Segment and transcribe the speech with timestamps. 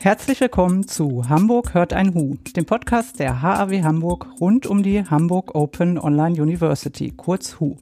[0.00, 5.04] Herzlich willkommen zu Hamburg hört ein Hu, dem Podcast der HAW Hamburg rund um die
[5.04, 7.78] Hamburg Open Online University, kurz HU.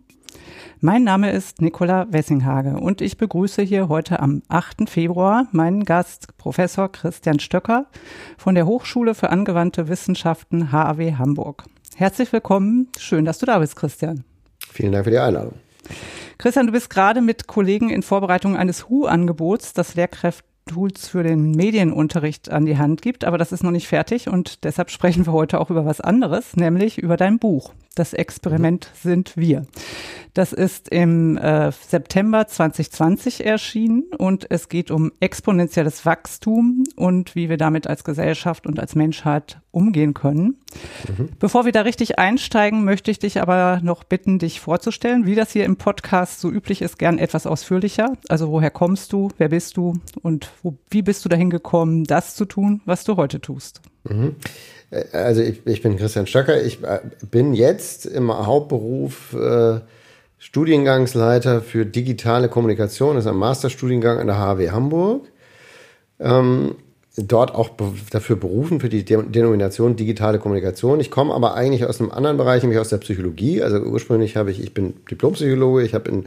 [0.80, 4.88] Mein Name ist Nicola Wessinghage und ich begrüße hier heute am 8.
[4.88, 7.84] Februar meinen Gast Professor Christian Stöcker
[8.38, 11.64] von der Hochschule für angewandte Wissenschaften HAW Hamburg.
[11.96, 14.24] Herzlich willkommen, schön, dass du da bist, Christian.
[14.72, 15.56] Vielen Dank für die Einladung.
[16.38, 21.52] Christian, du bist gerade mit Kollegen in Vorbereitung eines HU-Angebots, das Lehrkräfte Tools für den
[21.52, 25.32] Medienunterricht an die Hand gibt, aber das ist noch nicht fertig und deshalb sprechen wir
[25.32, 27.72] heute auch über was anderes, nämlich über dein Buch.
[27.96, 29.66] Das Experiment sind wir.
[30.34, 37.48] Das ist im äh, September 2020 erschienen und es geht um exponentielles Wachstum und wie
[37.48, 40.58] wir damit als Gesellschaft und als Menschheit umgehen können.
[41.08, 41.30] Mhm.
[41.38, 45.52] Bevor wir da richtig einsteigen, möchte ich dich aber noch bitten, dich vorzustellen, wie das
[45.52, 48.12] hier im Podcast so üblich ist, gern etwas ausführlicher.
[48.28, 52.34] Also woher kommst du, wer bist du und wo, wie bist du dahin gekommen, das
[52.34, 53.80] zu tun, was du heute tust?
[54.04, 54.36] Mhm.
[55.12, 56.62] Also ich, ich bin Christian Stöcker.
[56.62, 59.80] Ich äh, bin jetzt im Hauptberuf äh,
[60.38, 63.16] Studiengangsleiter für digitale Kommunikation.
[63.16, 65.26] Das ist ein Masterstudiengang an der HW Hamburg.
[66.20, 66.76] Ähm,
[67.16, 67.70] dort auch
[68.10, 71.00] dafür berufen für die De Denomination digitale Kommunikation.
[71.00, 73.62] Ich komme aber eigentlich aus einem anderen Bereich, nämlich aus der Psychologie.
[73.62, 76.26] Also ursprünglich habe ich, ich bin Diplompsychologe, ich habe in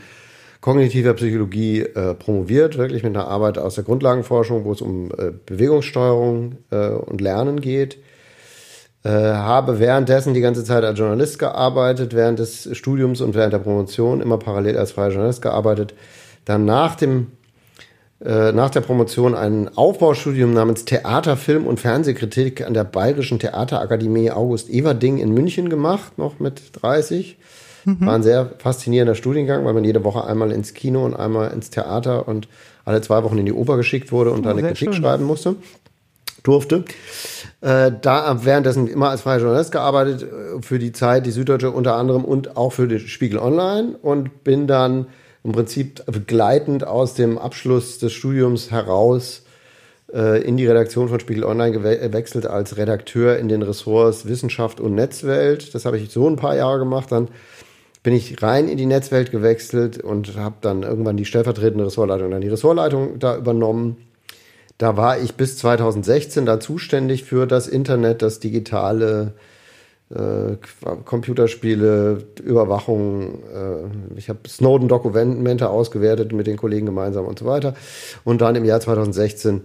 [0.61, 5.31] kognitiver Psychologie äh, promoviert, wirklich mit einer Arbeit aus der Grundlagenforschung, wo es um äh,
[5.45, 7.99] Bewegungssteuerung äh, und Lernen geht.
[9.01, 13.59] Äh, habe währenddessen die ganze Zeit als Journalist gearbeitet, während des Studiums und während der
[13.59, 15.93] Promotion immer parallel als freier Journalist gearbeitet.
[16.43, 17.27] Dann nach dem
[18.19, 24.31] äh, nach der Promotion ein Aufbaustudium namens Theater, Film und Fernsehkritik an der Bayerischen Theaterakademie
[24.31, 27.37] August Everding in München gemacht, noch mit 30.
[27.85, 28.05] Mhm.
[28.05, 31.69] War ein sehr faszinierender Studiengang, weil man jede Woche einmal ins Kino und einmal ins
[31.69, 32.49] Theater und
[32.83, 34.93] alle zwei Wochen in die Oper geschickt wurde und oh, da eine Kritik schön.
[34.93, 35.55] schreiben musste
[36.43, 36.85] durfte.
[37.61, 41.95] Äh, da währenddessen immer als freier Journalist gearbeitet, äh, für die Zeit, die Süddeutsche unter
[41.95, 45.07] anderem und auch für den Spiegel Online und bin dann
[45.43, 49.43] im Prinzip begleitend aus dem Abschluss des Studiums heraus
[50.13, 54.95] äh, in die Redaktion von Spiegel Online gewechselt als Redakteur in den Ressorts Wissenschaft und
[54.95, 55.73] Netzwelt.
[55.75, 57.11] Das habe ich so ein paar Jahre gemacht.
[57.11, 57.29] Dann
[58.03, 62.41] bin ich rein in die Netzwelt gewechselt und habe dann irgendwann die stellvertretende Ressortleitung, dann
[62.41, 63.97] die Ressortleitung da übernommen
[64.79, 69.33] da war ich bis 2016 da zuständig für das Internet, das digitale
[70.09, 70.55] äh,
[71.03, 73.43] Computerspiele, Überwachung.
[73.53, 77.75] Äh, ich habe Snowden-Dokumente ausgewertet mit den Kollegen gemeinsam und so weiter.
[78.23, 79.61] Und dann im Jahr 2016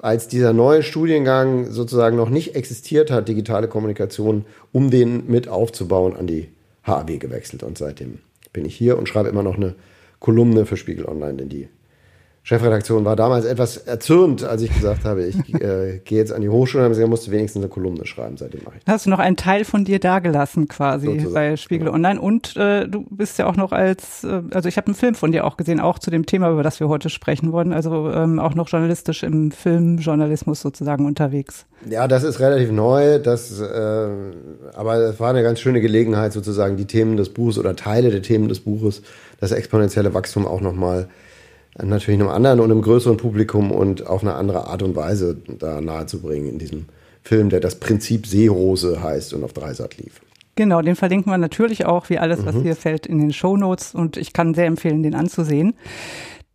[0.00, 6.16] als dieser neue Studiengang sozusagen noch nicht existiert hat, digitale Kommunikation, um den mit aufzubauen,
[6.16, 6.50] an die
[6.84, 7.64] HAW gewechselt.
[7.64, 8.20] Und seitdem
[8.52, 9.74] bin ich hier und schreibe immer noch eine
[10.20, 11.68] Kolumne für Spiegel Online, denn die
[12.46, 16.48] Chefredaktion war damals etwas erzürnt, als ich gesagt habe, ich äh, gehe jetzt an die
[16.48, 18.82] Hochschule und habe gesagt, musste wenigstens eine Kolumne schreiben, seitdem mache ich.
[18.86, 21.34] Hast du noch einen Teil von dir dagelassen quasi Sozusagen.
[21.34, 21.96] bei Spiegel genau.
[21.96, 25.16] Online und äh, du bist ja auch noch als, äh, also ich habe einen Film
[25.16, 28.12] von dir auch gesehen, auch zu dem Thema, über das wir heute sprechen wollen, also
[28.12, 31.66] ähm, auch noch journalistisch im Filmjournalismus sozusagen unterwegs.
[31.90, 34.08] Ja, das ist relativ neu, das, äh,
[34.72, 38.22] aber es war eine ganz schöne Gelegenheit sozusagen, die Themen des Buches oder Teile der
[38.22, 39.02] Themen des Buches,
[39.40, 41.08] das exponentielle Wachstum auch nochmal mal
[41.82, 45.80] natürlich einem anderen und einem größeren Publikum und auf eine andere Art und Weise da
[45.80, 46.86] nahezubringen in diesem
[47.22, 50.20] Film, der das Prinzip Seerose heißt und auf Dreisat lief.
[50.54, 52.62] Genau, den verlinken wir natürlich auch, wie alles, was mhm.
[52.62, 55.74] hier fällt, in den Show Notes und ich kann sehr empfehlen, den anzusehen.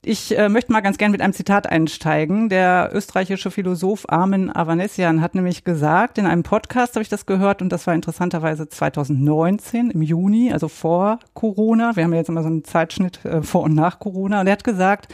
[0.04, 2.50] Ich äh, möchte mal ganz gern mit einem Zitat einsteigen.
[2.50, 7.62] Der österreichische Philosoph Armin Avanesian hat nämlich gesagt, in einem Podcast habe ich das gehört
[7.62, 11.96] und das war interessanterweise 2019 im Juni, also vor Corona.
[11.96, 14.42] Wir haben ja jetzt immer so einen Zeitschnitt äh, vor und nach Corona.
[14.42, 15.14] Und er hat gesagt,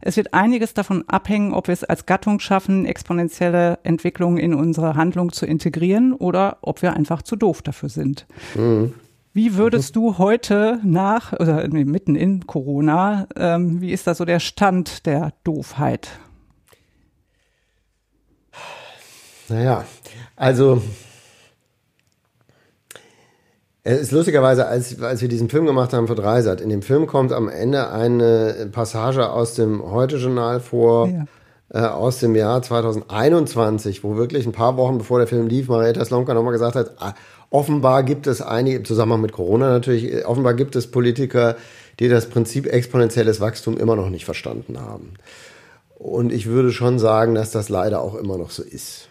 [0.00, 4.96] es wird einiges davon abhängen, ob wir es als Gattung schaffen, exponentielle Entwicklungen in unsere
[4.96, 8.26] Handlung zu integrieren oder ob wir einfach zu doof dafür sind.
[8.56, 8.94] Mhm.
[9.36, 14.24] Wie würdest du heute nach, oder nee, mitten in Corona, ähm, wie ist da so
[14.24, 16.08] der Stand der Doofheit?
[19.48, 19.84] Naja,
[20.36, 20.80] also
[23.82, 27.08] es ist lustigerweise, als, als wir diesen Film gemacht haben für Dreisat, in dem Film
[27.08, 31.24] kommt am Ende eine Passage aus dem Heute-Journal vor, ja.
[31.70, 36.04] äh, aus dem Jahr 2021, wo wirklich ein paar Wochen bevor der Film lief, Marietta
[36.04, 37.14] Slomka nochmal gesagt hat, ah,
[37.54, 41.54] Offenbar gibt es einige, im Zusammenhang mit Corona natürlich, offenbar gibt es Politiker,
[42.00, 45.14] die das Prinzip exponentielles Wachstum immer noch nicht verstanden haben.
[45.94, 49.06] Und ich würde schon sagen, dass das leider auch immer noch so ist.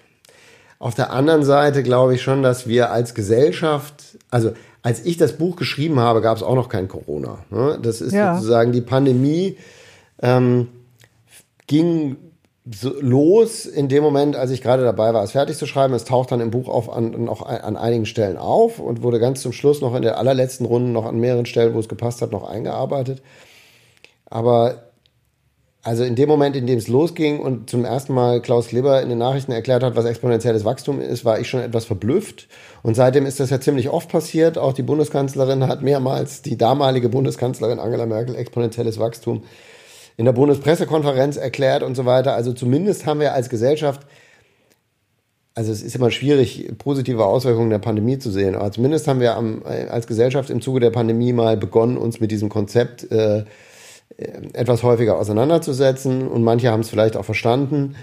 [0.77, 4.51] Auf der anderen Seite glaube ich schon, dass wir als Gesellschaft, also
[4.81, 7.37] als ich das Buch geschrieben habe, gab es auch noch kein Corona.
[7.49, 7.79] Ne?
[7.81, 8.35] Das ist ja.
[8.35, 9.55] sozusagen die Pandemie
[10.21, 10.67] ähm,
[11.67, 12.17] ging
[12.71, 15.93] so los in dem Moment, als ich gerade dabei war, es fertig zu schreiben.
[15.93, 19.41] Es taucht dann im Buch auf an, noch an einigen Stellen auf und wurde ganz
[19.41, 22.31] zum Schluss noch in der allerletzten Runde noch an mehreren Stellen, wo es gepasst hat,
[22.31, 23.21] noch eingearbeitet.
[24.25, 24.93] Aber
[25.85, 29.09] also in dem Moment, in dem es losging und zum ersten Mal Klaus Kleber in
[29.09, 32.47] den Nachrichten erklärt hat, was exponentielles Wachstum ist, war ich schon etwas verblüfft.
[32.83, 34.57] Und seitdem ist das ja ziemlich oft passiert.
[34.57, 39.43] Auch die Bundeskanzlerin hat mehrmals, die damalige Bundeskanzlerin Angela Merkel, exponentielles Wachstum
[40.17, 42.35] in der Bundespressekonferenz erklärt und so weiter.
[42.35, 44.05] Also zumindest haben wir als Gesellschaft,
[45.55, 49.35] also es ist immer schwierig, positive Auswirkungen der Pandemie zu sehen, aber zumindest haben wir
[49.35, 53.45] am, als Gesellschaft im Zuge der Pandemie mal begonnen, uns mit diesem Konzept äh,
[54.53, 57.95] etwas häufiger auseinanderzusetzen und manche haben es vielleicht auch verstanden.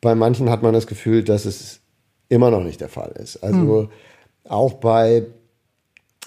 [0.00, 1.80] Bei manchen hat man das Gefühl, dass es
[2.28, 3.42] immer noch nicht der Fall ist.
[3.42, 3.88] Also hm.
[4.48, 5.24] auch bei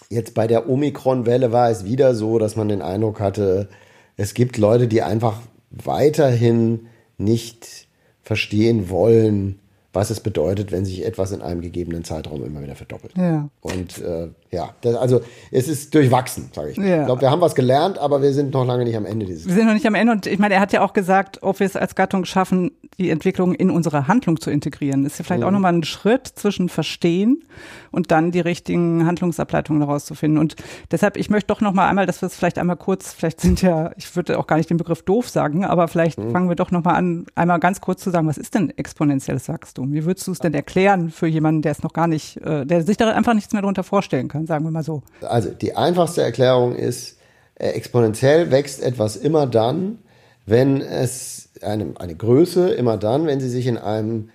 [0.10, 3.70] jetzt bei der Omikron-Welle war es wieder so, dass man den Eindruck hatte,
[4.20, 5.40] es gibt Leute, die einfach
[5.72, 6.88] weiterhin
[7.18, 7.88] nicht
[8.22, 9.60] verstehen wollen,
[9.94, 13.14] was es bedeutet, wenn sich etwas in einem gegebenen Zeitraum immer wieder verdoppelt.
[13.16, 13.50] Ja.
[13.62, 16.78] Und äh, ja, das, also es ist durchwachsen, sage ich.
[16.78, 17.02] Ja.
[17.02, 19.46] Ich glaube, wir haben was gelernt, aber wir sind noch lange nicht am Ende dieses.
[19.46, 21.60] Wir sind noch nicht am Ende und ich meine, er hat ja auch gesagt, ob
[21.60, 25.06] wir es als Gattung schaffen, die Entwicklung in unsere Handlung zu integrieren.
[25.06, 25.48] Ist ja vielleicht mhm.
[25.48, 27.44] auch nochmal ein Schritt zwischen Verstehen
[27.92, 30.38] und dann die richtigen Handlungsableitungen daraus zu finden.
[30.38, 30.56] Und
[30.92, 33.92] deshalb, ich möchte doch nochmal einmal, dass wir es vielleicht einmal kurz, vielleicht sind ja,
[33.98, 36.32] ich würde auch gar nicht den Begriff doof sagen, aber vielleicht mhm.
[36.32, 39.94] fangen wir doch nochmal an, einmal ganz kurz zu sagen, was ist denn exponentielles Wachstum?
[39.94, 42.84] Wie würdest du es denn erklären für jemanden, der es noch gar nicht, äh, der
[42.84, 45.02] sich da einfach nichts mehr darunter vorstellen kann, sagen wir mal so?
[45.22, 47.18] Also die einfachste Erklärung ist,
[47.56, 50.00] äh, exponentiell wächst etwas immer dann,
[50.46, 54.30] wenn es eine, eine Größe immer dann, wenn sie sich in einem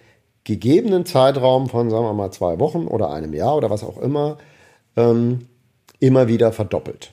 [0.45, 4.39] gegebenen Zeitraum von, sagen wir mal, zwei Wochen oder einem Jahr oder was auch immer,
[4.97, 5.49] ähm,
[6.01, 7.13] immer wieder verdoppelt.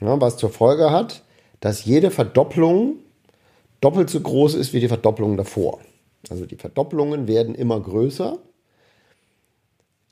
[0.00, 1.22] Ja, was zur Folge hat,
[1.60, 2.96] dass jede Verdopplung
[3.80, 5.80] doppelt so groß ist wie die Verdopplung davor.
[6.28, 8.38] Also die Verdopplungen werden immer größer.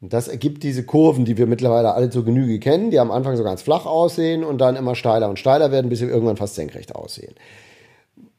[0.01, 3.43] Das ergibt diese Kurven, die wir mittlerweile alle zur Genüge kennen, die am Anfang so
[3.43, 6.95] ganz flach aussehen und dann immer steiler und steiler werden, bis sie irgendwann fast senkrecht
[6.95, 7.35] aussehen.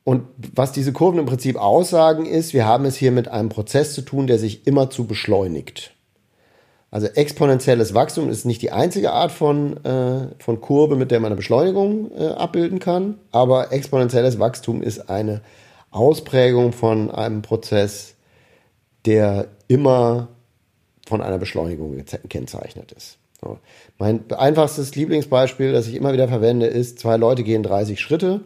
[0.05, 0.23] Und
[0.55, 4.01] was diese Kurven im Prinzip aussagen, ist, wir haben es hier mit einem Prozess zu
[4.01, 5.93] tun, der sich immerzu beschleunigt.
[6.91, 11.27] Also exponentielles Wachstum ist nicht die einzige Art von, äh, von Kurve, mit der man
[11.27, 15.41] eine Beschleunigung äh, abbilden kann, aber exponentielles Wachstum ist eine
[15.91, 18.15] Ausprägung von einem Prozess,
[19.05, 20.29] der immer
[21.09, 23.17] von einer Beschleunigung gekennzeichnet ist.
[23.41, 23.57] So.
[23.97, 28.41] Mein einfachstes Lieblingsbeispiel, das ich immer wieder verwende, ist, zwei Leute gehen 30 Schritte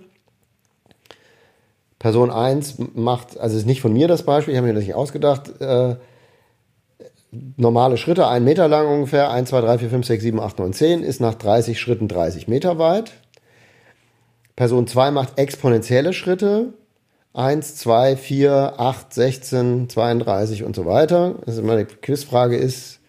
[2.04, 4.94] Person 1 macht, also ist nicht von mir das Beispiel, ich habe mir das nicht
[4.94, 5.96] ausgedacht, äh,
[7.56, 10.74] normale Schritte, ein Meter lang ungefähr, 1, 2, 3, 4, 5, 6, 7, 8, 9,
[10.74, 13.14] 10, ist nach 30 Schritten 30 Meter weit.
[14.58, 16.74] Person 2 macht exponentielle Schritte,
[17.34, 21.36] 1, 2, 4, 8, 16, 32 und so weiter.
[21.46, 23.00] Also meine Quizfrage ist,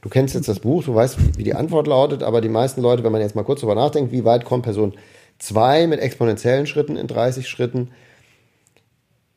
[0.00, 3.04] du kennst jetzt das Buch, du weißt, wie die Antwort lautet, aber die meisten Leute,
[3.04, 4.94] wenn man jetzt mal kurz drüber nachdenkt, wie weit kommt Person
[5.38, 7.90] 2 mit exponentiellen Schritten in 30 Schritten,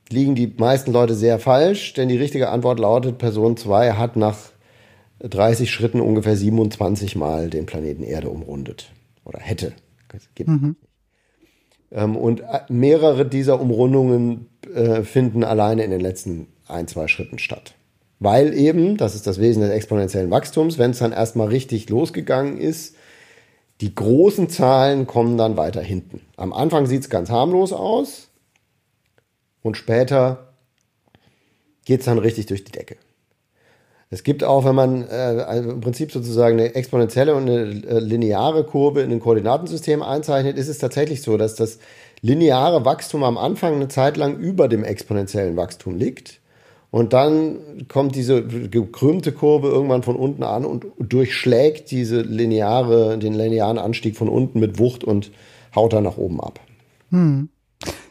[0.10, 4.38] liegen die meisten Leute sehr falsch, denn die richtige Antwort lautet, Person 2 hat nach
[5.20, 8.92] 30 Schritten ungefähr 27 Mal den Planeten Erde umrundet.
[9.26, 9.74] Oder hätte.
[10.46, 10.78] Mhm.
[11.92, 17.40] Ähm, und äh, mehrere dieser Umrundungen äh, finden alleine in den letzten ein, zwei Schritten
[17.40, 17.74] statt.
[18.20, 22.58] Weil eben, das ist das Wesen des exponentiellen Wachstums, wenn es dann erstmal richtig losgegangen
[22.58, 22.96] ist,
[23.82, 26.22] die großen Zahlen kommen dann weiter hinten.
[26.36, 28.28] Am Anfang sieht es ganz harmlos aus,
[29.68, 30.54] und später
[31.84, 32.96] geht es dann richtig durch die Decke.
[34.10, 38.00] Es gibt auch, wenn man äh, also im Prinzip sozusagen eine exponentielle und eine äh,
[38.00, 41.80] lineare Kurve in ein Koordinatensystem einzeichnet, ist es tatsächlich so, dass das
[42.22, 46.40] lineare Wachstum am Anfang eine Zeit lang über dem exponentiellen Wachstum liegt.
[46.90, 53.34] Und dann kommt diese gekrümmte Kurve irgendwann von unten an und durchschlägt diese lineare, den
[53.34, 55.32] linearen Anstieg von unten mit Wucht und
[55.76, 56.62] haut dann nach oben ab.
[57.12, 57.50] Hm.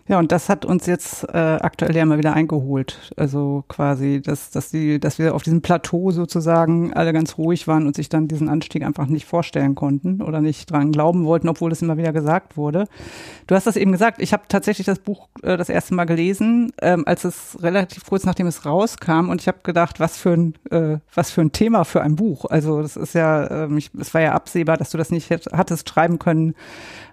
[0.08, 3.12] Ja, und das hat uns jetzt äh, aktuell ja mal wieder eingeholt.
[3.16, 7.88] Also quasi, dass, dass, die, dass wir auf diesem Plateau sozusagen alle ganz ruhig waren
[7.88, 11.72] und sich dann diesen Anstieg einfach nicht vorstellen konnten oder nicht dran glauben wollten, obwohl
[11.72, 12.86] es immer wieder gesagt wurde.
[13.48, 16.72] Du hast das eben gesagt, ich habe tatsächlich das Buch äh, das erste Mal gelesen,
[16.80, 20.54] ähm, als es relativ kurz nachdem es rauskam und ich habe gedacht, was für ein,
[20.70, 22.44] äh, was für ein Thema für ein Buch.
[22.44, 25.88] Also das ist ja, ähm, ich, es war ja absehbar, dass du das nicht hattest
[25.88, 26.54] schreiben können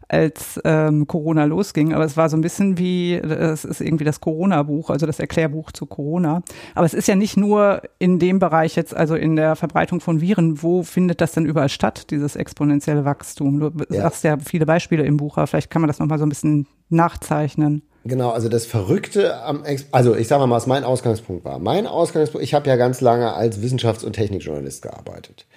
[0.07, 1.93] als ähm, Corona losging.
[1.93, 5.71] Aber es war so ein bisschen wie, es ist irgendwie das Corona-Buch, also das Erklärbuch
[5.71, 6.41] zu Corona.
[6.75, 10.21] Aber es ist ja nicht nur in dem Bereich jetzt, also in der Verbreitung von
[10.21, 10.61] Viren.
[10.61, 13.59] Wo findet das denn überall statt, dieses exponentielle Wachstum?
[13.59, 14.03] Du ja.
[14.03, 16.67] sagst ja viele Beispiele im Buch, aber vielleicht kann man das nochmal so ein bisschen
[16.89, 17.83] nachzeichnen.
[18.05, 21.59] Genau, also das Verrückte am, Ex also ich sage mal, was mein Ausgangspunkt war.
[21.59, 25.47] Mein Ausgangspunkt, ich habe ja ganz lange als Wissenschafts- und Technikjournalist gearbeitet.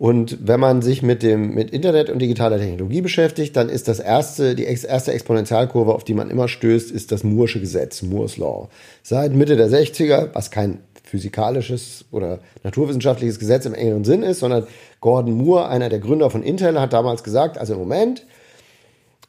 [0.00, 4.00] Und wenn man sich mit dem mit Internet und digitaler Technologie beschäftigt, dann ist das
[4.00, 8.70] erste die erste Exponentialkurve, auf die man immer stößt, ist das Moore'sche Gesetz, Moore's Law.
[9.02, 14.66] Seit Mitte der 60er, was kein physikalisches oder naturwissenschaftliches Gesetz im engeren Sinn ist, sondern
[15.02, 18.24] Gordon Moore, einer der Gründer von Intel, hat damals gesagt, also im Moment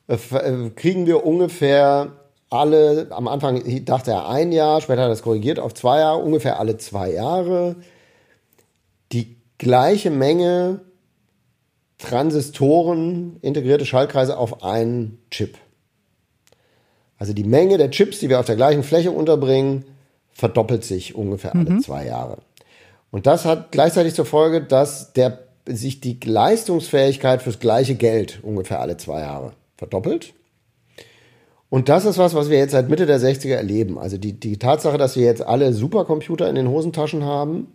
[0.07, 2.13] äh, äh, kriegen wir ungefähr
[2.49, 6.19] alle, am Anfang dachte er ein Jahr, später hat er das korrigiert auf zwei Jahre,
[6.19, 7.75] ungefähr alle zwei Jahre
[9.11, 10.79] die gleiche Menge
[11.99, 15.55] Transistoren, integrierte Schaltkreise auf einen Chip.
[17.19, 19.85] Also die Menge der Chips, die wir auf der gleichen Fläche unterbringen,
[20.31, 21.81] verdoppelt sich ungefähr alle mhm.
[21.81, 22.39] zwei Jahre.
[23.11, 25.37] Und das hat gleichzeitig zur Folge, dass der,
[25.67, 30.33] sich die Leistungsfähigkeit fürs gleiche Geld ungefähr alle zwei Jahre verdoppelt.
[31.69, 33.99] Und das ist was, was wir jetzt seit Mitte der 60er erleben.
[33.99, 37.67] Also die, die Tatsache, dass wir jetzt alle Supercomputer in den Hosentaschen haben,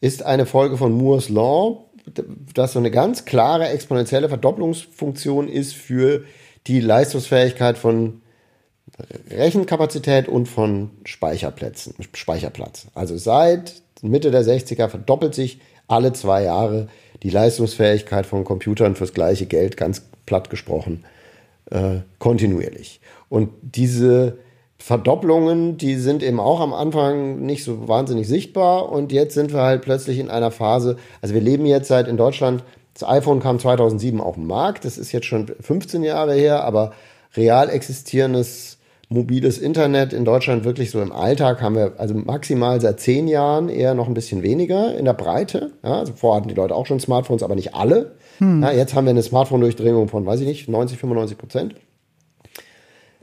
[0.00, 1.84] ist eine Folge von Moore's Law,
[2.54, 6.24] das so eine ganz klare exponentielle Verdopplungsfunktion ist für
[6.66, 8.22] die Leistungsfähigkeit von
[9.30, 12.86] Rechenkapazität und von Speicherplätzen, Speicherplatz.
[12.94, 16.88] Also seit Mitte der 60er verdoppelt sich alle zwei Jahre
[17.22, 21.04] die Leistungsfähigkeit von Computern fürs gleiche Geld, ganz platt gesprochen,
[21.70, 23.00] äh, kontinuierlich.
[23.28, 24.38] Und diese
[24.78, 29.62] Verdopplungen, die sind eben auch am Anfang nicht so wahnsinnig sichtbar und jetzt sind wir
[29.62, 32.62] halt plötzlich in einer Phase, also wir leben jetzt seit in Deutschland,
[32.94, 36.92] das iPhone kam 2007 auf den Markt, das ist jetzt schon 15 Jahre her, aber
[37.36, 38.76] real existierendes
[39.08, 43.68] mobiles Internet in Deutschland wirklich so im Alltag haben wir also maximal seit 10 Jahren
[43.68, 45.72] eher noch ein bisschen weniger in der Breite.
[45.84, 48.16] Ja, also vorher hatten die Leute auch schon Smartphones, aber nicht alle.
[48.38, 48.62] Hm.
[48.62, 51.74] Ja, jetzt haben wir eine Smartphone-Durchdringung von, weiß ich nicht, 90, 95 Prozent.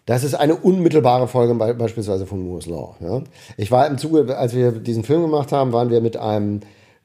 [0.05, 2.95] Das ist eine unmittelbare Folge beispielsweise von Moore's Law.
[2.99, 3.21] Ja.
[3.55, 6.59] Ich war im Zuge, als wir diesen Film gemacht haben, waren wir mit einem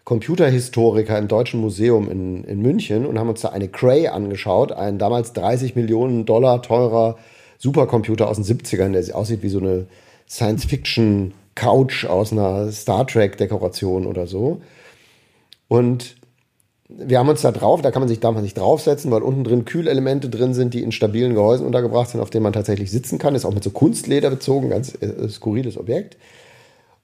[0.05, 4.99] Computerhistoriker im Deutschen Museum in, in München und haben uns da eine Cray angeschaut, ein
[4.99, 7.17] damals 30 Millionen Dollar teurer
[7.59, 9.87] Supercomputer aus den 70ern, der aussieht wie so eine
[10.29, 14.61] Science-Fiction-Couch aus einer Star Trek-Dekoration oder so.
[15.69, 16.17] Und
[16.89, 19.45] wir haben uns da drauf, da kann man sich, darf man sich draufsetzen, weil unten
[19.45, 23.19] drin Kühlelemente drin sind, die in stabilen Gehäusen untergebracht sind, auf denen man tatsächlich sitzen
[23.19, 23.35] kann.
[23.35, 26.17] Ist auch mit so Kunstleder bezogen, ganz äh, skurriles Objekt.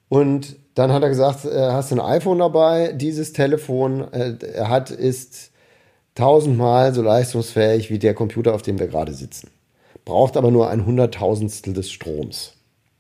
[0.09, 2.93] Und dann hat er gesagt, äh, hast du ein iPhone dabei?
[2.93, 5.51] Dieses Telefon äh, er hat ist
[6.15, 9.51] tausendmal so leistungsfähig wie der Computer, auf dem wir gerade sitzen.
[10.05, 12.55] Braucht aber nur ein Hunderttausendstel des Stroms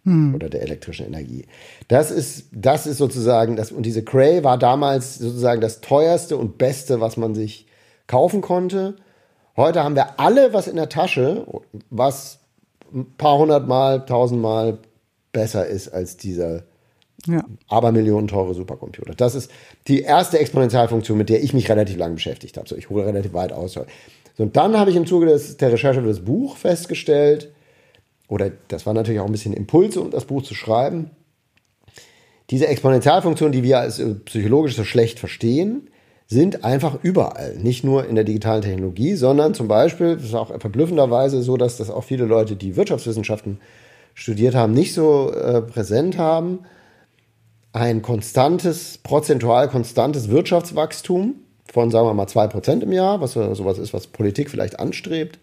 [0.04, 0.34] hm.
[0.34, 1.46] oder der elektrischen Energie.
[1.88, 6.58] Das ist, das ist sozusagen, das, und diese Cray war damals sozusagen das teuerste und
[6.58, 7.66] beste, was man sich
[8.06, 8.96] kaufen konnte.
[9.56, 11.46] Heute haben wir alle was in der Tasche,
[11.90, 12.38] was
[12.92, 14.78] ein paar hundert Mal, tausendmal
[15.32, 16.62] besser ist als dieser
[17.26, 17.44] ja.
[17.68, 19.14] aber Millionen teure Supercomputer.
[19.14, 19.50] Das ist
[19.88, 22.68] die erste Exponentialfunktion, mit der ich mich relativ lange beschäftigt habe.
[22.68, 23.72] So, ich hole relativ weit aus.
[23.72, 23.86] So,
[24.36, 27.53] und dann habe ich im Zuge des, der Recherche für das Buch festgestellt,
[28.28, 31.10] oder das war natürlich auch ein bisschen Impulse, um das Buch zu schreiben.
[32.50, 35.88] Diese Exponentialfunktionen, die wir als äh, psychologisch so schlecht verstehen,
[36.26, 37.56] sind einfach überall.
[37.56, 41.76] Nicht nur in der digitalen Technologie, sondern zum Beispiel, das ist auch verblüffenderweise so, dass
[41.76, 43.60] das auch viele Leute, die Wirtschaftswissenschaften
[44.14, 46.60] studiert haben, nicht so äh, präsent haben.
[47.72, 51.34] Ein konstantes, prozentual konstantes Wirtschaftswachstum
[51.72, 55.40] von, sagen wir mal, 2% im Jahr, was sowas ist, was Politik vielleicht anstrebt,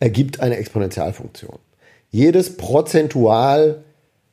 [0.00, 1.58] ergibt eine Exponentialfunktion.
[2.10, 3.84] Jedes prozentual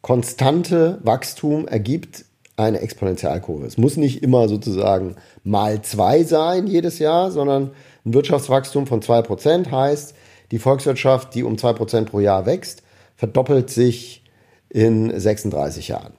[0.01, 2.25] konstante Wachstum ergibt
[2.57, 3.65] eine Exponentialkurve.
[3.65, 7.71] Es muss nicht immer sozusagen mal zwei sein jedes Jahr, sondern
[8.05, 10.15] ein Wirtschaftswachstum von zwei Prozent heißt,
[10.51, 12.83] die Volkswirtschaft, die um zwei Prozent pro Jahr wächst,
[13.15, 14.23] verdoppelt sich
[14.69, 16.13] in 36 Jahren.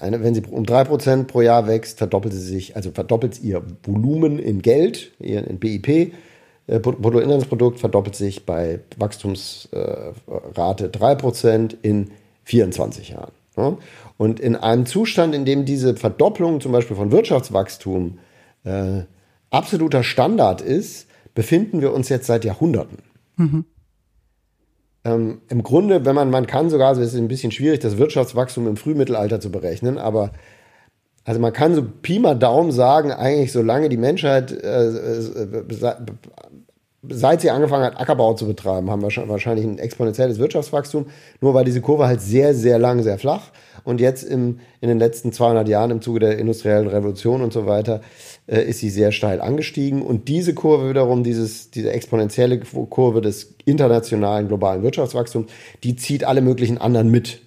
[0.00, 3.62] Eine, wenn sie um drei Prozent pro Jahr wächst, verdoppelt sie sich, also verdoppelt ihr
[3.82, 6.12] Volumen in Geld, in BIP,
[6.66, 12.10] Bruttoinlandsprodukt verdoppelt sich bei Wachstumsrate 3% in
[12.44, 13.32] 24 Jahren.
[14.18, 18.18] Und in einem Zustand, in dem diese Verdopplung zum Beispiel von Wirtschaftswachstum
[18.64, 19.02] äh,
[19.50, 22.98] absoluter Standard ist, befinden wir uns jetzt seit Jahrhunderten.
[23.36, 23.64] Mhm.
[25.04, 27.96] Ähm, Im Grunde, wenn man, man kann sogar, also es ist ein bisschen schwierig, das
[27.96, 30.32] Wirtschaftswachstum im Frühmittelalter zu berechnen, aber
[31.26, 35.94] also man kann so Pi mal Daumen sagen, eigentlich solange die Menschheit, äh, äh,
[37.08, 41.06] seit sie angefangen hat, Ackerbau zu betreiben, haben wir wahrscheinlich ein exponentielles Wirtschaftswachstum,
[41.40, 43.50] nur war diese Kurve halt sehr, sehr lang, sehr flach.
[43.82, 47.66] Und jetzt im, in den letzten 200 Jahren im Zuge der industriellen Revolution und so
[47.66, 48.02] weiter
[48.46, 50.02] äh, ist sie sehr steil angestiegen.
[50.02, 55.50] Und diese Kurve wiederum, dieses, diese exponentielle Kurve des internationalen globalen Wirtschaftswachstums,
[55.82, 57.40] die zieht alle möglichen anderen mit.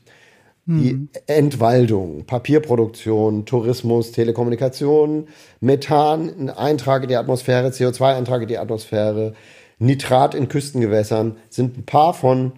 [0.70, 1.10] Die hm.
[1.26, 5.28] Entwaldung, Papierproduktion, Tourismus, Telekommunikation,
[5.62, 9.34] Methan, Eintrag in die Atmosphäre, CO2-Eintrag in die Atmosphäre,
[9.80, 12.52] Nitrat in Küstengewässern sind ein paar von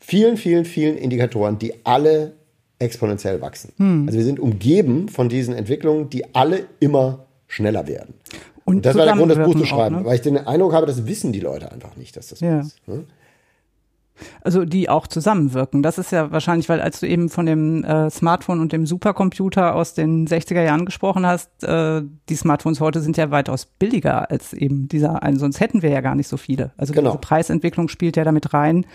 [0.00, 2.32] vielen, vielen, vielen Indikatoren, die alle
[2.80, 3.72] exponentiell wachsen.
[3.76, 4.06] Hm.
[4.06, 8.14] Also wir sind umgeben von diesen Entwicklungen, die alle immer schneller werden.
[8.64, 10.06] Und, Und das war der Grund, das Buch zu schreiben, auch, ne?
[10.06, 12.62] weil ich den Eindruck habe, das wissen die Leute einfach nicht, dass das ja.
[12.62, 12.88] so ist.
[12.88, 13.04] Ne?
[14.42, 15.82] Also die auch zusammenwirken.
[15.82, 19.74] Das ist ja wahrscheinlich, weil als du eben von dem äh, Smartphone und dem Supercomputer
[19.74, 24.52] aus den 60er Jahren gesprochen hast, äh, die Smartphones heute sind ja weitaus billiger als
[24.52, 26.72] eben dieser einen, sonst hätten wir ja gar nicht so viele.
[26.76, 27.10] Also genau.
[27.10, 28.86] diese Preisentwicklung spielt ja damit rein,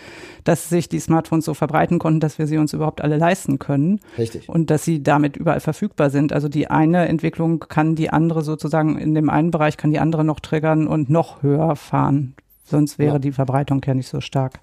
[0.44, 4.00] dass sich die Smartphones so verbreiten konnten, dass wir sie uns überhaupt alle leisten können.
[4.16, 4.48] Richtig.
[4.48, 6.32] Und dass sie damit überall verfügbar sind.
[6.32, 10.24] Also die eine Entwicklung kann die andere sozusagen in dem einen Bereich kann die andere
[10.24, 12.34] noch triggern und noch höher fahren.
[12.64, 13.18] Sonst wäre ja.
[13.18, 14.60] die Verbreitung ja nicht so stark.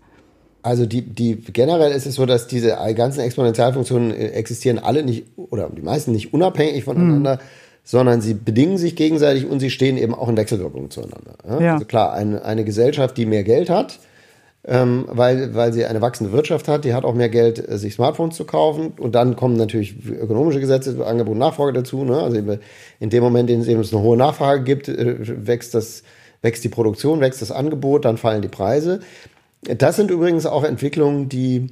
[0.62, 5.26] Also die, die generell ist es so, dass diese ganzen Exponentialfunktionen äh, existieren alle nicht
[5.36, 7.40] oder die meisten nicht unabhängig voneinander, mhm.
[7.84, 11.36] sondern sie bedingen sich gegenseitig und sie stehen eben auch in Wechselwirkung zueinander.
[11.48, 11.62] Ja?
[11.62, 11.74] Ja.
[11.74, 14.00] Also klar, eine, eine Gesellschaft, die mehr Geld hat,
[14.66, 17.94] ähm, weil, weil sie eine wachsende Wirtschaft hat, die hat auch mehr Geld, äh, sich
[17.94, 18.94] Smartphones zu kaufen.
[19.00, 22.04] Und dann kommen natürlich ökonomische Gesetze, Angebot und Nachfrage dazu.
[22.04, 22.22] Ne?
[22.22, 22.38] Also
[23.00, 26.04] in dem Moment, in dem es eine hohe Nachfrage gibt, äh, wächst das
[26.42, 29.00] wächst die Produktion, wächst das Angebot, dann fallen die Preise.
[29.62, 31.68] Das sind übrigens auch Entwicklungen, die,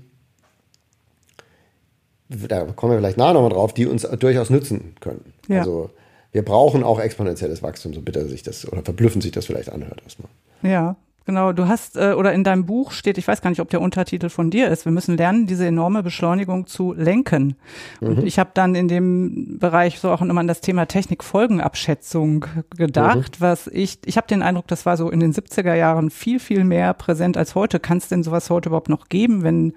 [2.29, 5.33] da kommen wir vielleicht nachher nochmal drauf, die uns durchaus nützen können.
[5.47, 5.59] Ja.
[5.59, 5.91] Also
[6.31, 10.01] wir brauchen auch exponentielles Wachstum, so bitter sich das oder verblüffend sich das vielleicht anhört
[10.03, 10.29] erstmal.
[10.61, 13.69] Ja, Genau, du hast, äh, oder in deinem Buch steht, ich weiß gar nicht, ob
[13.69, 17.55] der Untertitel von dir ist, wir müssen lernen, diese enorme Beschleunigung zu lenken.
[17.99, 18.27] Und mhm.
[18.27, 22.45] ich habe dann in dem Bereich so auch immer an das Thema Technikfolgenabschätzung
[22.77, 23.43] gedacht, mhm.
[23.43, 26.63] was ich, ich habe den Eindruck, das war so in den 70er Jahren viel, viel
[26.63, 27.79] mehr präsent als heute.
[27.79, 29.73] Kann es denn sowas heute überhaupt noch geben, wenn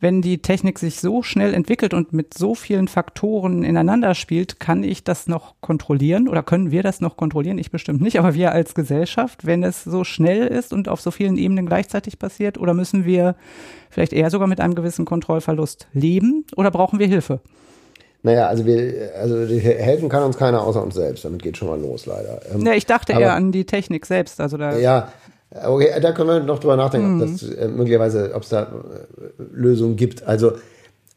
[0.00, 4.82] wenn die Technik sich so schnell entwickelt und mit so vielen Faktoren ineinander spielt, kann
[4.82, 7.58] ich das noch kontrollieren oder können wir das noch kontrollieren?
[7.58, 11.10] Ich bestimmt nicht, aber wir als Gesellschaft, wenn es so schnell ist und auf so
[11.10, 13.36] vielen Ebenen gleichzeitig passiert, oder müssen wir
[13.90, 17.40] vielleicht eher sogar mit einem gewissen Kontrollverlust leben oder brauchen wir Hilfe?
[18.22, 21.24] Naja, also wir, also helfen kann uns keiner außer uns selbst.
[21.24, 22.40] Damit geht schon mal los, leider.
[22.52, 24.40] Ähm, ja, ich dachte aber, eher an die Technik selbst.
[24.40, 25.10] Also da ja,
[25.52, 27.22] Okay, da können wir noch drüber nachdenken, mhm.
[27.22, 30.22] ob das äh, möglicherweise, ob es da äh, Lösungen gibt.
[30.22, 30.52] Also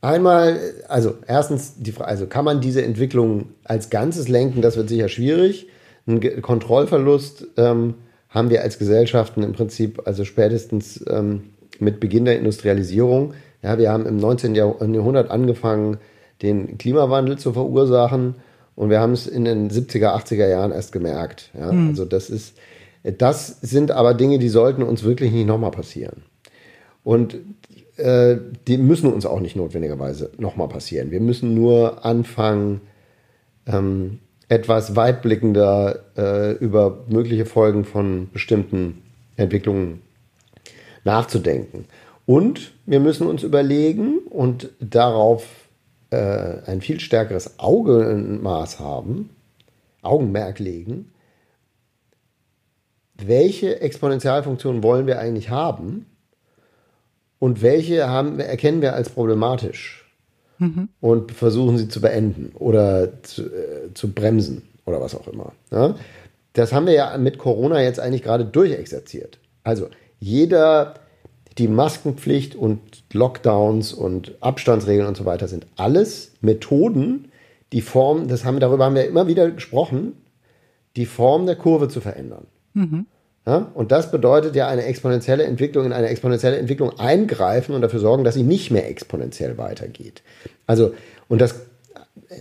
[0.02, 4.62] einmal, also erstens die Frage, also kann man diese Entwicklung als Ganzes lenken?
[4.62, 5.68] Das wird sicher schwierig.
[6.08, 7.94] Ein Kontrollverlust ähm,
[8.30, 13.36] haben wir als Gesellschaften im Prinzip, also spätestens ähm, mit Beginn der Industrialisierung.
[13.62, 14.56] Ja, wir haben im 19.
[14.56, 15.98] Jahrhundert angefangen,
[16.42, 18.36] den Klimawandel zu verursachen
[18.76, 21.52] und wir haben es in den 70er, 80er Jahren erst gemerkt.
[21.58, 21.90] Ja, mhm.
[21.90, 22.58] also das ist
[23.04, 26.24] das sind aber Dinge, die sollten uns wirklich nicht nochmal passieren.
[27.04, 27.38] Und
[27.98, 28.38] äh,
[28.68, 31.12] die müssen uns auch nicht notwendigerweise nochmal passieren.
[31.12, 32.82] Wir müssen nur anfangen,
[33.68, 39.02] ähm, etwas weitblickender äh, über mögliche Folgen von bestimmten
[39.36, 40.02] Entwicklungen
[41.04, 41.86] nachzudenken.
[42.26, 45.46] Und wir müssen uns überlegen und darauf
[46.10, 49.30] äh, ein viel stärkeres Augenmaß haben,
[50.02, 51.13] Augenmerk legen,
[53.28, 56.06] welche Exponentialfunktion wollen wir eigentlich haben
[57.40, 60.06] und welche haben, erkennen wir als problematisch
[60.60, 60.90] mhm.
[61.02, 65.54] und versuchen sie zu beenden oder zu, äh, zu bremsen oder was auch immer.
[65.72, 65.96] Ja?
[66.54, 69.40] Das haben wir ja mit Corona jetzt eigentlich gerade durchexerziert.
[69.64, 70.96] Also jeder,
[71.58, 72.80] die Maskenpflicht und
[73.12, 77.32] Lockdowns und Abstandsregeln und so weiter sind alles Methoden,
[77.72, 80.14] die Form, das haben, darüber haben wir immer wieder gesprochen,
[80.96, 82.46] die Form der Kurve zu verändern.
[82.74, 83.08] Mhm.
[83.46, 88.00] Ja, und das bedeutet ja eine exponentielle Entwicklung in eine exponentielle Entwicklung eingreifen und dafür
[88.00, 90.22] sorgen, dass sie nicht mehr exponentiell weitergeht.
[90.66, 90.94] Also,
[91.28, 91.56] und das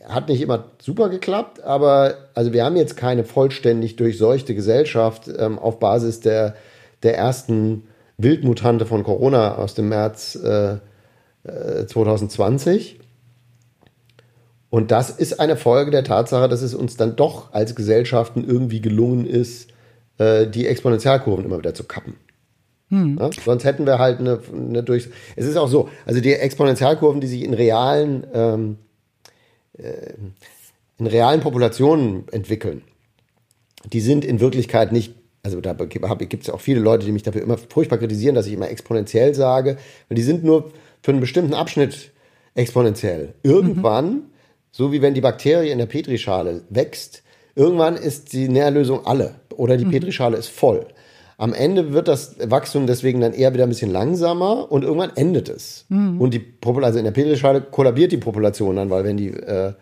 [0.09, 5.59] hat nicht immer super geklappt, aber also wir haben jetzt keine vollständig durchseuchte Gesellschaft ähm,
[5.59, 6.55] auf Basis der,
[7.03, 7.85] der ersten
[8.17, 10.77] Wildmutante von Corona aus dem März äh,
[11.87, 12.95] 2020.
[12.95, 13.03] Äh,
[14.71, 18.81] und das ist eine Folge der Tatsache, dass es uns dann doch als Gesellschaften irgendwie
[18.81, 19.72] gelungen ist,
[20.23, 22.15] äh, die Exponentialkurven immer wieder zu kappen.
[22.89, 23.19] Hm.
[23.19, 25.09] Ja, sonst hätten wir halt eine, eine durch.
[25.35, 28.79] Es ist auch so, also die Exponentialkurven, die sich in realen, ähm,
[29.79, 30.13] äh,
[30.99, 32.83] in realen Populationen entwickeln,
[33.93, 37.43] die sind in Wirklichkeit nicht also da gibt es auch viele Leute, die mich dafür
[37.43, 39.77] immer furchtbar kritisieren, dass ich immer exponentiell sage,
[40.09, 40.71] weil die sind nur
[41.03, 42.13] für einen bestimmten Abschnitt
[42.55, 43.35] exponentiell.
[43.43, 44.23] Irgendwann, mhm.
[44.71, 49.77] so wie wenn die Bakterie in der Petrischale wächst, irgendwann ist die Nährlösung alle oder
[49.77, 49.91] die mhm.
[49.91, 50.87] Petrischale ist voll.
[51.39, 55.49] Am Ende wird das Wachstum deswegen dann eher wieder ein bisschen langsamer und irgendwann endet
[55.49, 55.87] es.
[55.89, 56.21] Mhm.
[56.21, 59.73] Und die Population, also in der Petrischale kollabiert die Population dann, weil wenn die, äh,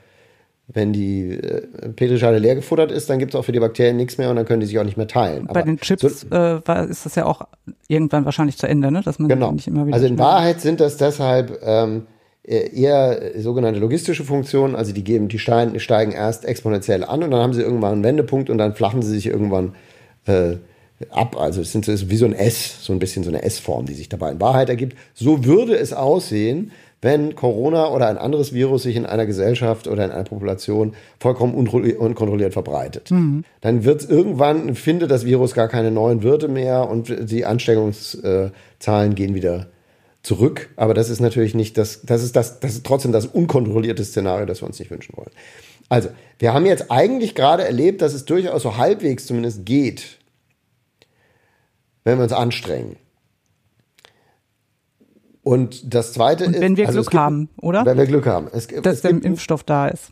[0.69, 4.17] wenn die äh, Petrischale leer gefuttert ist, dann gibt es auch für die Bakterien nichts
[4.17, 5.47] mehr und dann können die sich auch nicht mehr teilen.
[5.47, 7.43] Bei Aber den Chips so, äh, war, ist das ja auch
[7.89, 9.03] irgendwann wahrscheinlich zu Ende, ne?
[9.05, 9.53] dass man genau.
[9.53, 9.95] nicht immer wieder.
[9.95, 12.07] Also in Wahrheit sind das deshalb ähm,
[12.51, 17.41] eher sogenannte logistische Funktionen, also die geben, die steigen, steigen erst exponentiell an und dann
[17.41, 19.75] haben sie irgendwann einen Wendepunkt und dann flachen sie sich irgendwann
[20.27, 20.57] äh,
[21.11, 21.37] ab.
[21.39, 24.09] Also es ist wie so ein S, so ein bisschen so eine S-Form, die sich
[24.09, 24.97] dabei in Wahrheit ergibt.
[25.15, 30.05] So würde es aussehen, wenn Corona oder ein anderes Virus sich in einer Gesellschaft oder
[30.05, 33.11] in einer Population vollkommen unkontrolliert verbreitet.
[33.11, 33.45] Mhm.
[33.61, 39.15] Dann wird es irgendwann, findet das Virus gar keine neuen Wirte mehr und die Ansteckungszahlen
[39.15, 39.69] gehen wieder
[40.23, 40.71] zurück.
[40.77, 44.47] Aber das ist natürlich nicht das, das ist das, das ist trotzdem das unkontrollierte Szenario,
[44.47, 45.31] das wir uns nicht wünschen wollen.
[45.89, 50.19] Also, wir haben jetzt eigentlich gerade erlebt, dass es durchaus so halbwegs zumindest geht,
[52.05, 52.97] wenn wir uns anstrengen.
[55.43, 57.85] Und das Zweite Und wenn wir also Glück gibt, haben, oder?
[57.85, 58.49] Wenn wir Glück haben.
[58.53, 60.11] Es, Dass es der gibt, Impfstoff da ist.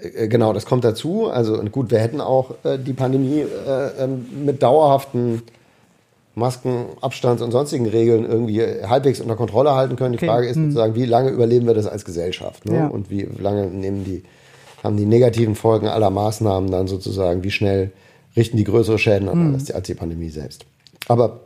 [0.00, 1.30] Äh, genau, das kommt dazu.
[1.30, 5.42] Also gut, wir hätten auch äh, die Pandemie äh, ähm, mit dauerhaften
[6.34, 10.12] Masken, Abstands- und sonstigen Regeln irgendwie halbwegs unter Kontrolle halten können.
[10.12, 10.26] Die okay.
[10.26, 10.66] Frage ist hm.
[10.66, 12.66] sozusagen, wie lange überleben wir das als Gesellschaft?
[12.66, 12.76] Ne?
[12.76, 12.86] Ja.
[12.86, 14.22] Und wie lange nehmen die,
[14.82, 17.92] haben die negativen Folgen aller Maßnahmen dann sozusagen, wie schnell
[18.36, 19.54] richten die größere Schäden an hm.
[19.54, 20.64] als, die, als die Pandemie selbst?
[21.08, 21.40] Aber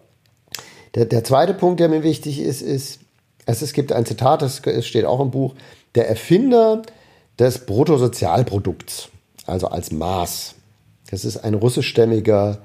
[0.95, 3.01] der, der zweite Punkt, der mir wichtig ist, ist,
[3.47, 5.55] es, es gibt ein Zitat, das steht auch im Buch,
[5.95, 6.83] der Erfinder
[7.39, 9.09] des Bruttosozialprodukts,
[9.47, 10.55] also als Maß.
[11.11, 12.59] Das ist ein russischstämmiger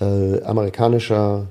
[0.00, 1.46] äh, amerikanischer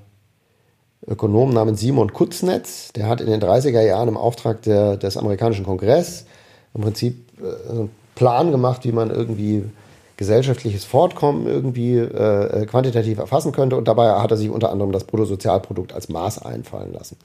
[1.05, 2.91] Ökonom namens Simon Kutznetz.
[2.93, 6.25] Der hat in den 30er Jahren im Auftrag der, des amerikanischen Kongress
[6.73, 9.63] im Prinzip äh, einen Plan gemacht, wie man irgendwie
[10.17, 13.77] gesellschaftliches Fortkommen irgendwie äh, quantitativ erfassen könnte.
[13.77, 17.17] Und dabei hat er sich unter anderem das Bruttosozialprodukt als Maß einfallen lassen.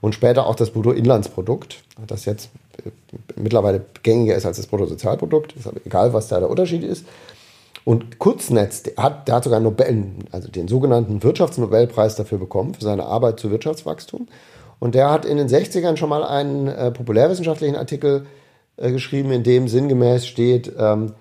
[0.00, 2.50] Und später auch das Bruttoinlandsprodukt, das jetzt
[2.84, 2.90] äh,
[3.36, 5.52] mittlerweile gängiger ist als das Bruttosozialprodukt.
[5.52, 7.06] Ist aber egal, was da der Unterschied ist.
[7.90, 12.84] Und Kurznetz, der hat, der hat sogar Nobel, also den sogenannten Wirtschaftsnobelpreis dafür bekommen, für
[12.84, 14.28] seine Arbeit zu Wirtschaftswachstum.
[14.78, 18.26] Und der hat in den 60ern schon mal einen äh, populärwissenschaftlichen Artikel
[18.76, 21.14] äh, geschrieben, in dem sinngemäß steht, ähm,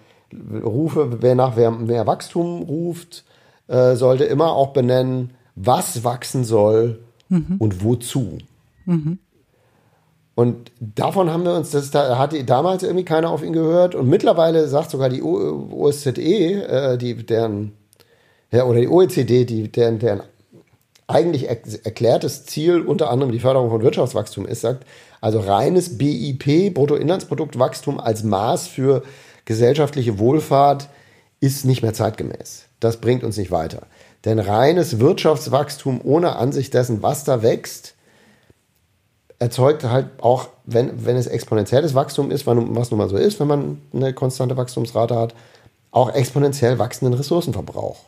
[0.64, 3.24] Rufe, wer nach wer mehr Wachstum ruft,
[3.68, 7.56] äh, sollte immer auch benennen, was wachsen soll mhm.
[7.58, 8.38] und wozu.
[8.86, 9.18] Mhm.
[10.40, 13.94] Und davon haben wir uns, das da hat damals irgendwie keiner auf ihn gehört.
[13.94, 17.74] Und mittlerweile sagt sogar die OSZE, äh, die, deren,
[18.50, 20.22] ja, oder die OECD, die, deren, deren
[21.08, 24.86] eigentlich erklärtes Ziel unter anderem die Förderung von Wirtschaftswachstum ist, sagt,
[25.20, 29.04] also reines BIP, Bruttoinlandsproduktwachstum als Maß für
[29.44, 30.88] gesellschaftliche Wohlfahrt
[31.42, 32.64] ist nicht mehr zeitgemäß.
[32.80, 33.88] Das bringt uns nicht weiter.
[34.24, 37.96] Denn reines Wirtschaftswachstum ohne Ansicht dessen, was da wächst,
[39.40, 43.48] erzeugt halt auch, wenn, wenn es exponentielles Wachstum ist, was nun mal so ist, wenn
[43.48, 45.34] man eine konstante Wachstumsrate hat,
[45.92, 48.00] auch exponentiell wachsenden Ressourcenverbrauch.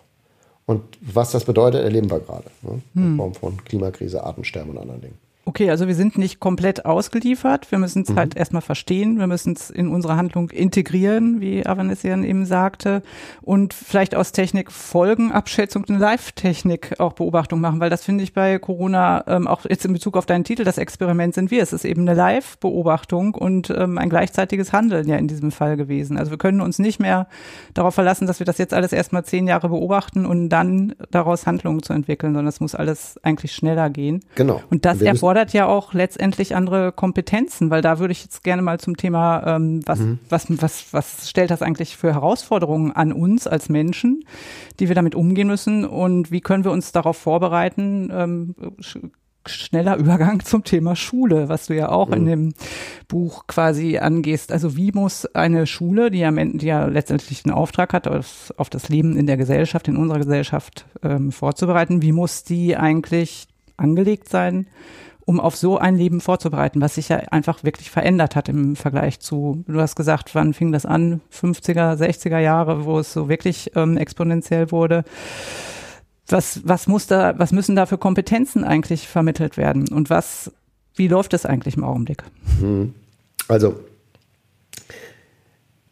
[0.65, 2.46] Und was das bedeutet, erleben wir gerade.
[2.62, 2.82] Ne?
[2.96, 3.17] In hm.
[3.17, 5.17] Form von Klimakrise, Artensterben und anderen Dingen.
[5.43, 7.71] Okay, also wir sind nicht komplett ausgeliefert.
[7.71, 8.17] Wir müssen es mhm.
[8.17, 9.17] halt erstmal verstehen.
[9.17, 13.01] Wir müssen es in unsere Handlung integrieren, wie Avanesian eben sagte.
[13.41, 18.60] Und vielleicht aus Technik Folgenabschätzung und Live-Technik auch Beobachtung machen, weil das finde ich bei
[18.60, 21.63] Corona ähm, auch jetzt in Bezug auf deinen Titel, das Experiment sind wir.
[21.63, 26.17] Es ist eben eine Live-Beobachtung und ähm, ein gleichzeitiges Handeln ja in diesem Fall gewesen.
[26.17, 27.27] Also wir können uns nicht mehr
[27.73, 31.82] darauf verlassen, dass wir das jetzt alles erstmal zehn Jahre beobachten und dann daraus Handlungen
[31.82, 34.23] zu entwickeln, sondern es muss alles eigentlich schneller gehen.
[34.36, 34.62] Genau.
[34.69, 38.62] Und das erfordert erfordert ja auch letztendlich andere Kompetenzen, weil da würde ich jetzt gerne
[38.62, 40.20] mal zum Thema, ähm, was, mhm.
[40.28, 44.26] was, was, was stellt das eigentlich für Herausforderungen an uns als Menschen,
[44.82, 48.56] die wir damit umgehen müssen und wie können wir uns darauf vorbereiten, ähm,
[49.48, 52.13] schneller Übergang zum Thema Schule, was du ja auch mhm.
[52.13, 52.54] in dem
[53.08, 54.52] Buch quasi angehst.
[54.52, 58.70] Also wie muss eine Schule, die ja, die ja letztendlich den Auftrag hat, auf, auf
[58.70, 64.28] das Leben in der Gesellschaft, in unserer Gesellschaft ähm, vorzubereiten, wie muss die eigentlich angelegt
[64.28, 64.67] sein,
[65.25, 69.19] um auf so ein Leben vorzubereiten, was sich ja einfach wirklich verändert hat im Vergleich
[69.19, 71.21] zu, du hast gesagt, wann fing das an?
[71.31, 75.03] 50er, 60er Jahre, wo es so wirklich ähm, exponentiell wurde.
[76.27, 79.89] Was, was muss da, was müssen da für Kompetenzen eigentlich vermittelt werden?
[79.89, 80.51] Und was,
[80.95, 82.23] wie läuft es eigentlich im Augenblick?
[82.60, 82.93] Hm.
[83.47, 83.75] Also,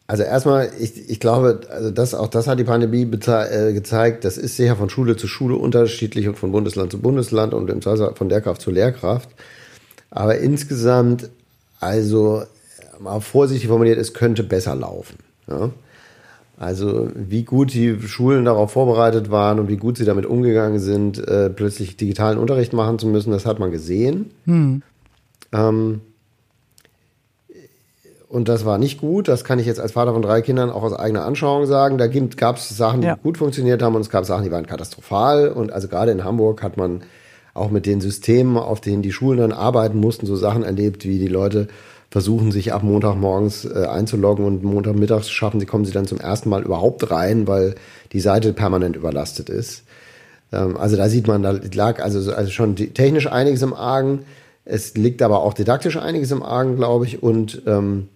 [0.09, 4.39] also erstmal, ich, ich glaube, also das, auch das hat die Pandemie äh, gezeigt, das
[4.39, 8.15] ist sicher von Schule zu Schule unterschiedlich und von Bundesland zu Bundesland und im Zweifel
[8.15, 9.29] von Lehrkraft zu Lehrkraft.
[10.09, 11.29] Aber insgesamt,
[11.79, 12.41] also
[12.99, 15.17] mal vorsichtig formuliert, es könnte besser laufen.
[15.47, 15.69] Ja?
[16.57, 21.19] Also wie gut die Schulen darauf vorbereitet waren und wie gut sie damit umgegangen sind,
[21.19, 24.31] äh, plötzlich digitalen Unterricht machen zu müssen, das hat man gesehen.
[24.45, 24.81] Hm.
[25.53, 26.01] Ähm,
[28.29, 29.27] und das war nicht gut.
[29.27, 31.97] Das kann ich jetzt als Vater von drei Kindern auch aus eigener Anschauung sagen.
[31.97, 33.15] Da gab es Sachen, die ja.
[33.15, 35.49] gut funktioniert haben und es gab Sachen, die waren katastrophal.
[35.49, 37.01] Und also gerade in Hamburg hat man
[37.55, 41.17] auch mit den Systemen, auf denen die Schulen dann arbeiten mussten, so Sachen erlebt, wie
[41.17, 41.69] die Leute
[42.11, 46.49] versuchen, sich ab Montagmorgens äh, einzuloggen und Montagmittags schaffen sie, kommen sie dann zum ersten
[46.49, 47.73] Mal überhaupt rein, weil
[48.13, 49.85] die Seite permanent überlastet ist.
[50.51, 54.19] Ähm, also da sieht man, da lag also, also schon technisch einiges im Argen.
[54.65, 57.23] Es liegt aber auch didaktisch einiges im Argen, glaube ich.
[57.23, 58.07] Und ähm,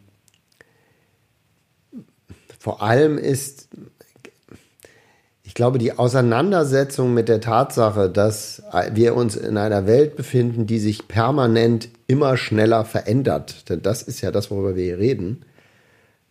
[2.64, 3.68] vor allem ist
[5.44, 10.80] ich glaube, die Auseinandersetzung mit der Tatsache, dass wir uns in einer Welt befinden, die
[10.80, 15.44] sich permanent immer schneller verändert, denn das ist ja das, worüber wir hier reden.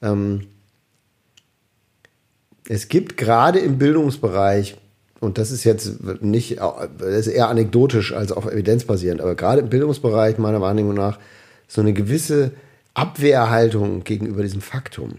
[0.00, 0.46] Ähm,
[2.66, 4.78] es gibt gerade im Bildungsbereich,
[5.20, 9.68] und das ist jetzt nicht, das ist eher anekdotisch als auch evidenzbasierend, aber gerade im
[9.68, 11.18] Bildungsbereich meiner Wahrnehmung nach
[11.68, 12.52] so eine gewisse
[12.94, 15.18] Abwehrhaltung gegenüber diesem Faktum.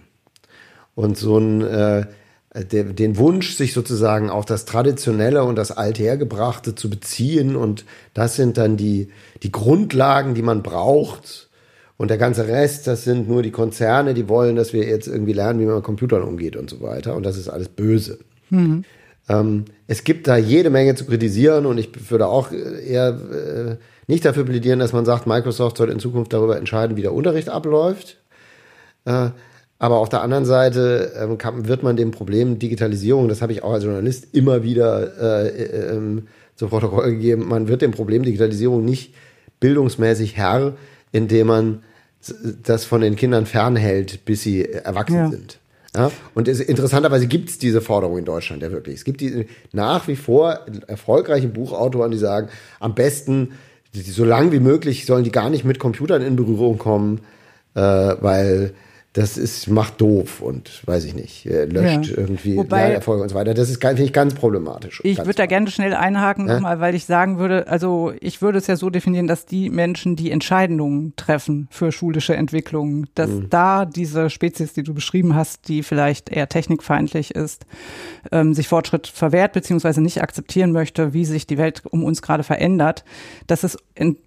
[0.96, 2.06] Und so ein, äh,
[2.54, 7.56] äh, den Wunsch, sich sozusagen auf das Traditionelle und das Althergebrachte zu beziehen.
[7.56, 9.10] Und das sind dann die,
[9.42, 11.50] die Grundlagen, die man braucht.
[11.98, 15.34] Und der ganze Rest, das sind nur die Konzerne, die wollen, dass wir jetzt irgendwie
[15.34, 17.16] lernen, wie man mit Computern umgeht und so weiter.
[17.16, 18.20] Und das ist alles böse.
[18.50, 18.84] Mhm.
[19.30, 23.76] Ähm, es gibt da jede Menge zu kritisieren und ich würde auch eher äh,
[24.08, 27.50] nicht dafür plädieren, dass man sagt, Microsoft soll in Zukunft darüber entscheiden, wie der Unterricht
[27.50, 28.18] abläuft.
[29.06, 29.30] Äh,
[29.84, 33.64] aber auf der anderen Seite ähm, kann, wird man dem Problem Digitalisierung, das habe ich
[33.64, 38.24] auch als Journalist immer wieder äh, äh, ähm, zu Protokoll gegeben, man wird dem Problem
[38.24, 39.14] Digitalisierung nicht
[39.60, 40.72] bildungsmäßig Herr,
[41.12, 41.84] indem man
[42.64, 45.30] das von den Kindern fernhält, bis sie erwachsen ja.
[45.30, 45.60] sind.
[45.94, 46.12] Ja?
[46.34, 48.96] Und es, interessanterweise gibt es diese Forderung in Deutschland ja wirklich.
[48.96, 52.48] Es gibt die, nach wie vor erfolgreiche Buchautoren, die sagen,
[52.80, 53.52] am besten,
[53.92, 57.20] so lange wie möglich sollen die gar nicht mit Computern in Berührung kommen,
[57.76, 58.74] äh, weil
[59.14, 62.18] das ist, macht doof und weiß ich nicht, äh, löscht ja.
[62.18, 63.54] irgendwie Lernerfolge und so weiter.
[63.54, 65.02] Das ist, finde ich, ganz problematisch.
[65.04, 66.56] Ich würde da gerne schnell einhaken ja?
[66.56, 70.16] nochmal, weil ich sagen würde, also ich würde es ja so definieren, dass die Menschen,
[70.16, 73.50] die Entscheidungen treffen für schulische Entwicklung, dass mhm.
[73.52, 77.68] da diese Spezies, die du beschrieben hast, die vielleicht eher technikfeindlich ist,
[78.32, 82.44] ähm, sich Fortschritt verwehrt beziehungsweise nicht akzeptieren möchte, wie sich die Welt um uns gerade
[82.44, 83.06] verändert,
[83.46, 84.18] dass es in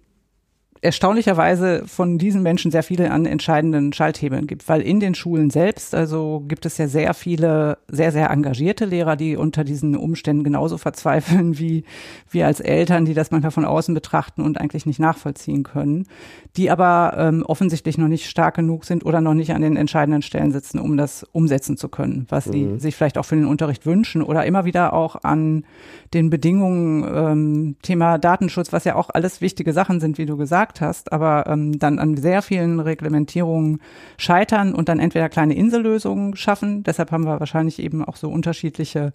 [0.81, 5.95] erstaunlicherweise von diesen Menschen sehr viele an entscheidenden Schalthebeln gibt, weil in den Schulen selbst,
[5.95, 10.77] also gibt es ja sehr viele, sehr, sehr engagierte Lehrer, die unter diesen Umständen genauso
[10.77, 11.83] verzweifeln wie
[12.29, 16.07] wir als Eltern, die das manchmal von außen betrachten und eigentlich nicht nachvollziehen können,
[16.55, 20.21] die aber ähm, offensichtlich noch nicht stark genug sind oder noch nicht an den entscheidenden
[20.21, 22.79] Stellen sitzen, um das umsetzen zu können, was sie mhm.
[22.79, 25.65] sich vielleicht auch für den Unterricht wünschen oder immer wieder auch an
[26.13, 30.66] den Bedingungen, ähm, Thema Datenschutz, was ja auch alles wichtige Sachen sind, wie du gesagt
[30.81, 33.81] hast, aber ähm, dann an sehr vielen Reglementierungen
[34.17, 36.83] scheitern und dann entweder kleine Insellösungen schaffen.
[36.83, 39.13] Deshalb haben wir wahrscheinlich eben auch so unterschiedliche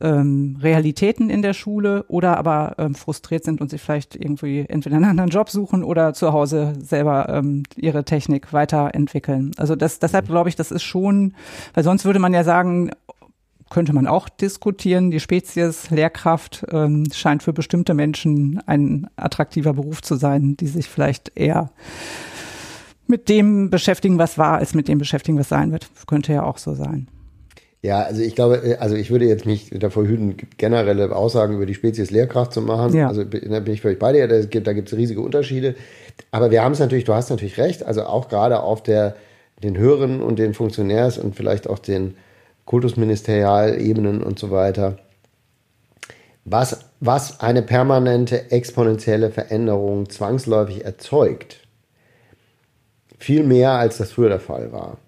[0.00, 4.96] ähm, Realitäten in der Schule oder aber ähm, frustriert sind und sich vielleicht irgendwie entweder
[4.96, 9.52] einen anderen Job suchen oder zu Hause selber ähm, ihre Technik weiterentwickeln.
[9.56, 11.34] Also das, deshalb glaube ich, das ist schon,
[11.74, 12.90] weil sonst würde man ja sagen,
[13.70, 15.10] könnte man auch diskutieren.
[15.10, 20.88] Die Spezies Lehrkraft ähm, scheint für bestimmte Menschen ein attraktiver Beruf zu sein, die sich
[20.88, 21.70] vielleicht eher
[23.06, 25.88] mit dem beschäftigen, was war, als mit dem beschäftigen, was sein wird.
[26.06, 27.08] Könnte ja auch so sein.
[27.82, 31.66] Ja, also ich glaube, äh, also ich würde jetzt mich davor hüten, generelle Aussagen über
[31.66, 32.94] die Spezies Lehrkraft zu machen.
[32.94, 33.08] Ja.
[33.08, 35.76] Also da bin ich völlig bei dir, da gibt gibt's riesige Unterschiede.
[36.30, 39.16] Aber wir haben es natürlich, du hast natürlich recht, also auch gerade auf der
[39.62, 42.14] den Höheren und den Funktionärs und vielleicht auch den
[42.70, 44.96] Kultusministerialebenen und so weiter,
[46.44, 51.66] was, was eine permanente exponentielle Veränderung zwangsläufig erzeugt,
[53.18, 54.98] viel mehr als das früher der Fall war,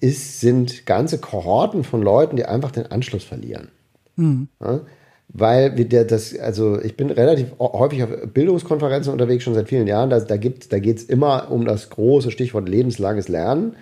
[0.00, 3.68] ist, sind ganze Kohorten von Leuten, die einfach den Anschluss verlieren.
[4.16, 4.48] Mhm.
[4.60, 4.80] Ja?
[5.28, 9.86] Weil wir der, das, also ich bin relativ häufig auf Bildungskonferenzen unterwegs, schon seit vielen
[9.86, 10.10] Jahren.
[10.10, 13.76] Da, da, da geht es immer um das große Stichwort lebenslanges Lernen.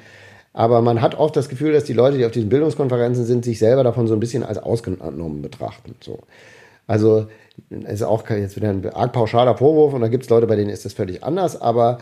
[0.59, 3.61] Aber man hat oft das Gefühl, dass die Leute, die auf diesen Bildungskonferenzen sind, sich
[3.61, 5.94] selber davon so ein bisschen als ausgenommen betrachten.
[6.01, 6.18] So.
[6.88, 7.29] Also
[7.71, 10.71] ist auch jetzt wieder ein arg pauschaler Vorwurf und da gibt es Leute, bei denen
[10.71, 11.99] ist das völlig anders, aber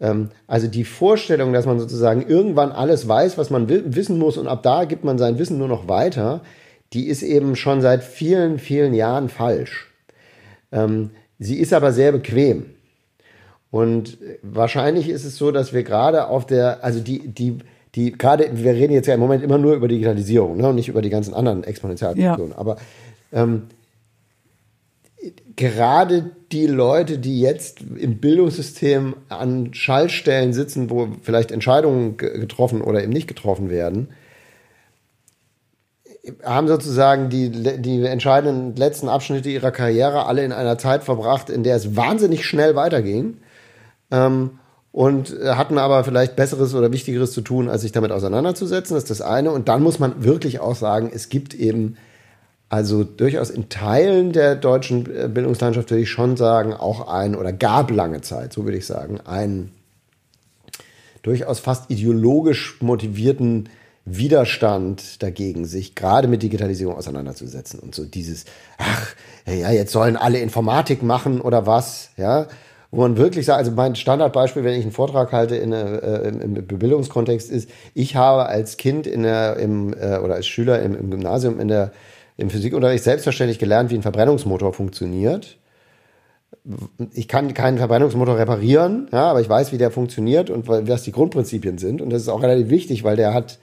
[0.00, 4.48] ähm, also die Vorstellung, dass man sozusagen irgendwann alles weiß, was man wissen muss und
[4.48, 6.40] ab da gibt man sein Wissen nur noch weiter,
[6.94, 9.92] die ist eben schon seit vielen, vielen Jahren falsch.
[10.72, 12.70] Ähm, sie ist aber sehr bequem.
[13.70, 17.58] Und wahrscheinlich ist es so, dass wir gerade auf der, also die, die,
[17.94, 20.88] die gerade, wir reden jetzt ja im Moment immer nur über Digitalisierung ne, und nicht
[20.88, 22.52] über die ganzen anderen Exponentialfunktionen.
[22.52, 22.58] Ja.
[22.58, 22.76] Aber
[23.32, 23.64] ähm,
[25.56, 33.02] gerade die Leute, die jetzt im Bildungssystem an Schaltstellen sitzen, wo vielleicht Entscheidungen getroffen oder
[33.02, 34.08] eben nicht getroffen werden,
[36.44, 41.62] haben sozusagen die, die entscheidenden letzten Abschnitte ihrer Karriere alle in einer Zeit verbracht, in
[41.62, 43.38] der es wahnsinnig schnell weiterging.
[44.10, 44.58] Ähm,
[44.92, 48.94] und hatten aber vielleicht Besseres oder Wichtigeres zu tun, als sich damit auseinanderzusetzen.
[48.94, 49.50] Das ist das eine.
[49.50, 51.96] Und dann muss man wirklich auch sagen, es gibt eben
[52.68, 57.52] also durchaus in Teilen der deutschen äh, Bildungslandschaft würde ich schon sagen, auch ein oder
[57.52, 59.72] gab lange Zeit, so würde ich sagen, einen
[61.22, 63.70] durchaus fast ideologisch motivierten
[64.04, 68.44] Widerstand dagegen, sich gerade mit Digitalisierung auseinanderzusetzen und so dieses,
[68.78, 69.14] ach,
[69.46, 72.46] ja, jetzt sollen alle Informatik machen oder was, ja,
[72.90, 76.56] wo man wirklich sagt, also mein Standardbeispiel, wenn ich einen Vortrag halte in, äh, im,
[76.56, 80.94] im Bildungskontext ist, ich habe als Kind in der, im, äh, oder als Schüler im,
[80.94, 81.92] im Gymnasium in der
[82.38, 85.58] im Physikunterricht selbstverständlich gelernt, wie ein Verbrennungsmotor funktioniert.
[87.12, 91.12] Ich kann keinen Verbrennungsmotor reparieren, ja, aber ich weiß, wie der funktioniert und was die
[91.12, 92.00] Grundprinzipien sind.
[92.00, 93.58] Und das ist auch relativ wichtig, weil der hat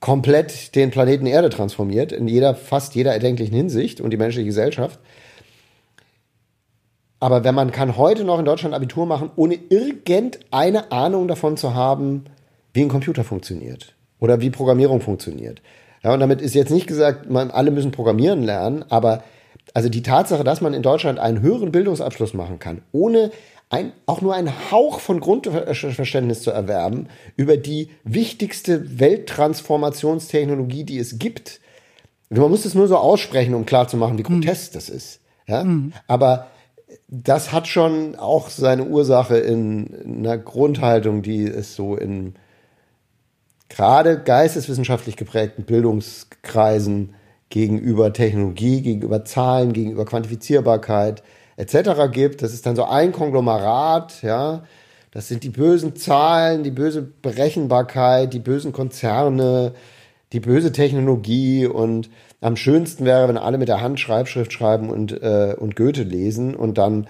[0.00, 4.98] komplett den Planeten Erde transformiert, in jeder, fast jeder erdenklichen Hinsicht und die menschliche Gesellschaft.
[7.20, 11.74] Aber wenn man kann heute noch in Deutschland Abitur machen, ohne irgendeine Ahnung davon zu
[11.74, 12.24] haben,
[12.72, 15.60] wie ein Computer funktioniert oder wie Programmierung funktioniert,
[16.02, 19.22] ja, und damit ist jetzt nicht gesagt, man, alle müssen programmieren lernen, aber
[19.74, 23.30] also die Tatsache, dass man in Deutschland einen höheren Bildungsabschluss machen kann, ohne
[23.68, 31.18] ein, auch nur einen Hauch von Grundverständnis zu erwerben über die wichtigste Welttransformationstechnologie, die es
[31.18, 31.60] gibt.
[32.30, 34.40] Man muss es nur so aussprechen, um klarzumachen, wie hm.
[34.40, 34.74] grotesk mhm.
[34.74, 35.20] das ist.
[35.46, 35.62] Ja?
[35.62, 35.92] Mhm.
[36.08, 36.48] Aber
[37.08, 42.34] das hat schon auch seine Ursache in einer Grundhaltung, die es so in
[43.68, 47.14] gerade geisteswissenschaftlich geprägten Bildungskreisen
[47.48, 51.22] gegenüber Technologie, gegenüber Zahlen, gegenüber Quantifizierbarkeit
[51.56, 52.12] etc.
[52.12, 52.42] gibt.
[52.42, 54.64] Das ist dann so ein Konglomerat, ja.
[55.12, 59.74] Das sind die bösen Zahlen, die böse Berechenbarkeit, die bösen Konzerne,
[60.32, 62.08] die böse Technologie und
[62.40, 66.54] am schönsten wäre, wenn alle mit der Hand Schreibschrift schreiben und, äh, und Goethe lesen
[66.54, 67.06] und dann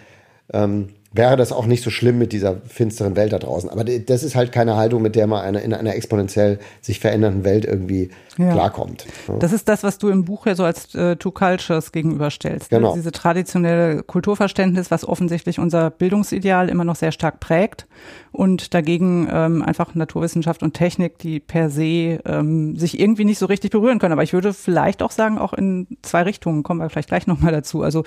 [0.52, 3.68] ähm, wäre das auch nicht so schlimm mit dieser finsteren Welt da draußen.
[3.68, 7.44] Aber das ist halt keine Haltung, mit der man eine, in einer exponentiell sich verändernden
[7.44, 8.52] Welt irgendwie ja.
[8.52, 9.06] klarkommt.
[9.26, 9.36] Ja.
[9.38, 12.70] Das ist das, was du im Buch ja so als äh, Two Cultures gegenüberstellst.
[12.70, 12.78] Ne?
[12.78, 12.94] Genau.
[12.94, 17.86] Diese traditionelle Kulturverständnis, was offensichtlich unser Bildungsideal immer noch sehr stark prägt
[18.32, 23.46] und dagegen ähm, einfach Naturwissenschaft und Technik, die per se ähm, sich irgendwie nicht so
[23.46, 24.12] richtig berühren können.
[24.12, 27.52] Aber ich würde vielleicht auch sagen, auch in zwei Richtungen, kommen wir vielleicht gleich nochmal
[27.52, 27.82] dazu.
[27.82, 28.04] Also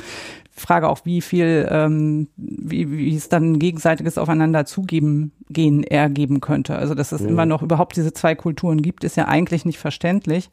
[0.51, 6.77] Frage auch, wie viel, ähm, wie, wie es dann gegenseitiges Aufeinander zugeben gehen ergeben könnte.
[6.77, 7.29] Also dass es mhm.
[7.29, 10.49] immer noch überhaupt diese zwei Kulturen gibt, ist ja eigentlich nicht verständlich.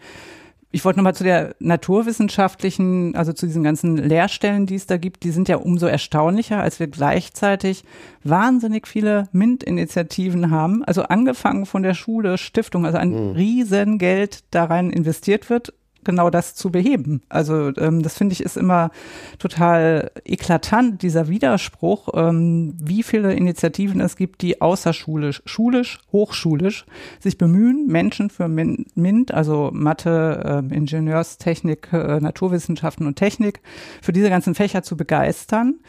[0.73, 5.25] Ich wollte nochmal zu der naturwissenschaftlichen, also zu diesen ganzen Lehrstellen, die es da gibt,
[5.25, 7.83] die sind ja umso erstaunlicher, als wir gleichzeitig
[8.23, 10.85] wahnsinnig viele MINT-Initiativen haben.
[10.85, 13.33] Also angefangen von der Schule, Stiftung, also ein mhm.
[13.33, 15.73] Riesengeld da rein investiert wird
[16.05, 17.23] genau das zu beheben.
[17.29, 18.91] Also ähm, das finde ich ist immer
[19.39, 26.87] total eklatant, dieser Widerspruch, ähm, wie viele Initiativen es gibt, die außerschulisch, schulisch, hochschulisch
[27.19, 33.61] sich bemühen, Menschen für MINT, also Mathe, äh, Ingenieurstechnik, äh, Naturwissenschaften und Technik,
[34.03, 35.81] für diese ganzen Fächer zu begeistern,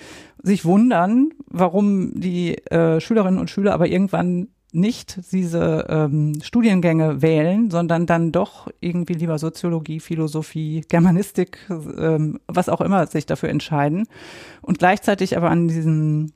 [0.44, 7.70] sich wundern, warum die äh, Schülerinnen und Schüler aber irgendwann nicht diese ähm, Studiengänge wählen,
[7.70, 14.08] sondern dann doch irgendwie lieber Soziologie, Philosophie, Germanistik, ähm, was auch immer sich dafür entscheiden
[14.62, 16.32] und gleichzeitig aber an diesem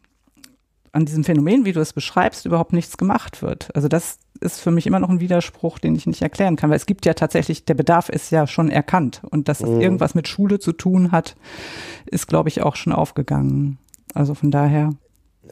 [0.91, 3.69] an diesem Phänomen, wie du es beschreibst, überhaupt nichts gemacht wird.
[3.75, 6.77] Also das ist für mich immer noch ein Widerspruch, den ich nicht erklären kann, weil
[6.77, 9.81] es gibt ja tatsächlich, der Bedarf ist ja schon erkannt und dass es mhm.
[9.81, 11.35] irgendwas mit Schule zu tun hat,
[12.05, 13.77] ist, glaube ich, auch schon aufgegangen.
[14.13, 14.93] Also von daher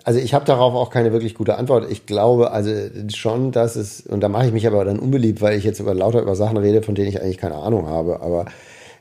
[0.03, 1.89] also ich habe darauf auch keine wirklich gute Antwort.
[1.91, 2.71] Ich glaube also
[3.13, 5.93] schon, dass es, und da mache ich mich aber dann unbeliebt, weil ich jetzt über
[5.93, 8.45] lauter über Sachen rede, von denen ich eigentlich keine Ahnung habe, aber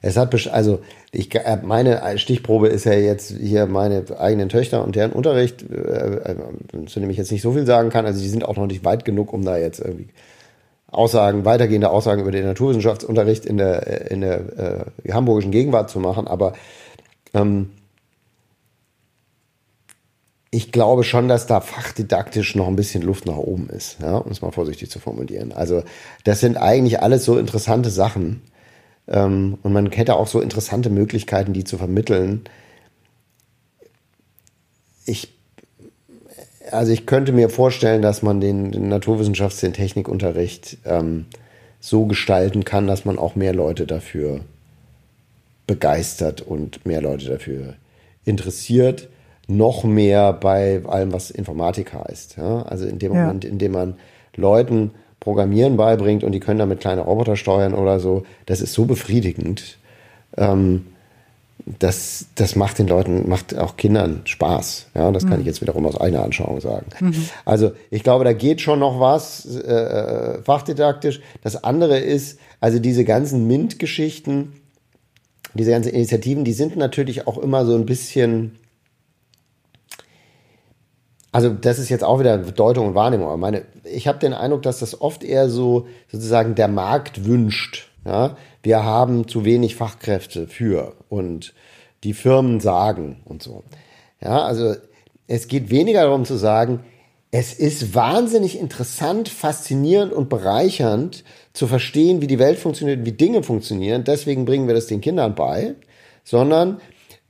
[0.02, 0.80] es hat, also
[1.12, 6.32] ich, äh, meine Stichprobe ist ja jetzt hier meine eigenen Töchter und deren Unterricht, äh,
[6.32, 8.04] äh, zu dem ich jetzt nicht so viel sagen kann.
[8.04, 10.08] Also die sind auch noch nicht weit genug, um da jetzt irgendwie
[10.90, 16.26] Aussagen, weitergehende Aussagen über den Naturwissenschaftsunterricht in der, in der äh, hamburgischen Gegenwart zu machen.
[16.26, 16.54] Aber
[17.32, 17.70] ähm,
[20.54, 24.30] ich glaube schon, dass da fachdidaktisch noch ein bisschen Luft nach oben ist, ja, um
[24.30, 25.50] es mal vorsichtig zu formulieren.
[25.50, 25.82] Also
[26.24, 28.42] das sind eigentlich alles so interessante Sachen
[29.08, 32.42] ähm, und man hätte auch so interessante Möglichkeiten, die zu vermitteln.
[35.06, 35.32] Ich,
[36.70, 41.24] also ich könnte mir vorstellen, dass man den, den Naturwissenschafts-, den Technikunterricht ähm,
[41.80, 44.42] so gestalten kann, dass man auch mehr Leute dafür
[45.66, 47.76] begeistert und mehr Leute dafür
[48.26, 49.08] interessiert.
[49.56, 52.36] Noch mehr bei allem, was Informatik heißt.
[52.36, 52.62] Ja?
[52.62, 53.22] Also in dem ja.
[53.22, 53.94] Moment, in dem man
[54.34, 58.86] Leuten Programmieren beibringt und die können damit kleine Roboter steuern oder so, das ist so
[58.86, 59.78] befriedigend.
[60.36, 60.86] Ähm,
[61.78, 64.86] das, das macht den Leuten, macht auch Kindern Spaß.
[64.94, 65.40] Ja, das kann mhm.
[65.40, 66.86] ich jetzt wiederum aus eigener Anschauung sagen.
[66.98, 67.14] Mhm.
[67.44, 71.20] Also ich glaube, da geht schon noch was äh, fachdidaktisch.
[71.42, 74.54] Das andere ist, also diese ganzen MINT-Geschichten,
[75.54, 78.58] diese ganzen Initiativen, die sind natürlich auch immer so ein bisschen
[81.32, 83.28] also das ist jetzt auch wieder Deutung und Wahrnehmung.
[83.28, 87.90] Aber meine, ich habe den Eindruck, dass das oft eher so sozusagen der Markt wünscht.
[88.04, 88.36] Ja?
[88.62, 91.54] Wir haben zu wenig Fachkräfte für und
[92.04, 93.64] die Firmen sagen und so.
[94.20, 94.74] Ja, also
[95.26, 96.80] es geht weniger darum zu sagen,
[97.30, 101.24] es ist wahnsinnig interessant, faszinierend und bereichernd
[101.54, 104.04] zu verstehen, wie die Welt funktioniert, wie Dinge funktionieren.
[104.04, 105.74] Deswegen bringen wir das den Kindern bei,
[106.24, 106.80] sondern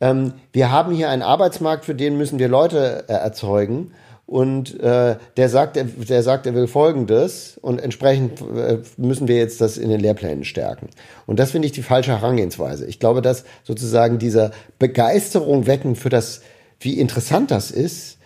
[0.03, 3.92] ähm, wir haben hier einen Arbeitsmarkt, für den müssen wir Leute äh, erzeugen.
[4.26, 9.36] Und äh, der sagt, der, der sagt, er will Folgendes und entsprechend äh, müssen wir
[9.36, 10.88] jetzt das in den Lehrplänen stärken.
[11.26, 12.86] Und das finde ich die falsche Herangehensweise.
[12.86, 16.40] Ich glaube, dass sozusagen dieser Begeisterung wecken für das,
[16.80, 18.18] wie interessant das ist,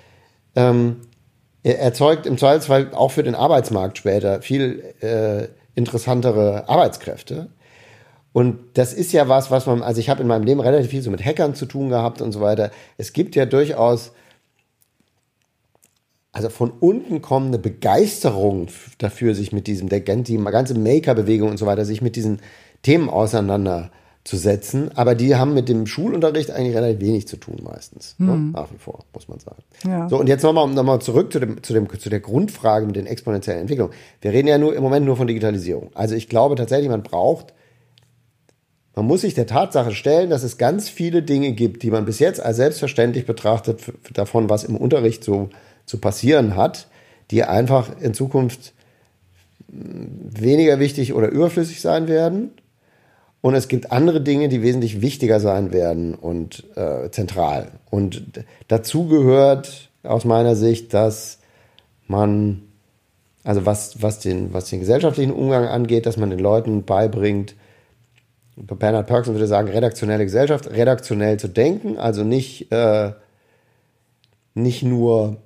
[0.55, 1.03] ähm,
[1.63, 7.49] erzeugt im Zweifelsfall auch für den Arbeitsmarkt später viel äh, interessantere Arbeitskräfte.
[8.37, 11.01] Und das ist ja was, was man, also ich habe in meinem Leben relativ viel
[11.01, 12.71] so mit Hackern zu tun gehabt und so weiter.
[12.99, 14.13] Es gibt ja durchaus,
[16.33, 18.67] also von unten kommende Begeisterung
[18.99, 22.41] dafür, sich mit diesem, der die ganze Maker-Bewegung und so weiter, sich mit diesen
[22.83, 24.91] Themen auseinanderzusetzen.
[24.95, 28.17] Aber die haben mit dem Schulunterricht eigentlich relativ wenig zu tun meistens.
[28.19, 28.27] Mhm.
[28.27, 28.37] Ne?
[28.53, 29.63] Nach wie vor, muss man sagen.
[29.89, 30.11] Ja.
[30.11, 32.97] So, und jetzt nochmal noch mal zurück zu, dem, zu, dem, zu der Grundfrage mit
[32.97, 33.95] den exponentiellen Entwicklungen.
[34.21, 35.89] Wir reden ja nur im Moment nur von Digitalisierung.
[35.95, 37.55] Also ich glaube tatsächlich, man braucht
[38.97, 42.19] man muss sich der Tatsache stellen, dass es ganz viele Dinge gibt, die man bis
[42.19, 45.51] jetzt als selbstverständlich betrachtet, davon, was im Unterricht so
[45.85, 46.89] zu passieren hat,
[47.31, 48.73] die einfach in Zukunft
[49.69, 52.53] weniger wichtig oder überflüssig sein werden.
[53.43, 57.73] Und es gibt andere Dinge, die wesentlich wichtiger sein werden und äh, zentral.
[57.91, 61.39] Und dazu gehört aus meiner Sicht, dass
[62.07, 62.63] man,
[63.45, 67.55] also was, was, den, was den gesellschaftlichen Umgang angeht, dass man den Leuten beibringt,
[68.57, 73.13] Bernhard Perksen würde sagen, redaktionelle Gesellschaft, redaktionell zu denken, also nicht, äh,
[74.55, 75.37] nicht nur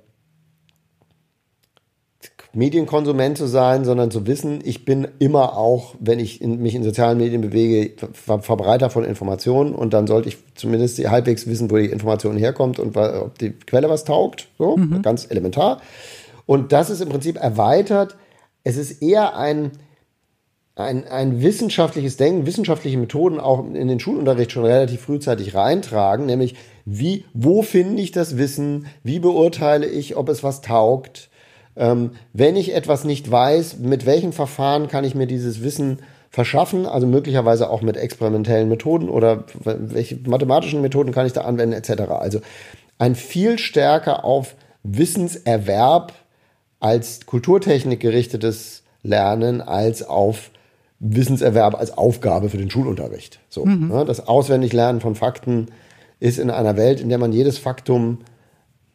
[2.53, 6.83] Medienkonsument zu sein, sondern zu wissen, ich bin immer auch, wenn ich in, mich in
[6.83, 11.77] sozialen Medien bewege, Ver Verbreiter von Informationen und dann sollte ich zumindest halbwegs wissen, wo
[11.77, 14.49] die Information herkommt und ob die Quelle was taugt.
[14.57, 15.01] So, mhm.
[15.01, 15.81] ganz elementar.
[16.45, 18.17] Und das ist im Prinzip erweitert.
[18.65, 19.71] Es ist eher ein,
[20.75, 26.55] ein, ein wissenschaftliches Denken, wissenschaftliche Methoden auch in den Schulunterricht schon relativ frühzeitig reintragen, nämlich
[26.85, 31.29] wie, wo finde ich das Wissen, wie beurteile ich, ob es was taugt,
[31.75, 35.99] ähm, wenn ich etwas nicht weiß, mit welchen Verfahren kann ich mir dieses Wissen
[36.29, 41.73] verschaffen, also möglicherweise auch mit experimentellen Methoden oder welche mathematischen Methoden kann ich da anwenden,
[41.73, 42.03] etc.
[42.11, 42.39] Also
[42.97, 46.13] ein viel stärker auf Wissenserwerb
[46.79, 50.51] als Kulturtechnik gerichtetes Lernen als auf
[51.03, 53.39] Wissenserwerb als Aufgabe für den Schulunterricht.
[53.49, 53.87] So, mhm.
[53.87, 55.67] ne, das Auswendiglernen von Fakten
[56.19, 58.19] ist in einer Welt, in der man jedes Faktum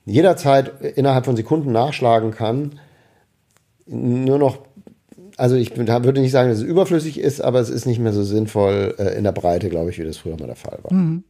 [0.05, 2.79] jederzeit innerhalb von Sekunden nachschlagen kann,
[3.87, 4.59] nur noch,
[5.37, 8.23] also ich würde nicht sagen, dass es überflüssig ist, aber es ist nicht mehr so
[8.23, 10.93] sinnvoll äh, in der Breite, glaube ich, wie das früher mal der Fall war.
[10.93, 11.25] Mhm.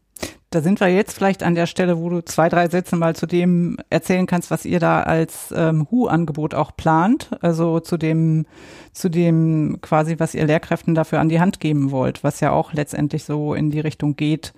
[0.56, 3.26] Da sind wir jetzt vielleicht an der Stelle, wo du zwei, drei Sätze mal zu
[3.26, 7.28] dem erzählen kannst, was ihr da als ähm, HU-Angebot auch plant.
[7.42, 8.46] Also zu dem,
[8.90, 12.72] zu dem quasi, was ihr Lehrkräften dafür an die Hand geben wollt, was ja auch
[12.72, 14.54] letztendlich so in die Richtung geht,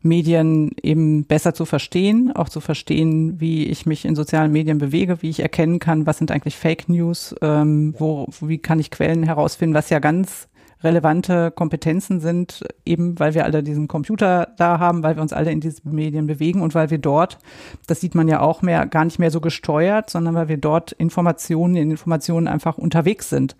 [0.00, 5.20] Medien eben besser zu verstehen, auch zu verstehen, wie ich mich in sozialen Medien bewege,
[5.20, 9.22] wie ich erkennen kann, was sind eigentlich Fake News, ähm, wo, wie kann ich Quellen
[9.22, 10.48] herausfinden, was ja ganz
[10.82, 15.50] relevante Kompetenzen sind, eben weil wir alle diesen Computer da haben, weil wir uns alle
[15.50, 17.38] in diesen Medien bewegen und weil wir dort,
[17.86, 20.92] das sieht man ja auch mehr, gar nicht mehr so gesteuert, sondern weil wir dort
[20.92, 23.56] Informationen in Informationen einfach unterwegs sind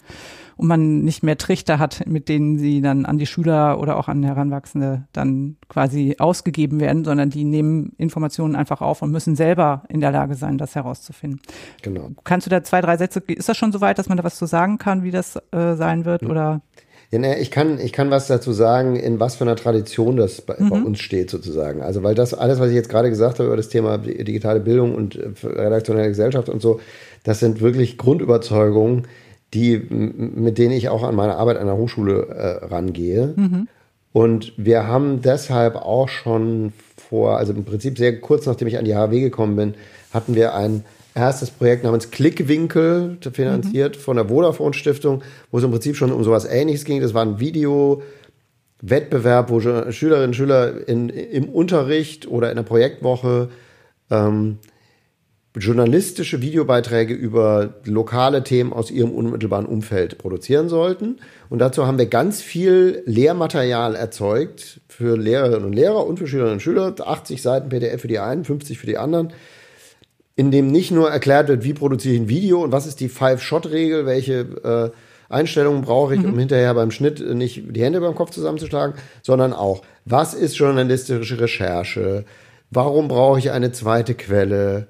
[0.57, 4.09] und man nicht mehr Trichter hat, mit denen sie dann an die Schüler oder auch
[4.09, 9.83] an Heranwachsende dann quasi ausgegeben werden, sondern die nehmen Informationen einfach auf und müssen selber
[9.89, 11.41] in der Lage sein, das herauszufinden.
[11.83, 12.11] Genau.
[12.25, 14.37] Kannst du da zwei, drei Sätze, ist das schon so weit, dass man da was
[14.37, 16.23] zu sagen kann, wie das äh, sein wird?
[16.23, 16.29] Ja.
[16.29, 16.61] Oder?
[17.13, 20.57] Ja, ich, kann, ich kann was dazu sagen, in was für einer Tradition das bei,
[20.59, 20.71] mhm.
[20.71, 21.83] bei, uns steht, sozusagen.
[21.83, 24.95] Also, weil das alles, was ich jetzt gerade gesagt habe über das Thema digitale Bildung
[24.95, 26.81] und äh, redaktionelle Gesellschaft und so,
[27.23, 29.07] das sind wirklich Grundüberzeugungen,
[29.53, 33.35] die, mit denen ich auch an meine Arbeit an der Hochschule äh, rangehe.
[33.37, 33.69] Mhm.
[34.15, 38.87] Und wir haben deshalb auch schon vor, also im Prinzip sehr kurz nachdem ich an
[38.87, 39.75] die HW gekommen bin,
[40.13, 40.85] hatten wir ein
[41.15, 44.01] erstes Projekt namens Klickwinkel, finanziert mhm.
[44.01, 47.01] von der Vodafone Stiftung, wo es im Prinzip schon um sowas Ähnliches ging.
[47.01, 53.49] Das war ein Video-Wettbewerb, wo Schülerinnen und Schüler in, im Unterricht oder in der Projektwoche
[54.11, 54.59] ähm,
[55.55, 61.19] journalistische Videobeiträge über lokale Themen aus ihrem unmittelbaren Umfeld produzieren sollten.
[61.51, 66.55] Und dazu haben wir ganz viel Lehrmaterial erzeugt für Lehrerinnen und Lehrer und für Schülerinnen
[66.55, 66.95] und Schüler.
[66.99, 69.35] 80 Seiten PDF für die einen, 50 für die anderen
[70.35, 73.09] in dem nicht nur erklärt wird, wie produziere ich ein Video und was ist die
[73.09, 74.91] Five-Shot-Regel, welche äh,
[75.33, 76.33] Einstellungen brauche ich, mhm.
[76.33, 81.41] um hinterher beim Schnitt nicht die Hände beim Kopf zusammenzuschlagen, sondern auch, was ist journalistische
[81.41, 82.25] Recherche,
[82.71, 84.87] warum brauche ich eine zweite Quelle,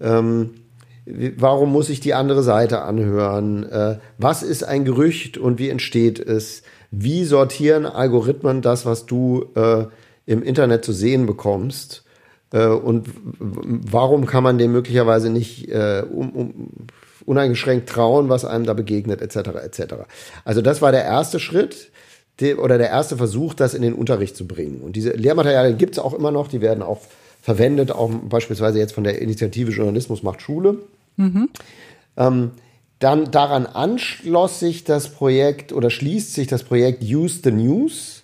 [0.00, 0.50] ähm,
[1.06, 6.18] warum muss ich die andere Seite anhören, äh, was ist ein Gerücht und wie entsteht
[6.18, 9.84] es, wie sortieren Algorithmen das, was du äh,
[10.26, 12.04] im Internet zu sehen bekommst
[12.58, 16.68] und warum kann man dem möglicherweise nicht äh, um, um,
[17.24, 19.50] uneingeschränkt trauen, was einem da begegnet, etc.
[19.64, 19.94] etc.
[20.44, 21.90] Also das war der erste Schritt
[22.56, 24.80] oder der erste Versuch, das in den Unterricht zu bringen.
[24.80, 27.00] Und diese Lehrmaterialien gibt es auch immer noch, die werden auch
[27.42, 30.78] verwendet, auch beispielsweise jetzt von der Initiative Journalismus macht Schule.
[31.16, 31.50] Mhm.
[32.16, 32.50] Ähm,
[32.98, 38.19] dann daran anschloss sich das Projekt oder schließt sich das Projekt Use the News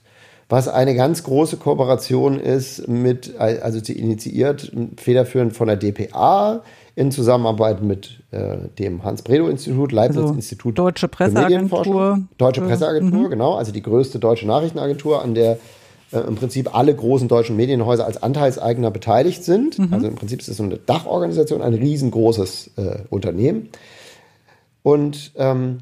[0.49, 6.63] was eine ganz große Kooperation ist mit, also sie initiiert federführend von der DPA
[6.95, 12.21] in Zusammenarbeit mit äh, dem Hans-Bredow-Institut, Leibniz-Institut also Deutsche Presseagentur.
[12.39, 13.31] Deutsche Presseagentur, mhm.
[13.31, 15.59] genau, also die größte deutsche Nachrichtenagentur, an der
[16.13, 19.79] äh, im Prinzip alle großen deutschen Medienhäuser als Anteilseigner beteiligt sind.
[19.79, 19.93] Mhm.
[19.93, 23.69] Also im Prinzip ist es so eine Dachorganisation, ein riesengroßes äh, Unternehmen.
[24.83, 25.79] Und ähm,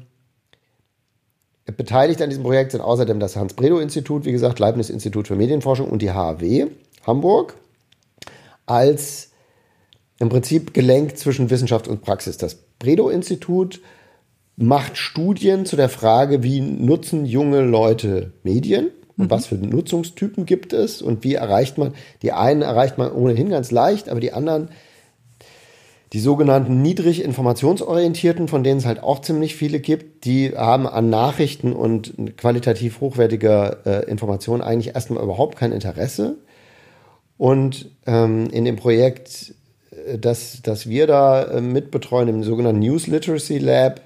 [1.65, 6.11] Beteiligt an diesem Projekt sind außerdem das Hans-Bredow-Institut, wie gesagt, Leibniz-Institut für Medienforschung und die
[6.11, 6.67] HAW
[7.07, 7.55] Hamburg
[8.67, 9.31] als
[10.19, 12.37] im Prinzip gelenkt zwischen Wissenschaft und Praxis.
[12.37, 13.81] Das Bredow-Institut
[14.57, 19.31] macht Studien zu der Frage, wie nutzen junge Leute Medien und mhm.
[19.31, 23.71] was für Nutzungstypen gibt es und wie erreicht man, die einen erreicht man ohnehin ganz
[23.71, 24.69] leicht, aber die anderen
[26.15, 31.09] die sogenannten niedrig informationsorientierten, von denen es halt auch ziemlich viele gibt, die haben an
[31.09, 36.37] Nachrichten und qualitativ hochwertiger äh, Informationen eigentlich erstmal überhaupt kein Interesse.
[37.37, 39.55] Und ähm, in dem Projekt,
[39.91, 43.99] äh, das, das wir da äh, mitbetreuen, im sogenannten News Literacy Lab,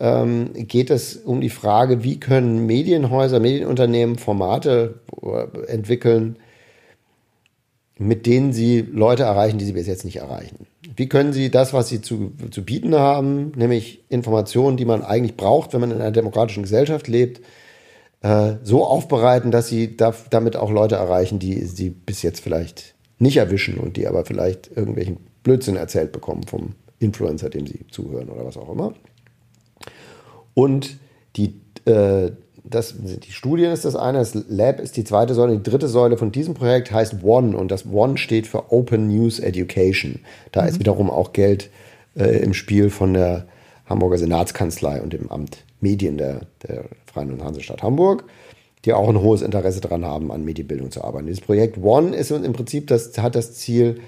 [0.00, 6.34] ähm, geht es um die Frage, wie können Medienhäuser, Medienunternehmen Formate äh, entwickeln,
[7.98, 10.66] mit denen sie Leute erreichen, die sie bis jetzt nicht erreichen.
[10.96, 15.36] Wie können sie das, was sie zu, zu bieten haben, nämlich Informationen, die man eigentlich
[15.36, 17.40] braucht, wenn man in einer demokratischen Gesellschaft lebt,
[18.22, 22.94] äh, so aufbereiten, dass sie da, damit auch Leute erreichen, die sie bis jetzt vielleicht
[23.18, 28.28] nicht erwischen und die aber vielleicht irgendwelchen Blödsinn erzählt bekommen vom Influencer, dem sie zuhören
[28.28, 28.94] oder was auch immer.
[30.54, 30.98] Und
[31.36, 32.30] die, äh,
[32.70, 35.58] das, die Studien ist das eine, das Lab ist die zweite Säule.
[35.58, 39.38] Die dritte Säule von diesem Projekt heißt One und das One steht für Open News
[39.38, 40.20] Education.
[40.52, 40.68] Da mhm.
[40.68, 41.70] ist wiederum auch Geld
[42.16, 43.46] äh, im Spiel von der
[43.86, 48.24] Hamburger Senatskanzlei und dem Amt Medien der, der Freien und Hansestadt Hamburg,
[48.84, 51.26] die auch ein hohes Interesse daran haben, an Medienbildung zu arbeiten.
[51.26, 54.00] Dieses Projekt One ist im Prinzip, das hat das Ziel,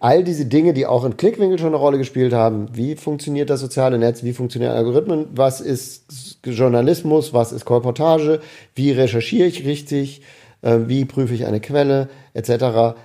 [0.00, 2.68] all diese Dinge, die auch in Klickwinkel schon eine Rolle gespielt haben.
[2.72, 4.24] Wie funktioniert das soziale Netz?
[4.24, 5.26] Wie funktionieren Algorithmen?
[5.34, 7.34] Was ist Journalismus?
[7.34, 8.40] Was ist Kolportage?
[8.74, 10.22] Wie recherchiere ich richtig?
[10.62, 12.08] Äh, wie prüfe ich eine Quelle?
[12.32, 12.96] Etc.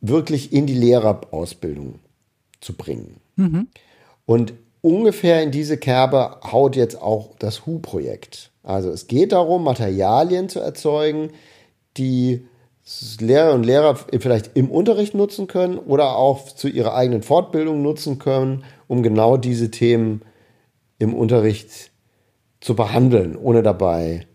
[0.00, 2.00] Wirklich in die Lehrerausbildung
[2.60, 3.20] zu bringen.
[3.36, 3.68] Mhm.
[4.24, 8.50] Und ungefähr in diese Kerbe haut jetzt auch das HU-Projekt.
[8.62, 11.30] Also es geht darum, Materialien zu erzeugen,
[11.98, 12.46] die
[13.20, 18.18] Lehrer und Lehrer vielleicht im Unterricht nutzen können oder auch zu ihrer eigenen Fortbildung nutzen
[18.18, 20.22] können, um genau diese Themen
[20.98, 21.92] im Unterricht
[22.60, 24.26] zu behandeln, ohne dabei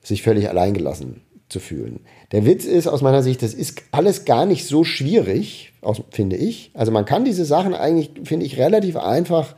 [0.00, 2.00] sich völlig alleingelassen zu fühlen.
[2.32, 5.72] Der Witz ist aus meiner Sicht, das ist alles gar nicht so schwierig,
[6.10, 6.70] finde ich.
[6.74, 9.54] Also man kann diese Sachen eigentlich, finde ich, relativ einfach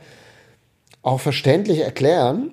[1.01, 2.51] auch verständlich erklären.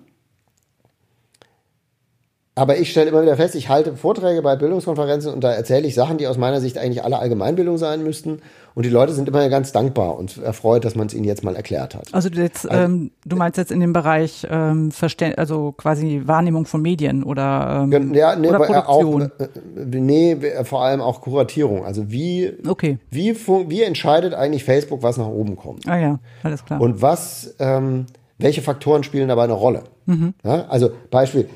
[2.55, 5.94] Aber ich stelle immer wieder fest, ich halte Vorträge bei Bildungskonferenzen und da erzähle ich
[5.94, 8.42] Sachen, die aus meiner Sicht eigentlich alle Allgemeinbildung sein müssten.
[8.74, 11.57] Und die Leute sind immer ganz dankbar und erfreut, dass man es ihnen jetzt mal
[11.57, 12.12] erklärt hat.
[12.12, 16.66] Also, jetzt, also ähm, du meinst jetzt in dem Bereich ähm, Verstä also quasi Wahrnehmung
[16.66, 19.30] von Medien oder, ähm, ja, nee, oder Produktion?
[19.38, 21.84] Auch, äh, nee, vor allem auch Kuratierung.
[21.84, 22.98] Also wie, okay.
[23.11, 25.88] wie, wie entscheidet eigentlich Facebook, was nach oben kommt?
[25.88, 26.80] Ah ja, alles klar.
[26.80, 28.07] Und was, ähm,
[28.38, 29.84] welche Faktoren spielen dabei eine Rolle?
[30.07, 30.34] Mhm.
[30.44, 31.48] Ja, also Beispiel,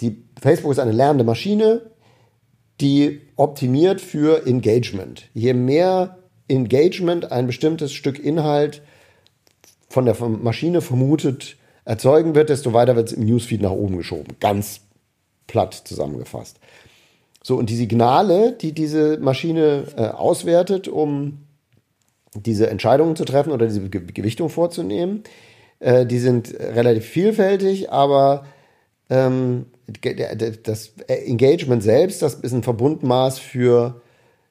[0.00, 1.80] die Facebook ist eine lernende Maschine,
[2.82, 5.30] die optimiert für Engagement.
[5.32, 6.18] Je mehr
[6.48, 8.82] Engagement ein bestimmtes Stück Inhalt
[9.88, 14.36] von der Maschine vermutet erzeugen wird, desto weiter wird es im Newsfeed nach oben geschoben.
[14.38, 14.82] Ganz
[15.46, 16.60] platt zusammengefasst.
[17.42, 21.38] So, und die Signale, die diese Maschine äh, auswertet, um
[22.34, 25.22] diese Entscheidungen zu treffen oder diese Ge Gewichtung vorzunehmen,
[25.80, 28.44] äh, die sind relativ vielfältig, aber
[29.08, 29.64] ähm,
[30.62, 34.00] das Engagement selbst, das ist ein Verbundmaß für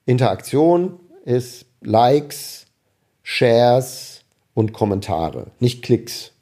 [0.05, 2.65] Interaktion, ist Likes,
[3.23, 4.21] Shares
[4.53, 6.34] und Kommentare, nicht Klicks.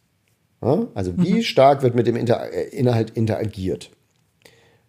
[0.62, 1.42] Also wie mhm.
[1.42, 3.90] stark wird mit dem Inter äh, Inhalt interagiert.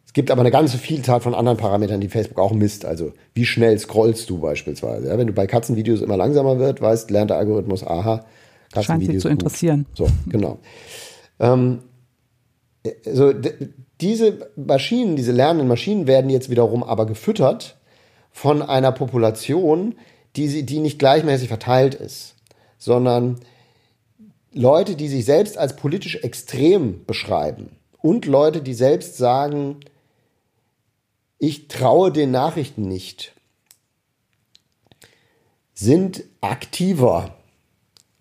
[0.05, 2.85] Es gibt aber eine ganze Vielzahl von anderen Parametern, die Facebook auch misst.
[2.85, 5.09] Also wie schnell scrollst du beispielsweise.
[5.09, 5.17] Ja?
[5.17, 8.27] Wenn du bei Katzenvideos immer langsamer wird, weißt, lernt der Algorithmus, aha,
[8.73, 8.85] Katzenvideos.
[8.85, 9.87] Scheint sich zu interessieren.
[9.95, 10.59] So, genau.
[11.41, 11.79] ähm,
[13.07, 13.33] also
[14.03, 17.77] diese Maschinen, diese lernenden Maschinen werden jetzt wiederum aber gefüttert
[18.33, 19.95] von einer Population,
[20.37, 22.35] die, die nicht gleichmäßig verteilt ist,
[22.79, 23.41] sondern
[24.53, 29.81] Leute, die sich selbst als politisch extrem beschreiben und Leute, die selbst sagen,
[31.39, 33.33] ich traue den Nachrichten nicht,
[35.75, 37.35] sind aktiver,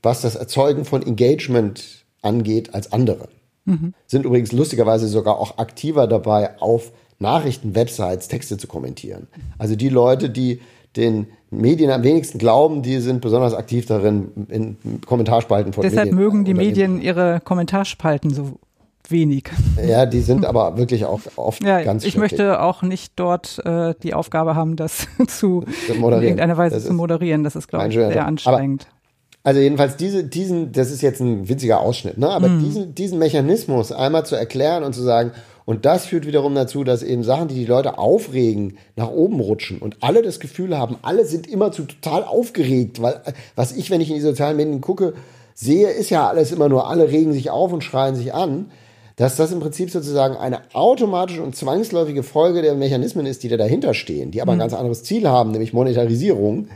[0.01, 3.27] was das Erzeugen von Engagement angeht, als andere.
[3.71, 3.93] Mhm.
[4.07, 9.27] Sind übrigens lustigerweise sogar auch aktiver dabei, auf Nachrichten-Websites Texte zu kommentieren.
[9.57, 10.59] Also die Leute, die
[10.95, 16.15] den Medien am wenigsten glauben, die sind besonders aktiv darin, in Kommentarspalten von Deshalb Medien
[16.15, 18.59] mögen die Medien ihre Kommentarspalten so
[19.07, 19.45] wenig.
[19.85, 23.93] Ja, die sind aber wirklich auch oft ja, ganz Ich möchte auch nicht dort äh,
[24.03, 27.43] die Aufgabe haben, das zu in irgendeiner Weise das zu moderieren.
[27.43, 28.87] Das ist, glaube ich, sehr anstrengend.
[28.87, 29.00] Aber
[29.43, 32.29] also jedenfalls diese, diesen, das ist jetzt ein witziger Ausschnitt, ne?
[32.29, 32.63] aber mhm.
[32.63, 35.31] diesen, diesen Mechanismus einmal zu erklären und zu sagen,
[35.65, 39.79] und das führt wiederum dazu, dass eben Sachen, die die Leute aufregen, nach oben rutschen
[39.79, 43.21] und alle das Gefühl haben, alle sind immer zu total aufgeregt, weil
[43.55, 45.13] was ich, wenn ich in die sozialen Medien gucke,
[45.53, 48.71] sehe, ist ja alles immer nur, alle regen sich auf und schreien sich an,
[49.15, 53.57] dass das im Prinzip sozusagen eine automatische und zwangsläufige Folge der Mechanismen ist, die da
[53.57, 54.61] dahinter stehen, die aber ein mhm.
[54.61, 56.69] ganz anderes Ziel haben, nämlich Monetarisierung.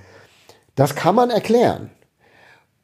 [0.75, 1.89] Das kann man erklären.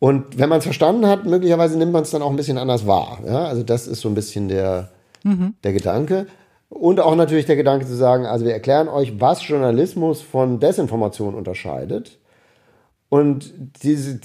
[0.04, 2.88] Und wenn man es verstanden hat, möglicherweise nimmt man es dann auch ein bisschen anders
[2.88, 3.20] wahr.
[3.24, 3.46] Ja?
[3.46, 4.90] Also das ist so ein bisschen der,
[5.24, 5.54] mhm.
[5.64, 6.26] der Gedanke.
[6.70, 11.36] Und auch natürlich der Gedanke zu sagen, also wir erklären euch, was Journalismus von Desinformation
[11.36, 12.18] unterscheidet.
[13.10, 14.20] Und diese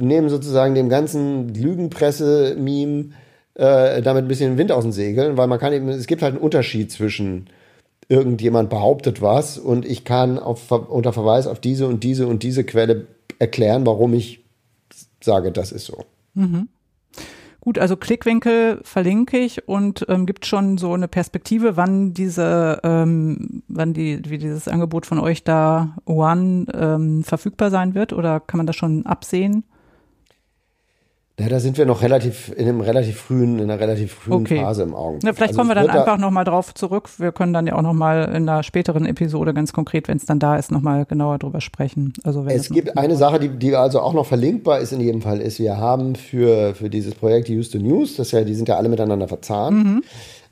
[0.00, 3.10] nehmen sozusagen dem ganzen Lügenpresse-Meme
[3.54, 6.34] äh, damit ein bisschen Wind aus den Segeln, weil man kann eben, es gibt halt
[6.34, 7.46] einen Unterschied zwischen
[8.08, 12.64] irgendjemand behauptet was und ich kann auf, unter Verweis auf diese und diese und diese
[12.64, 13.06] Quelle
[13.38, 14.40] erklären, warum ich
[15.24, 16.04] sage, das ist so.
[16.34, 16.68] Mhm.
[17.60, 23.62] Gut, also Klickwinkel verlinke ich und ähm, gibt schon so eine Perspektive, wann diese, ähm,
[23.68, 28.56] wann die, wie dieses Angebot von euch da One ähm, verfügbar sein wird oder kann
[28.56, 29.64] man das schon absehen?
[31.40, 34.60] Ja, da sind wir noch relativ in einem relativ frühen, in einer relativ frühen okay.
[34.60, 35.24] Phase im Augenblick.
[35.24, 37.08] Ja, vielleicht also kommen wir dann einfach da nochmal drauf zurück.
[37.18, 40.38] Wir können dann ja auch nochmal in einer späteren Episode ganz konkret, wenn es dann
[40.38, 42.12] da ist, nochmal genauer drüber sprechen.
[42.24, 45.40] Also es gibt eine Sache, die, die also auch noch verlinkbar ist in jedem Fall,
[45.40, 48.88] ist, wir haben für, für dieses Projekt Houston News, das ja, die sind ja alle
[48.88, 50.02] miteinander verzahnt, mhm.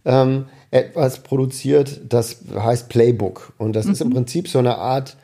[0.04, 3.52] ähm, etwas produziert, das heißt Playbook.
[3.58, 3.92] Und das mhm.
[3.92, 4.10] ist im.
[4.10, 5.16] Prinzip so eine Art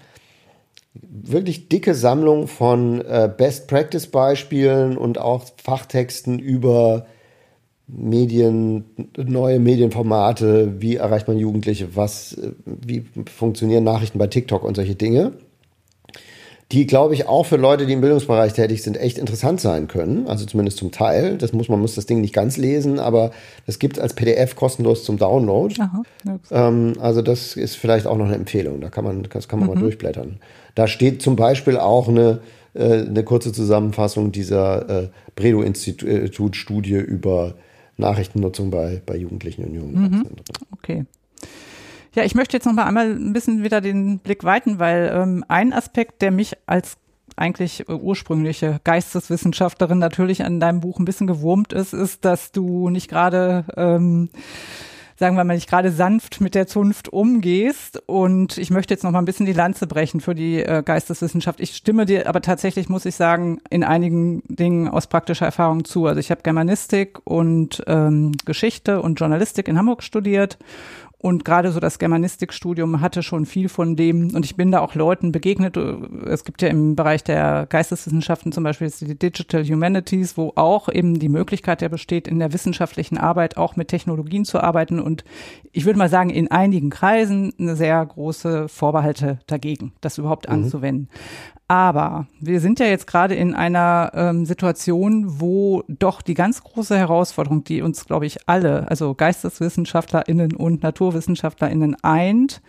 [0.94, 7.06] wirklich dicke Sammlung von äh, Best Practice Beispielen und auch Fachtexten über
[7.86, 8.84] Medien,
[9.16, 14.94] neue Medienformate, wie erreicht man Jugendliche, was, äh, wie funktionieren Nachrichten bei TikTok und solche
[14.94, 15.32] Dinge
[16.72, 20.26] die, glaube ich, auch für Leute, die im Bildungsbereich tätig sind, echt interessant sein können.
[20.26, 21.36] Also zumindest zum Teil.
[21.36, 23.30] Das muss, man muss das Ding nicht ganz lesen, aber
[23.66, 25.74] das gibt es als PDF kostenlos zum Download.
[25.78, 26.02] Aha,
[26.50, 28.80] ähm, also das ist vielleicht auch noch eine Empfehlung.
[28.80, 29.74] Da kann man, das kann man mhm.
[29.74, 30.40] mal durchblättern.
[30.74, 32.40] Da steht zum Beispiel auch eine,
[32.74, 37.54] äh, eine kurze Zusammenfassung dieser äh, Bredow-Institut-Studie über
[37.96, 40.02] Nachrichtennutzung bei, bei Jugendlichen und Jungen.
[40.02, 40.26] Mhm.
[40.72, 41.04] Okay.
[42.14, 45.44] Ja, ich möchte jetzt noch mal einmal ein bisschen wieder den Blick weiten, weil ähm,
[45.48, 46.96] ein Aspekt, der mich als
[47.36, 53.08] eigentlich ursprüngliche Geisteswissenschaftlerin natürlich an deinem Buch ein bisschen gewurmt ist, ist, dass du nicht
[53.08, 54.28] gerade ähm,
[55.24, 58.02] sagen wir mal, nicht gerade sanft mit der Zunft umgehst.
[58.04, 61.60] Und ich möchte jetzt noch mal ein bisschen die Lanze brechen für die äh, Geisteswissenschaft.
[61.60, 66.04] Ich stimme dir aber tatsächlich, muss ich sagen, in einigen Dingen aus praktischer Erfahrung zu.
[66.04, 70.58] Also ich habe Germanistik und ähm, Geschichte und Journalistik in Hamburg studiert
[71.24, 74.34] und gerade so das Germanistikstudium hatte schon viel von dem.
[74.34, 75.74] Und ich bin da auch Leuten begegnet.
[76.26, 81.18] Es gibt ja im Bereich der Geisteswissenschaften zum Beispiel die Digital Humanities, wo auch eben
[81.18, 85.00] die Möglichkeit ja besteht, in der wissenschaftlichen Arbeit auch mit Technologien zu arbeiten.
[85.00, 85.24] Und
[85.72, 90.56] ich würde mal sagen, in einigen Kreisen eine sehr große Vorbehalte dagegen, das überhaupt mhm.
[90.56, 91.08] anzuwenden.
[91.66, 96.96] Aber wir sind ja jetzt gerade in einer ähm, Situation, wo doch die ganz große
[96.96, 102.60] Herausforderung, die uns, glaube ich, alle, also GeisteswissenschaftlerInnen und NaturwissenschaftlerInnen eint,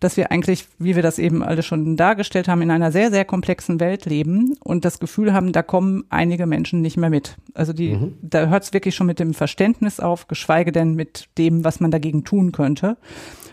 [0.00, 3.24] dass wir eigentlich, wie wir das eben alle schon dargestellt haben, in einer sehr, sehr
[3.24, 7.36] komplexen Welt leben und das Gefühl haben, da kommen einige Menschen nicht mehr mit.
[7.54, 8.18] Also die, mhm.
[8.20, 11.90] da hört es wirklich schon mit dem Verständnis auf, geschweige denn mit dem, was man
[11.90, 12.98] dagegen tun könnte.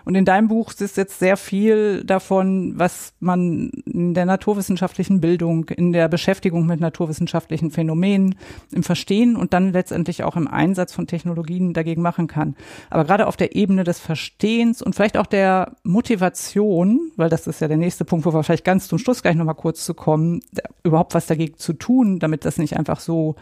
[0.05, 4.25] Und in deinem Buch ist jetzt sehr viel davon, was man in der
[4.73, 8.35] naturwissenschaftlichen Bildung, in der Beschäftigung mit naturwissenschaftlichen Phänomenen,
[8.71, 12.55] im Verstehen und dann letztendlich auch im Einsatz von Technologien dagegen machen kann.
[12.89, 17.61] Aber gerade auf der Ebene des Verstehens und vielleicht auch der Motivation, weil das ist
[17.61, 20.41] ja der nächste Punkt, wo wir vielleicht ganz zum Schluss gleich nochmal kurz zu kommen,
[20.83, 23.35] überhaupt was dagegen zu tun, damit das nicht einfach so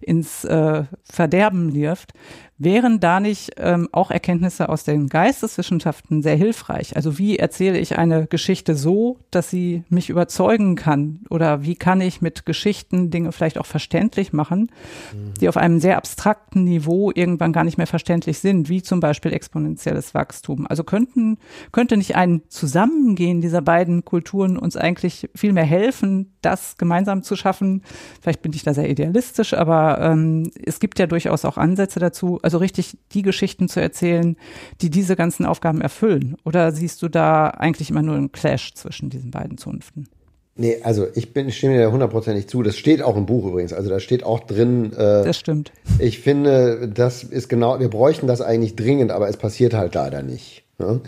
[0.00, 2.12] ins äh, Verderben wirft.
[2.58, 6.94] Wären da nicht ähm, auch Erkenntnisse aus den Geisteswissenschaften sehr hilfreich?
[6.94, 11.20] Also wie erzähle ich eine Geschichte so, dass sie mich überzeugen kann?
[11.30, 14.70] Oder wie kann ich mit Geschichten Dinge vielleicht auch verständlich machen,
[15.12, 15.34] mhm.
[15.40, 19.32] die auf einem sehr abstrakten Niveau irgendwann gar nicht mehr verständlich sind, wie zum Beispiel
[19.32, 20.66] exponentielles Wachstum?
[20.68, 21.38] Also könnten,
[21.72, 27.34] könnte nicht ein Zusammengehen dieser beiden Kulturen uns eigentlich viel mehr helfen, das gemeinsam zu
[27.34, 27.82] schaffen?
[28.20, 32.40] Vielleicht bin ich da sehr idealistisch, aber ähm, es gibt ja durchaus auch Ansätze dazu.
[32.42, 34.36] Also richtig die Geschichten zu erzählen,
[34.80, 36.36] die diese ganzen Aufgaben erfüllen?
[36.44, 40.08] Oder siehst du da eigentlich immer nur einen Clash zwischen diesen beiden Zunften?
[40.54, 42.62] Nee, also ich bin, stimme dir hundertprozentig zu.
[42.62, 43.72] Das steht auch im Buch übrigens.
[43.72, 44.92] Also da steht auch drin.
[44.92, 45.72] Äh, das stimmt.
[45.98, 50.22] Ich finde, das ist genau, wir bräuchten das eigentlich dringend, aber es passiert halt leider
[50.22, 50.64] nicht.
[50.78, 51.00] Ne?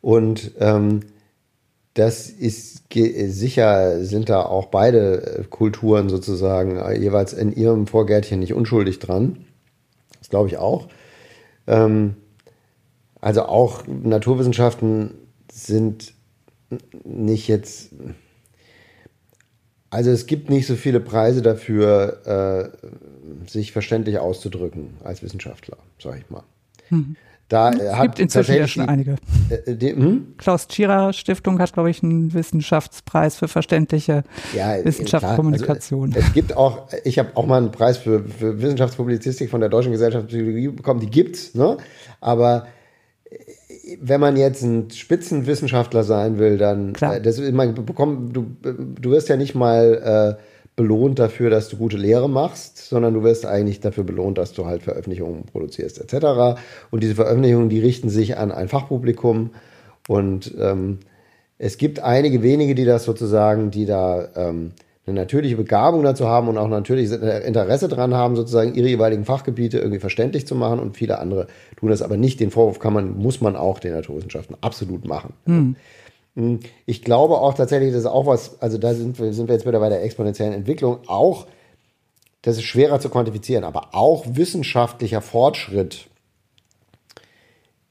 [0.00, 1.00] Und ähm,
[1.94, 8.54] das ist sicher, sind da auch beide Kulturen sozusagen äh, jeweils in ihrem Vorgärtchen nicht
[8.54, 9.44] unschuldig dran.
[10.28, 10.88] Das glaube ich auch.
[11.66, 12.16] Ähm,
[13.18, 15.14] also auch Naturwissenschaften
[15.50, 16.12] sind
[17.02, 17.94] nicht jetzt.
[19.88, 26.18] Also es gibt nicht so viele Preise dafür, äh, sich verständlich auszudrücken als Wissenschaftler, sage
[26.18, 26.42] ich mal.
[26.90, 27.16] Mhm.
[27.48, 29.16] Da es hat gibt inzwischen ja schon einige.
[29.48, 30.34] Äh, die, hm?
[30.36, 34.22] Klaus Tschira Stiftung hat, glaube ich, einen Wissenschaftspreis für verständliche
[34.54, 36.12] ja, Wissenschaftskommunikation.
[36.14, 39.70] Also, es gibt auch, ich habe auch mal einen Preis für, für, Wissenschaftspublizistik von der
[39.70, 41.00] Deutschen Gesellschaft für Psychologie bekommen.
[41.00, 41.78] Die gibt's, ne?
[42.20, 42.66] Aber
[43.24, 47.16] äh, wenn man jetzt ein Spitzenwissenschaftler sein will, dann Klar.
[47.16, 50.42] Äh, das, man bekommt, du, du wirst ja nicht mal äh,
[50.78, 54.64] belohnt dafür, dass du gute Lehre machst, sondern du wirst eigentlich dafür belohnt, dass du
[54.64, 56.60] halt Veröffentlichungen produzierst etc.
[56.92, 59.50] Und diese Veröffentlichungen, die richten sich an ein Fachpublikum
[60.06, 61.00] und ähm,
[61.58, 64.70] es gibt einige wenige, die das sozusagen, die da ähm,
[65.04, 69.78] eine natürliche Begabung dazu haben und auch natürlich Interesse daran haben, sozusagen ihre jeweiligen Fachgebiete
[69.78, 72.38] irgendwie verständlich zu machen und viele andere tun das aber nicht.
[72.38, 75.32] Den Vorwurf kann man, muss man auch den Naturwissenschaften absolut machen.
[75.44, 75.54] Mhm.
[75.54, 75.76] Hm,
[76.86, 79.66] ich glaube auch tatsächlich, das ist auch was, also da sind wir, sind wir jetzt
[79.66, 81.46] wieder bei der exponentiellen Entwicklung, auch,
[82.42, 86.08] das ist schwerer zu quantifizieren, aber auch wissenschaftlicher Fortschritt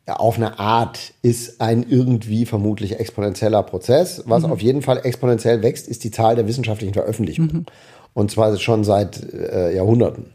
[0.08, 4.24] auf eine Art ist ein irgendwie vermutlich exponentieller Prozess.
[4.26, 4.52] Was mhm.
[4.52, 7.58] auf jeden Fall exponentiell wächst, ist die Zahl der wissenschaftlichen Veröffentlichungen.
[7.58, 7.66] Mhm.
[8.14, 10.34] Und zwar schon seit äh, Jahrhunderten.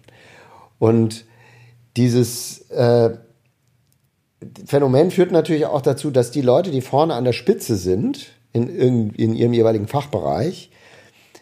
[0.79, 1.25] Und
[1.97, 3.17] dieses, äh,
[4.67, 9.11] Phänomen führt natürlich auch dazu, dass die Leute, die vorne an der Spitze sind, in,
[9.11, 10.71] in ihrem jeweiligen Fachbereich,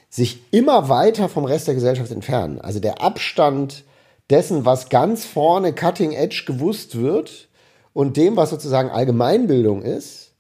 [0.08, 2.60] sich immer weiter vom Rest der Gesellschaft entfernen.
[2.60, 3.84] Also der Abstand
[4.28, 7.48] dessen, was ganz vorne Cutting Edge gewusst wird
[7.92, 10.32] und dem, was sozusagen Allgemeinbildung ist,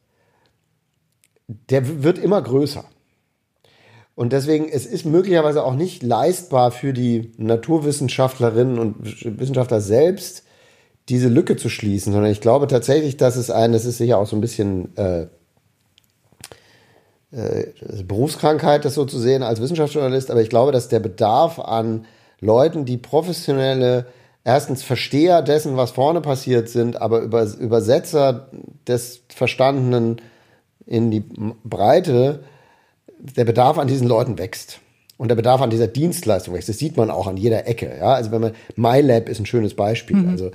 [1.48, 2.84] der wird immer größer.
[4.14, 8.96] Und deswegen, es ist möglicherweise auch nicht leistbar für die Naturwissenschaftlerinnen und
[9.40, 10.44] Wissenschaftler selbst,
[11.10, 14.26] diese Lücke zu schließen, sondern ich glaube tatsächlich, dass es ein, das ist sicher auch
[14.26, 15.26] so ein bisschen äh,
[17.32, 17.66] äh,
[18.04, 22.06] Berufskrankheit, das so zu sehen als Wissenschaftsjournalist, aber ich glaube, dass der Bedarf an
[22.40, 24.06] Leuten, die professionelle,
[24.44, 28.48] erstens Versteher dessen, was vorne passiert sind, aber über, Übersetzer
[28.86, 30.20] des Verstandenen
[30.86, 31.24] in die
[31.64, 32.44] Breite,
[33.18, 34.80] der Bedarf an diesen Leuten wächst.
[35.18, 36.70] Und der Bedarf an dieser Dienstleistung wächst.
[36.70, 37.94] Das sieht man auch an jeder Ecke.
[37.98, 38.14] Ja?
[38.14, 40.16] Also wenn man, MyLab ist ein schönes Beispiel.
[40.16, 40.30] Mhm.
[40.30, 40.50] Also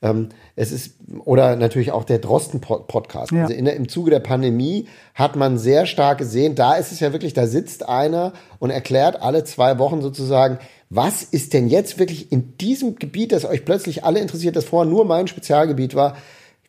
[0.00, 3.32] Ähm, es ist, oder natürlich auch der Drosten-Podcast.
[3.32, 3.42] Ja.
[3.42, 7.12] Also in, im Zuge der Pandemie hat man sehr stark gesehen, da ist es ja
[7.12, 10.58] wirklich, da sitzt einer und erklärt alle zwei Wochen sozusagen,
[10.90, 14.90] was ist denn jetzt wirklich in diesem Gebiet, das euch plötzlich alle interessiert, das vorher
[14.90, 16.16] nur mein Spezialgebiet war,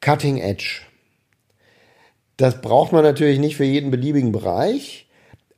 [0.01, 0.81] Cutting Edge.
[2.37, 5.07] Das braucht man natürlich nicht für jeden beliebigen Bereich,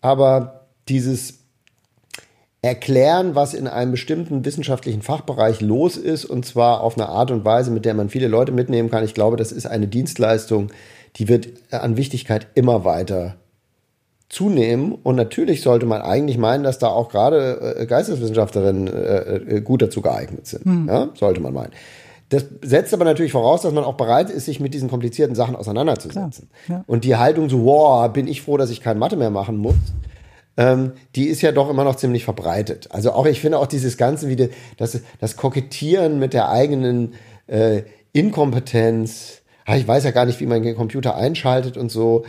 [0.02, 1.41] aber dieses
[2.62, 7.44] erklären, was in einem bestimmten wissenschaftlichen Fachbereich los ist, und zwar auf eine Art und
[7.44, 9.04] Weise, mit der man viele Leute mitnehmen kann.
[9.04, 10.68] Ich glaube, das ist eine Dienstleistung,
[11.16, 13.36] die wird an Wichtigkeit immer weiter
[14.30, 14.94] zunehmen.
[14.94, 19.82] Und natürlich sollte man eigentlich meinen, dass da auch gerade äh, Geisteswissenschaftlerinnen äh, äh, gut
[19.82, 20.64] dazu geeignet sind.
[20.66, 20.88] Hm.
[20.88, 21.72] Ja, sollte man meinen.
[22.30, 25.56] Das setzt aber natürlich voraus, dass man auch bereit ist, sich mit diesen komplizierten Sachen
[25.56, 26.50] auseinanderzusetzen.
[26.70, 26.86] Ja.
[26.88, 29.76] Und die Haltung so, wow, bin ich froh, dass ich kein Mathe mehr machen muss,
[30.58, 32.90] ähm, die ist ja doch immer noch ziemlich verbreitet.
[32.92, 37.14] Also auch, ich finde auch dieses Ganze wie das, das Kokettieren mit der eigenen
[37.48, 37.84] äh,
[38.14, 39.42] Inkompetenz.
[39.66, 42.26] Ah, ich weiß ja gar nicht, wie man den Computer einschaltet und so.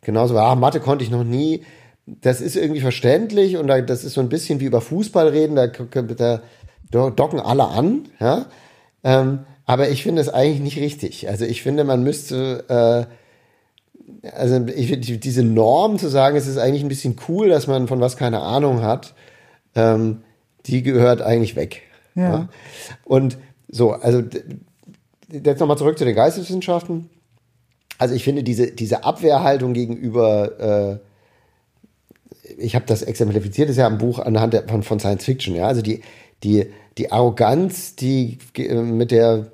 [0.00, 1.64] Genauso, ah, Mathe konnte ich noch nie.
[2.06, 5.56] Das ist irgendwie verständlich und da, das ist so ein bisschen wie über Fußball reden,
[5.56, 8.46] da, da docken alle an, ja.
[9.02, 11.28] Ähm, aber ich finde es eigentlich nicht richtig.
[11.28, 12.64] Also ich finde, man müsste
[13.08, 13.12] äh,
[14.32, 18.00] also ich, diese Norm zu sagen, es ist eigentlich ein bisschen cool, dass man von
[18.00, 19.14] was keine Ahnung hat,
[19.74, 20.22] ähm,
[20.66, 21.82] die gehört eigentlich weg.
[22.14, 22.22] Ja.
[22.22, 22.48] ja?
[23.04, 23.38] Und
[23.68, 24.22] so, also
[25.30, 27.10] jetzt nochmal zurück zu den Geisteswissenschaften.
[27.98, 31.00] Also ich finde diese, diese Abwehrhaltung gegenüber,
[32.42, 35.54] äh, ich habe das exemplifiziert, ist ja im Buch anhand der, von, von Science Fiction,
[35.54, 36.02] ja, also die,
[36.42, 36.66] die,
[36.98, 39.52] die Arroganz, die äh, mit der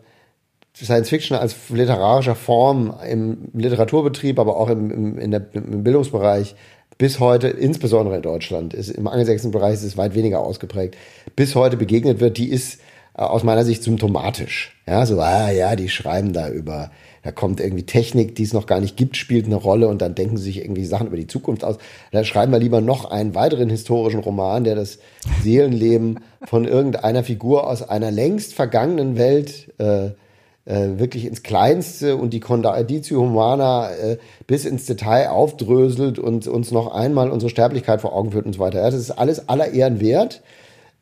[0.75, 6.55] Science Fiction als literarischer Form im Literaturbetrieb, aber auch im, im, in der, im Bildungsbereich
[6.99, 10.97] bis heute, insbesondere in Deutschland, ist im angelsächsischen Bereich ist es weit weniger ausgeprägt,
[11.37, 12.81] bis heute begegnet wird, die ist
[13.15, 14.81] äh, aus meiner Sicht symptomatisch.
[14.87, 16.91] Ja, so, ah ja, die schreiben da über,
[17.23, 20.15] da kommt irgendwie Technik, die es noch gar nicht gibt, spielt eine Rolle und dann
[20.15, 21.77] denken sie sich irgendwie Sachen über die Zukunft aus.
[22.11, 24.99] Da schreiben wir lieber noch einen weiteren historischen Roman, der das
[25.43, 30.11] Seelenleben von irgendeiner Figur aus einer längst vergangenen Welt äh,
[30.65, 36.71] äh, wirklich ins Kleinste und die Conditio Humana äh, bis ins Detail aufdröselt und uns
[36.71, 38.79] noch einmal unsere Sterblichkeit vor Augen führt und so weiter.
[38.79, 40.43] Ja, das ist alles aller Ehren wert.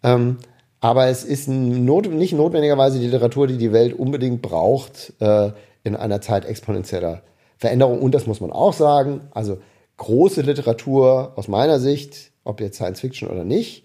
[0.02, 0.38] Ähm,
[0.80, 5.50] aber es ist not nicht notwendigerweise die Literatur, die die Welt unbedingt braucht äh,
[5.84, 7.22] in einer Zeit exponentieller
[7.58, 8.00] Veränderung.
[8.00, 9.20] Und das muss man auch sagen.
[9.32, 9.58] Also
[9.98, 13.84] große Literatur aus meiner Sicht, ob jetzt Science Fiction oder nicht,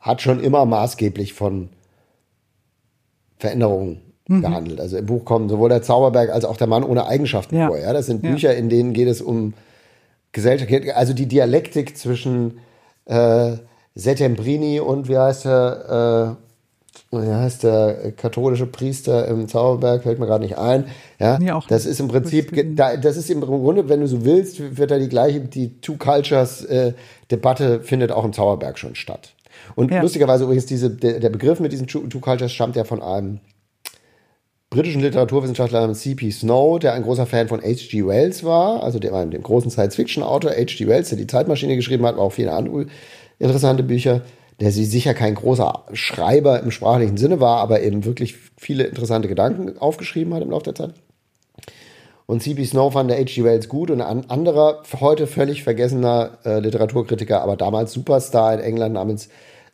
[0.00, 1.68] hat schon immer maßgeblich von
[3.42, 4.40] Veränderungen mhm.
[4.40, 4.80] gehandelt.
[4.80, 7.66] Also im Buch kommen sowohl der Zauberberg als auch der Mann ohne Eigenschaften ja.
[7.66, 7.78] vor.
[7.78, 7.92] Ja?
[7.92, 9.52] Das sind Bücher, in denen geht es um
[10.30, 12.58] Gesellschaft, also die Dialektik zwischen
[13.04, 13.56] äh,
[13.94, 16.36] Settembrini und wie heißt der,
[17.10, 20.86] äh, wie heißt der katholische Priester im Zauberberg, fällt mir gerade nicht ein.
[21.18, 24.24] Ja, ja auch das ist im Prinzip, da, das ist im Grunde, wenn du so
[24.24, 26.92] willst, wird da die gleiche, die Two Cultures äh,
[27.30, 29.34] Debatte findet auch im Zauberberg schon statt.
[29.74, 30.02] Und ja.
[30.02, 33.40] lustigerweise übrigens, diese, der, der Begriff mit diesen Two Cultures stammt ja von einem
[34.72, 36.30] britischen Literaturwissenschaftler namens C.P.
[36.30, 38.06] Snow, der ein großer Fan von H.G.
[38.06, 40.86] Wells war, also dem, dem großen Science-Fiction-Autor H.G.
[40.86, 42.86] Wells, der die Zeitmaschine geschrieben hat, aber auch viele andere
[43.38, 44.22] interessante Bücher,
[44.60, 49.28] der sie sicher kein großer Schreiber im sprachlichen Sinne war, aber eben wirklich viele interessante
[49.28, 50.94] Gedanken aufgeschrieben hat im Laufe der Zeit.
[52.24, 52.64] Und C.P.
[52.64, 53.44] Snow fand der H.G.
[53.44, 58.94] Wells gut und ein anderer, heute völlig vergessener äh, Literaturkritiker, aber damals Superstar in England
[58.94, 59.28] namens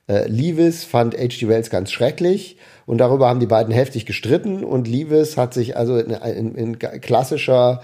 [0.09, 1.49] äh, Lewis fand H.G.
[1.49, 2.57] Wells ganz schrecklich
[2.87, 6.79] und darüber haben die beiden heftig gestritten und Lewis hat sich also in, in, in
[6.79, 7.83] klassischer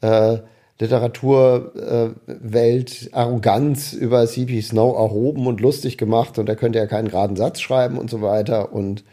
[0.00, 0.38] äh,
[0.80, 4.60] Literaturwelt äh, Arroganz über C.P.
[4.62, 8.22] Snow erhoben und lustig gemacht und er könnte ja keinen geraden Satz schreiben und so
[8.22, 9.04] weiter und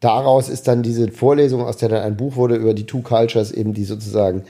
[0.00, 3.52] daraus ist dann diese Vorlesung, aus der dann ein Buch wurde über die Two Cultures,
[3.52, 4.44] eben die sozusagen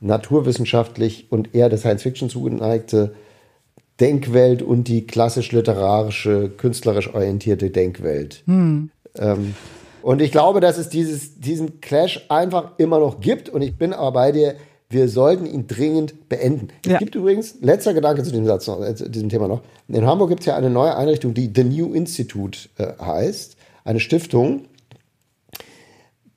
[0.00, 3.14] naturwissenschaftlich und eher der Science Fiction zugeneigte
[4.00, 8.42] Denkwelt und die klassisch literarische, künstlerisch orientierte Denkwelt.
[8.46, 8.90] Hm.
[9.18, 9.54] Ähm,
[10.02, 13.48] und ich glaube, dass es dieses, diesen Clash einfach immer noch gibt.
[13.48, 14.54] Und ich bin aber bei dir,
[14.88, 16.68] wir sollten ihn dringend beenden.
[16.86, 19.62] Es gibt übrigens, letzter Gedanke zu diesem Satz noch, äh, zu diesem Thema noch.
[19.88, 23.56] In Hamburg gibt es ja eine neue Einrichtung, die The New Institute äh, heißt.
[23.84, 24.64] Eine Stiftung,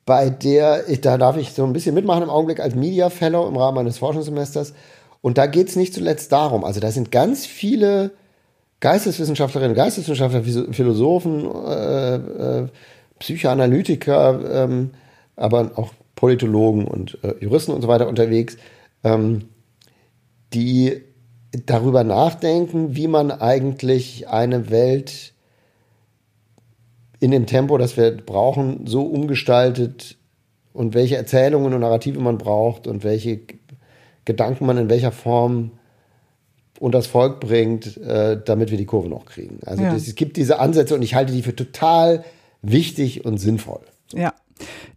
[0.05, 3.47] bei der, ich, da darf ich so ein bisschen mitmachen im Augenblick als Media Fellow
[3.47, 4.73] im Rahmen meines Forschungssemesters.
[5.23, 8.11] Und da geht es nicht zuletzt darum, also da sind ganz viele
[8.81, 10.43] Geisteswissenschaftlerinnen, Geisteswissenschaftler,
[10.73, 12.67] Philosophen, äh, äh,
[13.19, 14.91] Psychoanalytiker, ähm,
[15.37, 18.57] aber auch Politologen und äh, Juristen und so weiter unterwegs,
[19.05, 19.45] ähm,
[20.53, 21.01] die
[21.65, 25.31] darüber nachdenken, wie man eigentlich eine Welt
[27.21, 30.17] in dem Tempo, das wir brauchen, so umgestaltet
[30.73, 33.39] und welche Erzählungen und Narrative man braucht und welche
[34.25, 35.71] Gedanken man in welcher Form
[36.79, 39.59] und das Volk bringt, äh, damit wir die Kurve noch kriegen.
[39.65, 39.93] Also ja.
[39.93, 42.23] das, es gibt diese Ansätze und ich halte die für total
[42.61, 43.81] wichtig und sinnvoll.
[44.13, 44.33] Ja.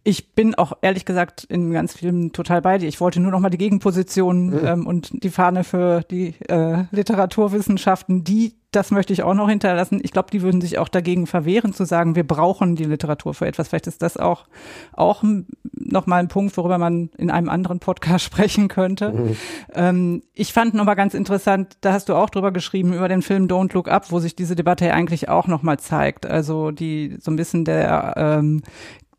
[0.03, 2.87] Ich bin auch ehrlich gesagt in ganz vielen total bei dir.
[2.87, 4.59] Ich wollte nur noch mal die Gegenposition mhm.
[4.63, 9.99] ähm, und die Fahne für die äh, Literaturwissenschaften, die, das möchte ich auch noch hinterlassen.
[10.03, 13.47] Ich glaube, die würden sich auch dagegen verwehren, zu sagen, wir brauchen die Literatur für
[13.47, 13.67] etwas.
[13.67, 14.45] Vielleicht ist das auch,
[14.93, 15.23] auch
[15.73, 19.11] noch mal ein Punkt, worüber man in einem anderen Podcast sprechen könnte.
[19.11, 19.37] Mhm.
[19.73, 23.21] Ähm, ich fand noch mal ganz interessant, da hast du auch drüber geschrieben, über den
[23.21, 26.25] Film Don't Look Up, wo sich diese Debatte eigentlich auch noch mal zeigt.
[26.25, 28.61] Also die so ein bisschen der ähm,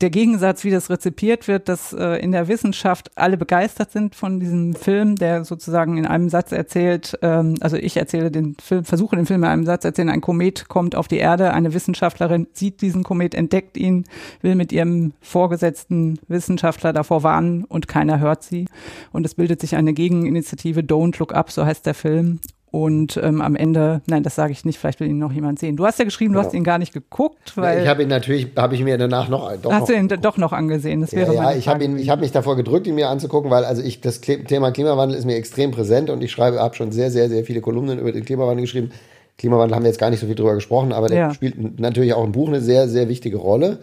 [0.01, 4.39] der Gegensatz, wie das rezipiert wird, dass äh, in der Wissenschaft alle begeistert sind von
[4.39, 9.17] diesem Film, der sozusagen in einem Satz erzählt, ähm, also ich erzähle den Film, versuche
[9.17, 12.81] den Film in einem Satz erzählen, ein Komet kommt auf die Erde, eine Wissenschaftlerin sieht
[12.81, 14.05] diesen Komet, entdeckt ihn,
[14.41, 18.67] will mit ihrem vorgesetzten Wissenschaftler davor warnen und keiner hört sie.
[19.11, 22.39] Und es bildet sich eine Gegeninitiative Don't Look Up, so heißt der Film.
[22.71, 25.77] Und ähm, am Ende, nein, das sage ich nicht, vielleicht will ihn noch jemand sehen.
[25.77, 26.47] Du hast ja geschrieben, du genau.
[26.47, 27.79] hast ihn gar nicht geguckt, weil.
[27.79, 29.51] Ja, ich habe ihn natürlich, habe ich mir danach noch.
[29.57, 31.01] Doch hast noch, du ihn doch noch angesehen?
[31.01, 33.51] Das wäre ja, ja ich habe ihn, ich habe mich davor gedrückt, ihn mir anzugucken,
[33.51, 36.93] weil also ich das Thema Klimawandel ist mir extrem präsent und ich schreibe, habe schon
[36.93, 38.91] sehr, sehr, sehr viele Kolumnen über den Klimawandel geschrieben.
[39.39, 41.35] Klimawandel haben wir jetzt gar nicht so viel drüber gesprochen, aber der ja.
[41.35, 43.79] spielt natürlich auch im Buch eine sehr, sehr wichtige Rolle.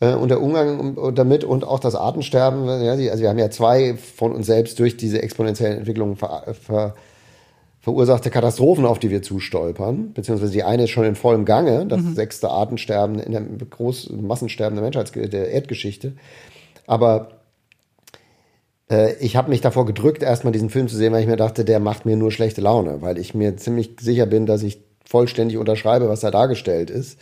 [0.00, 2.66] Äh, und der Umgang damit und auch das Artensterben.
[2.66, 6.94] Ja, also wir haben ja zwei von uns selbst durch diese exponentiellen Entwicklungen ver, ver
[7.82, 12.00] verursachte Katastrophen, auf die wir zustolpern, beziehungsweise die eine ist schon in vollem Gange, das
[12.00, 12.14] mhm.
[12.14, 16.12] sechste Artensterben in der großen Massensterben der Menschheits der Erdgeschichte.
[16.86, 17.42] Aber
[18.88, 21.64] äh, ich habe mich davor gedrückt, erstmal diesen Film zu sehen, weil ich mir dachte,
[21.64, 25.58] der macht mir nur schlechte Laune, weil ich mir ziemlich sicher bin, dass ich vollständig
[25.58, 27.18] unterschreibe, was da dargestellt ist.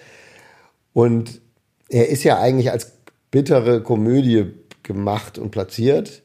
[0.93, 1.41] Und
[1.89, 2.93] er ist ja eigentlich als
[3.31, 4.53] bittere Komödie
[4.83, 6.23] gemacht und platziert.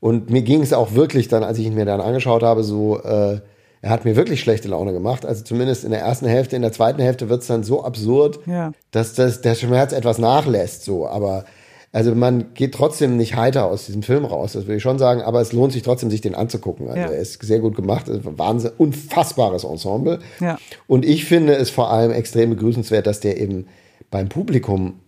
[0.00, 3.02] Und mir ging es auch wirklich dann, als ich ihn mir dann angeschaut habe, so
[3.02, 3.40] äh,
[3.86, 5.24] er hat mir wirklich schlechte Laune gemacht.
[5.24, 8.40] Also zumindest in der ersten Hälfte, in der zweiten Hälfte wird es dann so absurd,
[8.44, 8.72] ja.
[8.90, 10.84] dass das, der Schmerz etwas nachlässt.
[10.84, 11.44] So, aber
[11.92, 15.22] also man geht trotzdem nicht heiter aus diesem Film raus, das würde ich schon sagen,
[15.22, 16.88] aber es lohnt sich trotzdem, sich den anzugucken.
[16.88, 17.06] Also ja.
[17.06, 20.18] er ist sehr gut gemacht, Wahnsinn, unfassbares Ensemble.
[20.40, 20.58] Ja.
[20.88, 23.68] Und ich finde es vor allem extrem begrüßenswert, dass der eben
[24.10, 24.98] beim Publikum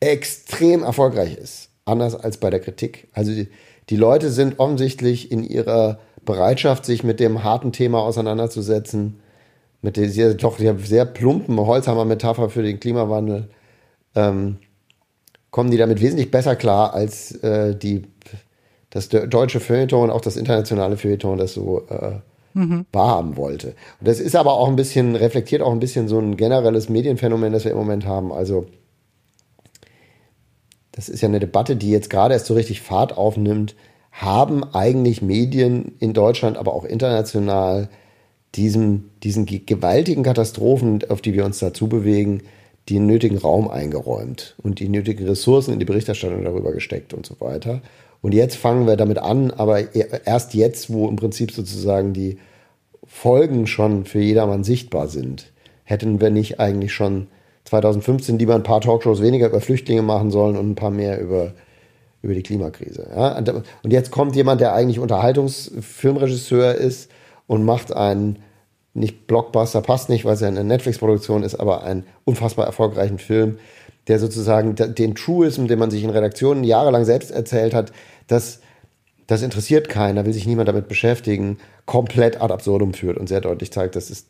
[0.00, 1.68] extrem erfolgreich ist.
[1.84, 3.06] Anders als bei der Kritik.
[3.12, 3.46] Also die,
[3.88, 9.20] die Leute sind offensichtlich in ihrer Bereitschaft, sich mit dem harten Thema auseinanderzusetzen,
[9.80, 13.48] mit dieser doch sehr plumpen Holzhammer-Metapher für den Klimawandel,
[14.14, 14.58] ähm,
[15.50, 18.02] kommen die damit wesentlich besser klar, als äh, die,
[18.90, 22.16] das deutsche Feuilleton und auch das internationale Feuilleton das so äh,
[22.52, 22.86] mhm.
[22.92, 23.68] wahrhaben wollte.
[24.00, 27.52] Und das ist aber auch ein bisschen, reflektiert auch ein bisschen so ein generelles Medienphänomen,
[27.52, 28.32] das wir im Moment haben.
[28.32, 28.66] Also,
[30.92, 33.76] das ist ja eine Debatte, die jetzt gerade erst so richtig Fahrt aufnimmt,
[34.16, 37.88] haben eigentlich Medien in Deutschland, aber auch international
[38.54, 42.42] diesen, diesen gewaltigen Katastrophen, auf die wir uns dazu bewegen,
[42.88, 47.36] den nötigen Raum eingeräumt und die nötigen Ressourcen in die Berichterstattung darüber gesteckt und so
[47.40, 47.82] weiter.
[48.22, 52.38] Und jetzt fangen wir damit an, aber e, erst jetzt, wo im Prinzip sozusagen die
[53.04, 55.52] Folgen schon für jedermann sichtbar sind,
[55.84, 57.26] hätten wir nicht eigentlich schon
[57.64, 61.52] 2015 lieber ein paar Talkshows weniger über Flüchtlinge machen sollen und ein paar mehr über
[62.26, 63.08] über die Klimakrise.
[63.14, 63.38] Ja?
[63.38, 67.10] Und jetzt kommt jemand, der eigentlich Unterhaltungsfilmregisseur ist
[67.46, 68.40] und macht einen,
[68.94, 73.58] nicht Blockbuster, passt nicht, weil es ja eine Netflix-Produktion ist, aber einen unfassbar erfolgreichen Film,
[74.08, 77.92] der sozusagen den Truism, den man sich in Redaktionen jahrelang selbst erzählt hat,
[78.26, 78.60] das,
[79.26, 83.40] das interessiert keinen, da will sich niemand damit beschäftigen, komplett ad absurdum führt und sehr
[83.40, 84.26] deutlich zeigt, das ist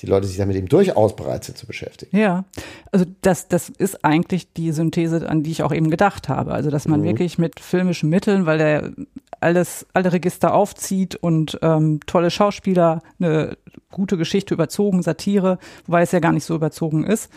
[0.00, 2.16] die Leute sich damit eben durchaus bereit sind zu beschäftigen.
[2.16, 2.44] Ja,
[2.92, 6.52] also das, das ist eigentlich die Synthese, an die ich auch eben gedacht habe.
[6.52, 7.04] Also dass man mhm.
[7.04, 8.92] wirklich mit filmischen Mitteln, weil der
[9.40, 13.56] alles, alle Register aufzieht und ähm, tolle Schauspieler, eine
[13.90, 17.30] gute Geschichte überzogen, Satire, wobei es ja gar nicht so überzogen ist,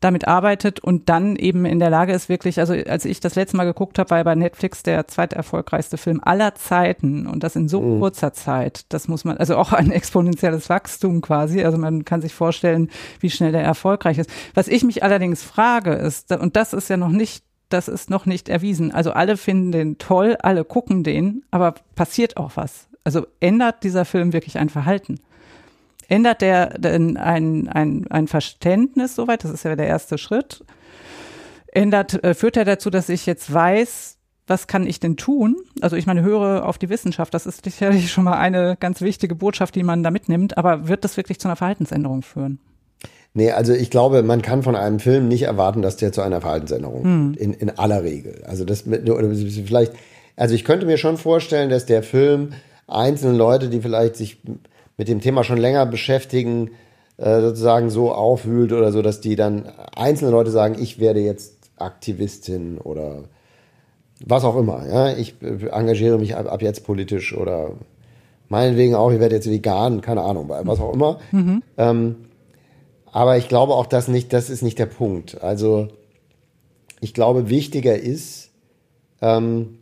[0.00, 3.56] damit arbeitet und dann eben in der Lage ist, wirklich, also als ich das letzte
[3.56, 7.80] Mal geguckt habe, war bei Netflix der zweiterfolgreichste Film aller Zeiten und das in so
[7.80, 8.00] mhm.
[8.00, 8.84] kurzer Zeit.
[8.90, 11.64] Das muss man, also auch ein exponentielles Wachstum quasi.
[11.64, 12.90] Also man kann sich vorstellen,
[13.20, 14.30] wie schnell der erfolgreich ist.
[14.54, 18.26] Was ich mich allerdings frage ist, und das ist ja noch nicht das ist noch
[18.26, 18.92] nicht erwiesen.
[18.92, 22.88] Also alle finden den toll, alle gucken den, aber passiert auch was.
[23.04, 25.20] Also ändert dieser Film wirklich ein Verhalten?
[26.08, 29.44] ändert der denn ein, ein, ein Verständnis soweit?
[29.44, 30.64] Das ist ja der erste Schritt.
[31.72, 35.56] Ändert, äh, führt er dazu, dass ich jetzt weiß, was kann ich denn tun?
[35.80, 39.34] Also ich meine, höre auf die Wissenschaft, das ist sicherlich schon mal eine ganz wichtige
[39.34, 42.60] Botschaft, die man da mitnimmt, aber wird das wirklich zu einer Verhaltensänderung führen?
[43.36, 46.40] Nee, also ich glaube, man kann von einem Film nicht erwarten, dass der zu einer
[46.40, 47.34] Verhaltensänderung hm.
[47.38, 48.42] in, in aller Regel.
[48.46, 49.92] Also das mit, oder vielleicht,
[50.36, 52.54] also ich könnte mir schon vorstellen, dass der Film
[52.86, 54.38] einzelne Leute, die vielleicht sich
[54.96, 56.70] mit dem Thema schon länger beschäftigen,
[57.18, 61.56] äh, sozusagen so aufwühlt oder so, dass die dann einzelne Leute sagen, ich werde jetzt
[61.76, 63.24] Aktivistin oder
[64.24, 64.88] was auch immer.
[64.88, 65.14] Ja?
[65.14, 67.72] Ich äh, engagiere mich ab, ab jetzt politisch oder
[68.48, 71.18] meinetwegen auch, ich werde jetzt vegan, keine Ahnung, was auch immer.
[71.32, 71.62] Mhm.
[71.76, 72.16] Ähm,
[73.16, 75.40] aber ich glaube auch, dass nicht, das ist nicht der Punkt.
[75.42, 75.88] Also
[77.00, 78.50] ich glaube, wichtiger ist,
[79.22, 79.78] ähm,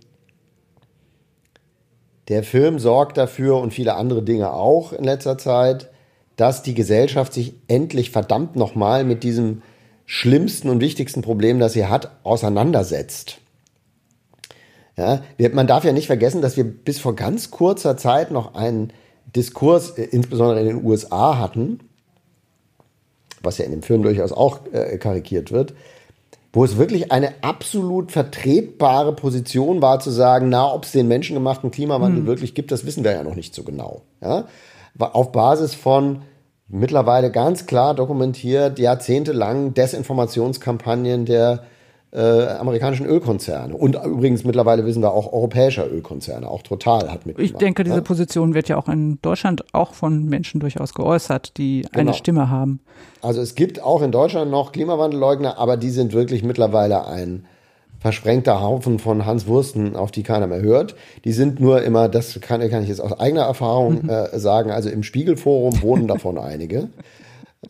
[2.29, 5.91] der Film sorgt dafür und viele andere Dinge auch in letzter Zeit,
[6.37, 9.63] dass die Gesellschaft sich endlich verdammt nochmal mit diesem
[10.07, 13.39] schlimmsten und wichtigsten Problem, das sie hat, auseinandersetzt.
[14.97, 15.23] Ja,
[15.53, 18.93] man darf ja nicht vergessen, dass wir bis vor ganz kurzer Zeit noch einen
[19.35, 21.81] Diskurs, äh, insbesondere in den USA, hatten,
[23.45, 25.75] was ja in dem Film durchaus auch äh, karikiert wird,
[26.53, 31.71] wo es wirklich eine absolut vertretbare Position war, zu sagen, na, ob es den menschengemachten
[31.71, 32.27] Klimawandel hm.
[32.27, 34.03] wirklich gibt, das wissen wir ja noch nicht so genau.
[34.23, 34.47] Ja?
[34.99, 36.23] Auf Basis von
[36.69, 41.65] mittlerweile ganz klar dokumentiert, jahrzehntelang Desinformationskampagnen der
[42.15, 43.75] äh, amerikanischen Ölkonzerne.
[43.75, 47.53] Und übrigens mittlerweile wissen wir auch europäischer Ölkonzerne, auch Total hat mitgemacht.
[47.53, 48.03] Ich denke, diese ja?
[48.03, 52.01] Position wird ja auch in Deutschland auch von Menschen durchaus geäußert, die genau.
[52.01, 52.81] eine Stimme haben.
[53.21, 57.47] Also es gibt auch in Deutschland noch Klimawandelleugner, aber die sind wirklich mittlerweile ein
[57.99, 60.95] versprengter Haufen von Hans Wursten, auf die keiner mehr hört.
[61.25, 64.09] Die sind nur immer, das kann, kann ich jetzt aus eigener Erfahrung mhm.
[64.09, 66.91] äh, sagen, also im Spiegelforum wohnen davon einige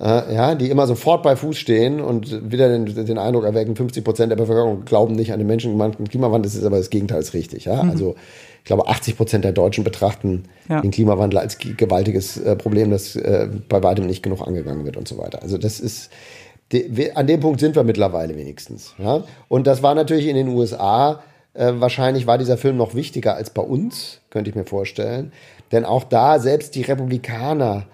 [0.01, 4.05] äh, ja, die immer sofort bei Fuß stehen und wieder den, den Eindruck erwecken, 50
[4.05, 7.34] Prozent der Bevölkerung glauben nicht an den menschengemachten Klimawandel, das ist aber das Gegenteil ist
[7.34, 7.66] richtig.
[7.66, 7.82] Ja?
[7.82, 7.90] Mhm.
[7.90, 8.14] Also
[8.59, 10.80] ich glaube, 80 Prozent der Deutschen betrachten ja.
[10.80, 15.07] den Klimawandel als gewaltiges äh, Problem, das äh, bei weitem nicht genug angegangen wird und
[15.07, 15.42] so weiter.
[15.42, 16.11] Also das ist,
[16.72, 18.95] de, an dem Punkt sind wir mittlerweile wenigstens.
[18.99, 19.24] Ja?
[19.49, 21.22] Und das war natürlich in den USA,
[21.53, 25.32] äh, wahrscheinlich war dieser Film noch wichtiger als bei uns, könnte ich mir vorstellen.
[25.70, 27.86] Denn auch da, selbst die Republikaner,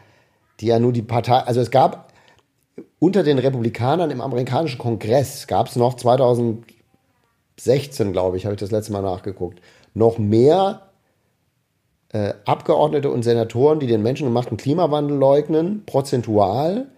[0.60, 2.12] die ja nur die Partei, also es gab
[2.98, 8.70] unter den Republikanern im amerikanischen Kongress, gab es noch 2016, glaube ich, habe ich das
[8.70, 9.60] letzte Mal nachgeguckt,
[9.94, 10.90] noch mehr
[12.12, 16.88] äh, Abgeordnete und Senatoren, die den menschengemachten Klimawandel leugnen, prozentual,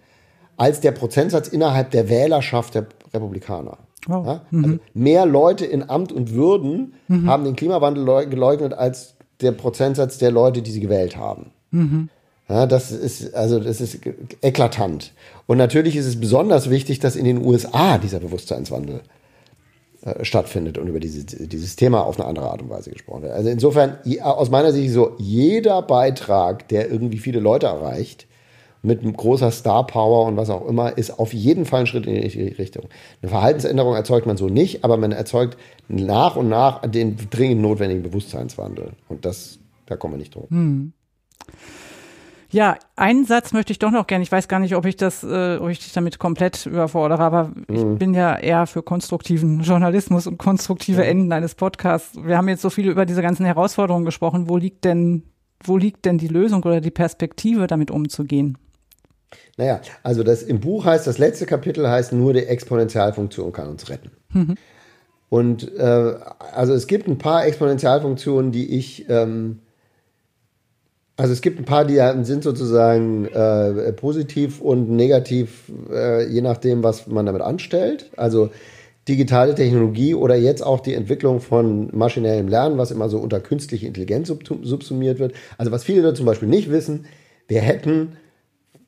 [0.57, 3.77] als der Prozentsatz innerhalb der Wählerschaft der Republikaner.
[4.09, 4.23] Oh.
[4.25, 4.41] Ja?
[4.51, 4.63] Mhm.
[4.63, 7.29] Also mehr Leute in Amt und Würden mhm.
[7.29, 11.51] haben den Klimawandel geleugnet als der Prozentsatz der Leute, die sie gewählt haben.
[11.71, 12.09] Mhm.
[12.49, 13.99] Ja, das ist, also, das ist
[14.41, 15.13] eklatant.
[15.47, 19.01] Und natürlich ist es besonders wichtig, dass in den USA dieser Bewusstseinswandel
[20.01, 23.31] äh, stattfindet und über diese, dieses Thema auf eine andere Art und Weise gesprochen wird.
[23.31, 28.27] Also insofern, aus meiner Sicht so, jeder Beitrag, der irgendwie viele Leute erreicht,
[28.81, 32.15] mit großer Star Power und was auch immer, ist auf jeden Fall ein Schritt in
[32.15, 32.83] die richtige Richtung.
[33.21, 38.03] Eine Verhaltensänderung erzeugt man so nicht, aber man erzeugt nach und nach den dringend notwendigen
[38.03, 38.91] Bewusstseinswandel.
[39.07, 40.47] Und das, da kommen wir nicht drum.
[40.49, 40.93] Hm.
[42.53, 44.21] Ja, einen Satz möchte ich doch noch gerne.
[44.21, 47.45] Ich weiß gar nicht, ob ich das, äh, ob ich dich damit komplett überfordere, aber
[47.45, 47.65] mhm.
[47.67, 51.07] ich bin ja eher für konstruktiven Journalismus und konstruktive mhm.
[51.07, 52.15] Enden eines Podcasts.
[52.23, 54.49] Wir haben jetzt so viel über diese ganzen Herausforderungen gesprochen.
[54.49, 55.23] Wo liegt denn,
[55.63, 58.59] wo liegt denn die Lösung oder die Perspektive, damit umzugehen?
[59.57, 63.89] Naja, also das im Buch heißt, das letzte Kapitel heißt nur die Exponentialfunktion kann uns
[63.89, 64.11] retten.
[64.29, 64.55] Mhm.
[65.29, 66.13] Und äh,
[66.53, 69.62] also es gibt ein paar Exponentialfunktionen, die ich ähm,
[71.15, 76.81] also es gibt ein paar, die sind sozusagen äh, positiv und negativ, äh, je nachdem,
[76.81, 78.09] was man damit anstellt.
[78.17, 78.49] Also
[79.07, 83.85] digitale Technologie oder jetzt auch die Entwicklung von maschinellem Lernen, was immer so unter künstliche
[83.85, 85.33] Intelligenz subsumiert wird.
[85.57, 87.05] Also was viele zum Beispiel nicht wissen,
[87.47, 88.17] wir hätten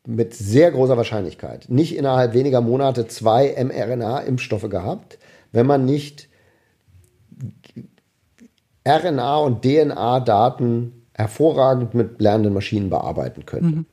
[0.08, 5.20] mit sehr großer Wahrscheinlichkeit nicht innerhalb weniger Monate zwei mRNA-Impfstoffe gehabt,
[5.52, 6.30] wenn man nicht
[8.86, 13.78] RNA- und DNA-Daten hervorragend mit lernenden Maschinen bearbeiten könnte.
[13.78, 13.86] Mhm.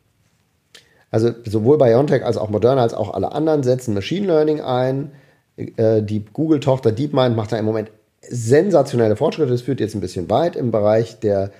[1.10, 5.12] Also sowohl BioNTech als auch Moderna als auch alle anderen setzen Machine Learning ein.
[5.56, 7.90] Äh, die Google-Tochter DeepMind macht da im Moment
[8.28, 9.50] sensationelle Fortschritte.
[9.50, 11.52] Das führt jetzt ein bisschen weit im Bereich der,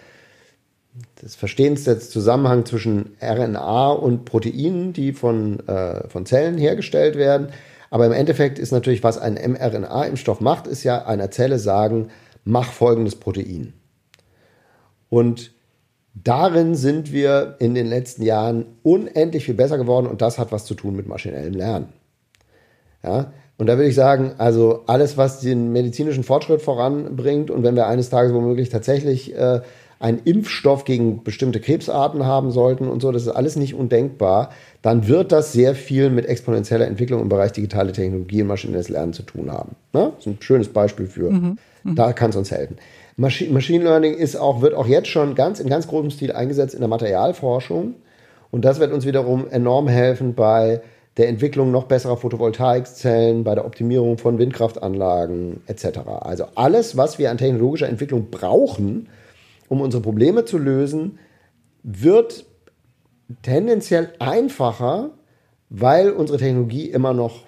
[1.22, 7.48] des Verstehens des Zusammenhangs zwischen RNA und Proteinen, die von, äh, von Zellen hergestellt werden.
[7.90, 12.09] Aber im Endeffekt ist natürlich, was ein mRNA-Impfstoff macht, ist ja einer Zelle sagen,
[12.44, 13.74] mach folgendes Protein.
[15.12, 15.52] Und
[16.14, 20.64] darin sind wir in den letzten Jahren unendlich viel besser geworden und das hat was
[20.64, 21.93] zu tun mit maschinellem Lernen.
[23.02, 27.76] Ja, und da würde ich sagen, also alles, was den medizinischen Fortschritt voranbringt und wenn
[27.76, 29.60] wir eines Tages womöglich tatsächlich äh,
[29.98, 34.48] einen Impfstoff gegen bestimmte Krebsarten haben sollten und so, das ist alles nicht undenkbar,
[34.80, 39.12] dann wird das sehr viel mit exponentieller Entwicklung im Bereich digitale Technologie und maschinelles Lernen
[39.12, 39.76] zu tun haben.
[39.93, 40.12] Ne?
[40.16, 41.59] Das ist ein schönes Beispiel für, mhm.
[41.84, 41.97] Mhm.
[41.97, 42.78] da kann es uns helfen.
[43.16, 46.80] Machine Learning ist auch, wird auch jetzt schon ganz, in ganz großem Stil eingesetzt in
[46.80, 47.94] der Materialforschung.
[48.51, 50.82] Und das wird uns wiederum enorm helfen bei
[51.16, 55.98] der Entwicklung noch besserer Photovoltaikzellen, bei der Optimierung von Windkraftanlagen etc.
[56.20, 59.09] Also alles, was wir an technologischer Entwicklung brauchen,
[59.68, 61.18] um unsere Probleme zu lösen,
[61.82, 62.47] wird
[63.43, 65.10] tendenziell einfacher,
[65.68, 67.44] weil unsere Technologie immer noch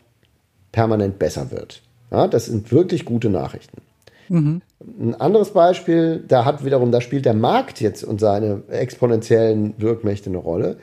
[0.73, 1.83] permanent besser wird.
[2.11, 3.84] Ja, das sind wirklich gute Nachrichten.
[4.29, 4.63] Mhm.
[5.01, 10.31] Ein anderes Beispiel, da hat wiederum, da spielt der Markt jetzt und seine exponentiellen Wirkmächte
[10.31, 10.77] eine Rolle.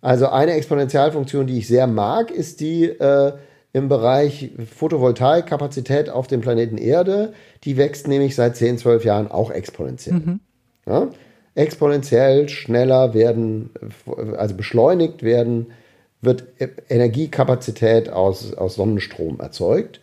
[0.00, 3.32] Also eine Exponentialfunktion, die ich sehr mag, ist die äh,
[3.72, 7.32] im Bereich Photovoltaikkapazität auf dem Planeten Erde.
[7.64, 10.16] Die wächst nämlich seit 10, 12 Jahren auch exponentiell.
[10.16, 10.40] Mhm.
[10.86, 11.08] Ja?
[11.54, 13.70] Exponentiell schneller werden,
[14.36, 15.68] also beschleunigt werden,
[16.22, 16.44] wird
[16.88, 20.00] Energiekapazität aus, aus Sonnenstrom erzeugt.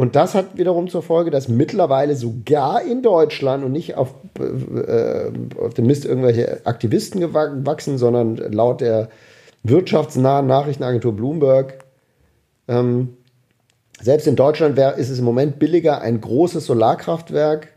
[0.00, 5.30] Und das hat wiederum zur Folge, dass mittlerweile sogar in Deutschland und nicht auf, äh,
[5.60, 9.10] auf dem Mist irgendwelche Aktivisten gewachsen, sondern laut der
[9.62, 11.84] wirtschaftsnahen Nachrichtenagentur Bloomberg,
[12.66, 13.10] ähm,
[14.00, 17.68] selbst in Deutschland wär, ist es im Moment billiger, ein großes Solarkraftwerk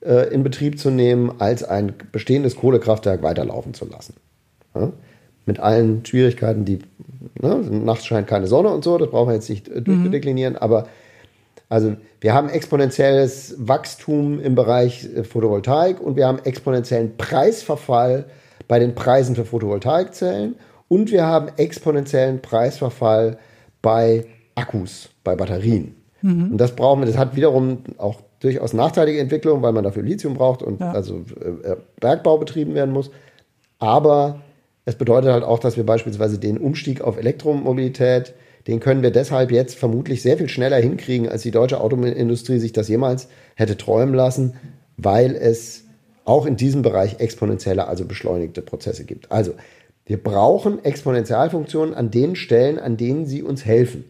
[0.00, 4.14] äh, in Betrieb zu nehmen, als ein bestehendes Kohlekraftwerk weiterlaufen zu lassen.
[4.76, 4.92] Ja?
[5.46, 6.78] Mit allen Schwierigkeiten, die
[7.40, 10.60] ne, nachts scheint keine Sonne und so, das brauchen wir jetzt nicht äh, durchdeklinieren, mhm.
[10.60, 10.86] aber
[11.72, 18.26] also wir haben exponentielles Wachstum im Bereich äh, Photovoltaik und wir haben exponentiellen Preisverfall
[18.68, 20.56] bei den Preisen für Photovoltaikzellen
[20.88, 23.38] und wir haben exponentiellen Preisverfall
[23.80, 25.96] bei Akkus, bei Batterien.
[26.20, 26.52] Mhm.
[26.52, 30.34] Und das brauchen wir, das hat wiederum auch durchaus nachteilige Entwicklungen, weil man dafür Lithium
[30.34, 30.92] braucht und ja.
[30.92, 33.10] also äh, Bergbau betrieben werden muss.
[33.78, 34.42] Aber
[34.84, 38.34] es bedeutet halt auch, dass wir beispielsweise den Umstieg auf Elektromobilität
[38.66, 42.72] den können wir deshalb jetzt vermutlich sehr viel schneller hinkriegen, als die deutsche Automobilindustrie sich
[42.72, 44.54] das jemals hätte träumen lassen,
[44.96, 45.84] weil es
[46.24, 49.32] auch in diesem Bereich exponentielle, also beschleunigte Prozesse gibt.
[49.32, 49.54] Also
[50.06, 54.04] wir brauchen Exponentialfunktionen an den Stellen, an denen sie uns helfen.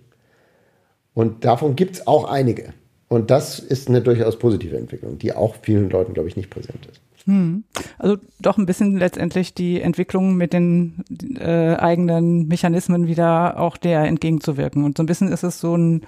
[1.14, 2.74] Und davon gibt es auch einige.
[3.08, 6.86] Und das ist eine durchaus positive Entwicklung, die auch vielen Leuten, glaube ich, nicht präsent
[6.90, 7.00] ist.
[7.26, 7.64] Hm.
[7.98, 11.04] Also doch ein bisschen letztendlich die Entwicklung mit den
[11.38, 14.84] äh, eigenen Mechanismen wieder auch der entgegenzuwirken.
[14.84, 16.02] Und so ein bisschen ist es so ein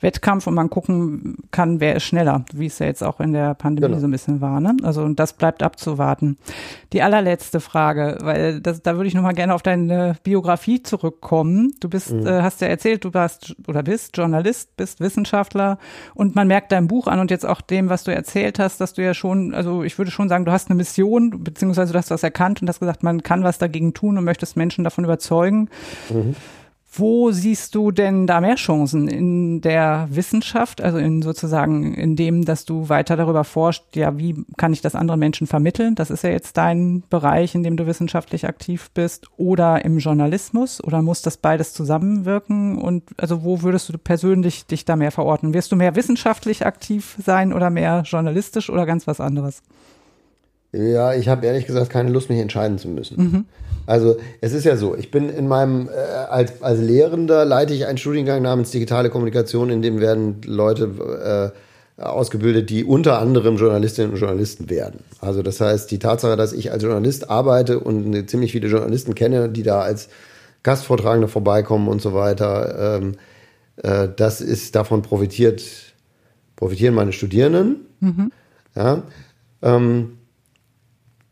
[0.00, 3.54] Wettkampf und man gucken kann, wer ist schneller, wie es ja jetzt auch in der
[3.54, 4.00] Pandemie genau.
[4.00, 4.60] so ein bisschen war.
[4.60, 4.76] Ne?
[4.82, 6.38] Also und das bleibt abzuwarten.
[6.92, 11.74] Die allerletzte Frage, weil das, da würde ich nochmal gerne auf deine Biografie zurückkommen.
[11.80, 12.26] Du bist, mhm.
[12.26, 15.78] äh, hast ja erzählt, du warst oder bist Journalist, bist Wissenschaftler
[16.14, 18.94] und man merkt dein Buch an und jetzt auch dem, was du erzählt hast, dass
[18.94, 22.10] du ja schon, also ich würde schon sagen, du hast eine Mission, beziehungsweise du hast
[22.10, 25.68] was erkannt und hast gesagt, man kann was dagegen tun und möchtest Menschen davon überzeugen.
[26.10, 26.34] Mhm.
[26.92, 32.44] Wo siehst du denn da mehr Chancen in der Wissenschaft, also in sozusagen in dem,
[32.44, 35.94] dass du weiter darüber forschst, ja, wie kann ich das anderen Menschen vermitteln?
[35.94, 40.82] Das ist ja jetzt dein Bereich, in dem du wissenschaftlich aktiv bist, oder im Journalismus,
[40.82, 42.76] oder muss das beides zusammenwirken?
[42.76, 45.54] Und also wo würdest du persönlich dich da mehr verorten?
[45.54, 49.62] Wirst du mehr wissenschaftlich aktiv sein oder mehr journalistisch oder ganz was anderes?
[50.72, 53.16] Ja, ich habe ehrlich gesagt keine Lust, mich entscheiden zu müssen.
[53.16, 53.44] Mhm.
[53.86, 57.86] Also es ist ja so, ich bin in meinem, äh, als, als Lehrender leite ich
[57.86, 61.52] einen Studiengang namens Digitale Kommunikation, in dem werden Leute
[61.98, 65.00] äh, ausgebildet, die unter anderem Journalistinnen und Journalisten werden.
[65.20, 69.48] Also das heißt, die Tatsache, dass ich als Journalist arbeite und ziemlich viele Journalisten kenne,
[69.48, 70.08] die da als
[70.62, 73.14] Gastvortragende vorbeikommen und so weiter, ähm,
[73.82, 75.62] äh, das ist davon profitiert,
[76.54, 77.86] profitieren meine Studierenden.
[78.00, 78.32] Mhm.
[78.76, 79.02] Ja.
[79.62, 80.18] Ähm,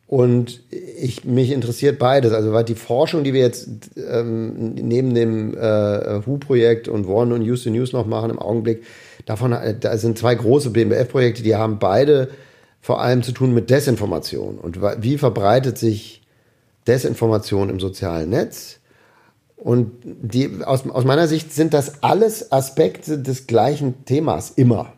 [0.08, 2.32] und ich, mich interessiert beides.
[2.32, 7.42] Also weil die Forschung, die wir jetzt ähm, neben dem äh, WHO-Projekt und One und
[7.42, 8.84] Use the News noch machen im Augenblick,
[9.26, 12.30] davon äh, da sind zwei große BMBF-Projekte, die haben beide
[12.80, 14.56] vor allem zu tun mit Desinformation.
[14.56, 16.22] Und wie verbreitet sich
[16.86, 18.80] Desinformation im sozialen Netz?
[19.56, 24.94] Und die, aus, aus meiner Sicht sind das alles Aspekte des gleichen Themas immer.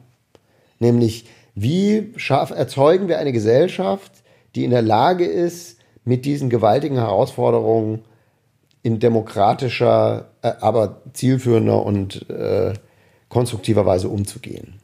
[0.79, 1.27] Nämlich,
[1.57, 4.20] wie schaff, erzeugen wir eine Gesellschaft,
[4.55, 8.03] die in der Lage ist, mit diesen gewaltigen Herausforderungen
[8.83, 12.73] in demokratischer, äh, aber zielführender und äh,
[13.29, 14.81] konstruktiver Weise umzugehen.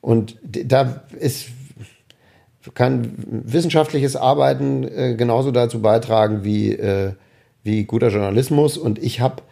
[0.00, 1.48] Und da ist,
[2.74, 7.14] kann wissenschaftliches Arbeiten äh, genauso dazu beitragen wie, äh,
[7.64, 8.78] wie guter Journalismus.
[8.78, 9.42] Und ich habe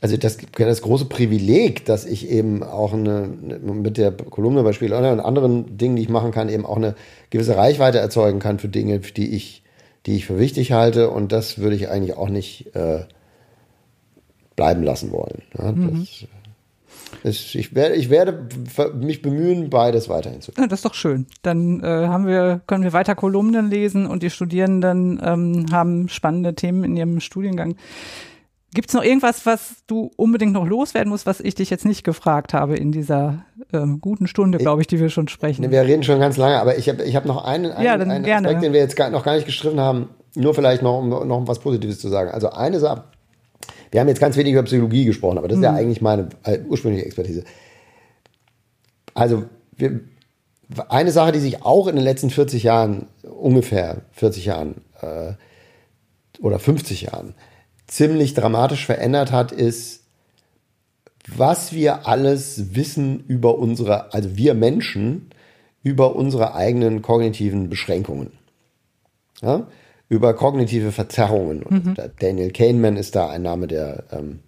[0.00, 5.24] also das, das große Privileg, dass ich eben auch eine, mit der Kolumne Beispiel oder
[5.24, 6.94] anderen Dingen, die ich machen kann, eben auch eine
[7.28, 9.62] gewisse Reichweite erzeugen kann für Dinge, die ich,
[10.06, 11.10] die ich für wichtig halte.
[11.10, 13.00] Und das würde ich eigentlich auch nicht äh,
[14.56, 15.42] bleiben lassen wollen.
[15.58, 16.06] Ja, mhm.
[17.22, 18.48] ist, ich, werde, ich werde
[18.94, 20.64] mich bemühen, beides weiterhin zu tun.
[20.64, 21.26] Ja, das ist doch schön.
[21.42, 26.54] Dann äh, haben wir, können wir weiter Kolumnen lesen und die Studierenden ähm, haben spannende
[26.54, 27.76] Themen in ihrem Studiengang.
[28.72, 32.04] Gibt es noch irgendwas, was du unbedingt noch loswerden musst, was ich dich jetzt nicht
[32.04, 35.68] gefragt habe in dieser ähm, guten Stunde, glaube ich, die wir schon sprechen?
[35.68, 38.46] Wir reden schon ganz lange, aber ich habe ich hab noch einen, einen, ja, einen
[38.46, 41.48] Aspekt, den wir jetzt gar, noch gar nicht gestriffen haben, nur vielleicht noch, um noch
[41.48, 42.30] was Positives zu sagen.
[42.30, 43.04] Also eine Sache,
[43.90, 45.64] wir haben jetzt ganz wenig über Psychologie gesprochen, aber das ist mhm.
[45.64, 47.42] ja eigentlich meine äh, ursprüngliche Expertise.
[49.14, 49.44] Also
[49.76, 50.00] wir,
[50.88, 55.32] eine Sache, die sich auch in den letzten 40 Jahren, ungefähr 40 Jahren äh,
[56.40, 57.34] oder 50 Jahren,
[57.90, 60.04] ziemlich dramatisch verändert hat, ist,
[61.36, 65.30] was wir alles wissen über unsere, also wir Menschen,
[65.82, 68.32] über unsere eigenen kognitiven Beschränkungen.
[69.42, 69.66] Ja?
[70.08, 71.64] Über kognitive Verzerrungen.
[71.68, 71.94] Mhm.
[72.18, 74.40] Daniel Kahneman ist da ein Name, der, ähm,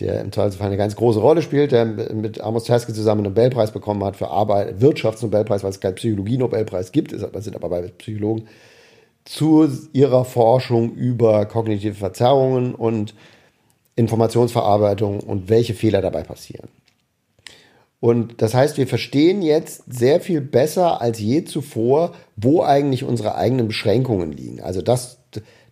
[0.00, 3.72] der im Zweifelsfall eine ganz große Rolle spielt, der mit Amos Tversky zusammen einen Nobelpreis
[3.72, 8.48] bekommen hat für Arbeit, Wirtschaftsnobelpreis, weil es keinen Psychologie-Nobelpreis gibt, ist, sind aber bei Psychologen
[9.28, 13.14] zu ihrer Forschung über kognitive Verzerrungen und
[13.94, 16.68] Informationsverarbeitung und welche Fehler dabei passieren.
[18.00, 23.34] Und das heißt, wir verstehen jetzt sehr viel besser als je zuvor, wo eigentlich unsere
[23.34, 24.62] eigenen Beschränkungen liegen.
[24.62, 25.18] Also das,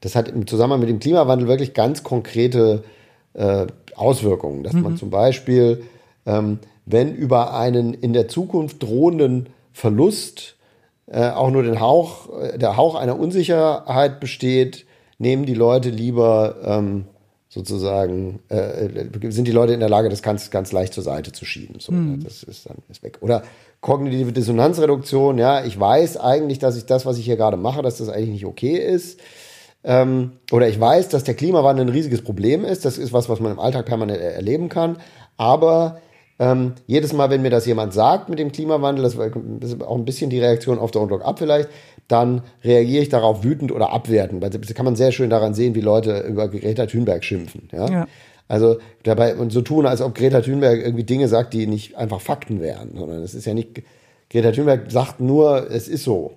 [0.01, 2.85] das hat im Zusammenhang mit dem Klimawandel wirklich ganz konkrete
[3.33, 4.83] äh, Auswirkungen, dass mhm.
[4.83, 5.85] man zum Beispiel,
[6.27, 10.56] ähm, wenn über einen in der Zukunft drohenden Verlust
[11.07, 14.87] äh, auch nur den Hauch, äh, der Hauch einer Unsicherheit besteht,
[15.19, 17.07] nehmen die Leute lieber ähm,
[17.49, 21.45] sozusagen, äh, sind die Leute in der Lage, das ganz, ganz leicht zur Seite zu
[21.45, 21.81] schieben.
[21.81, 22.23] So, mhm.
[22.23, 23.19] Das ist dann ist weg.
[23.20, 23.45] Oder
[23.81, 27.99] kognitive Dissonanzreduktion, ja, ich weiß eigentlich, dass ich das, was ich hier gerade mache, dass
[27.99, 29.20] das eigentlich nicht okay ist.
[29.85, 32.85] Ähm, oder ich weiß, dass der Klimawandel ein riesiges Problem ist.
[32.85, 34.99] Das ist was, was man im Alltag permanent erleben kann.
[35.37, 36.01] Aber
[36.39, 40.05] ähm, jedes Mal, wenn mir das jemand sagt mit dem Klimawandel, das ist auch ein
[40.05, 41.69] bisschen die Reaktion auf Don't Look Up vielleicht,
[42.09, 44.43] dann reagiere ich darauf wütend oder abwertend.
[44.43, 47.69] Das kann man sehr schön daran sehen, wie Leute über Greta Thunberg schimpfen.
[47.73, 47.91] Ja?
[47.91, 48.07] ja.
[48.49, 52.21] Also dabei und so tun, als ob Greta Thunberg irgendwie Dinge sagt, die nicht einfach
[52.21, 53.83] Fakten wären, sondern es ist ja nicht.
[54.31, 56.33] Greta Thunberg sagt nur, es ist so.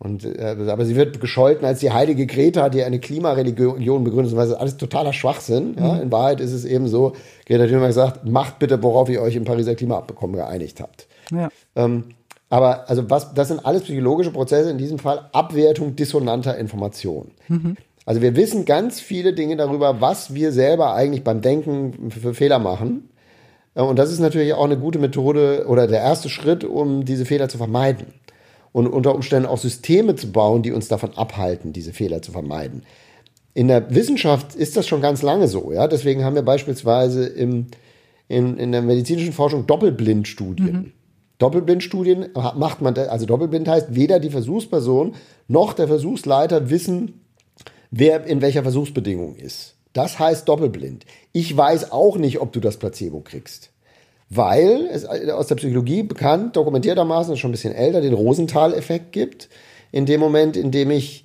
[0.00, 4.48] Und, äh, aber sie wird gescholten als die heilige Greta, die eine Klimareligion begründet, das
[4.50, 5.72] ist alles totaler Schwachsinn.
[5.72, 5.78] Mhm.
[5.78, 5.96] Ja?
[5.96, 7.14] In Wahrheit ist es eben so,
[7.46, 11.08] Greta Thunberg sagt, macht bitte, worauf ihr euch im Pariser Klimaabkommen geeinigt habt.
[11.32, 11.48] Ja.
[11.74, 12.04] Ähm,
[12.48, 17.32] aber also was, das sind alles psychologische Prozesse, in diesem Fall Abwertung dissonanter Informationen.
[17.48, 17.76] Mhm.
[18.06, 22.60] Also wir wissen ganz viele Dinge darüber, was wir selber eigentlich beim Denken für Fehler
[22.60, 23.10] machen.
[23.74, 27.26] Äh, und das ist natürlich auch eine gute Methode oder der erste Schritt, um diese
[27.26, 28.06] Fehler zu vermeiden
[28.78, 32.84] und unter Umständen auch Systeme zu bauen, die uns davon abhalten, diese Fehler zu vermeiden.
[33.52, 35.88] In der Wissenschaft ist das schon ganz lange so, ja.
[35.88, 37.66] Deswegen haben wir beispielsweise im,
[38.28, 40.72] in, in der medizinischen Forschung Doppelblindstudien.
[40.72, 40.92] Mhm.
[41.38, 45.16] Doppelblindstudien macht man, also Doppelblind heißt, weder die Versuchsperson
[45.48, 47.22] noch der Versuchsleiter wissen,
[47.90, 49.74] wer in welcher Versuchsbedingung ist.
[49.92, 51.04] Das heißt Doppelblind.
[51.32, 53.72] Ich weiß auch nicht, ob du das Placebo kriegst
[54.30, 59.48] weil es aus der Psychologie bekannt, dokumentiertermaßen, ist schon ein bisschen älter, den Rosenthal-Effekt gibt.
[59.90, 61.24] In dem Moment, in dem ich,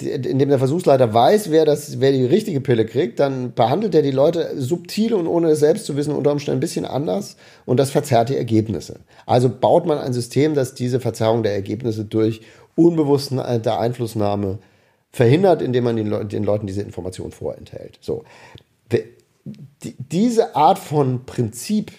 [0.00, 4.02] in dem der Versuchsleiter weiß, wer das, wer die richtige Pille kriegt, dann behandelt er
[4.02, 7.36] die Leute subtil und ohne es selbst zu wissen unter Umständen ein bisschen anders
[7.66, 9.00] und das verzerrt die Ergebnisse.
[9.26, 12.40] Also baut man ein System, das diese Verzerrung der Ergebnisse durch
[12.74, 14.58] unbewussten äh, der Einflussnahme
[15.12, 17.98] verhindert, indem man den, Le den Leuten diese Information vorenthält.
[18.00, 18.24] So.
[20.10, 21.92] Diese Art von Prinzip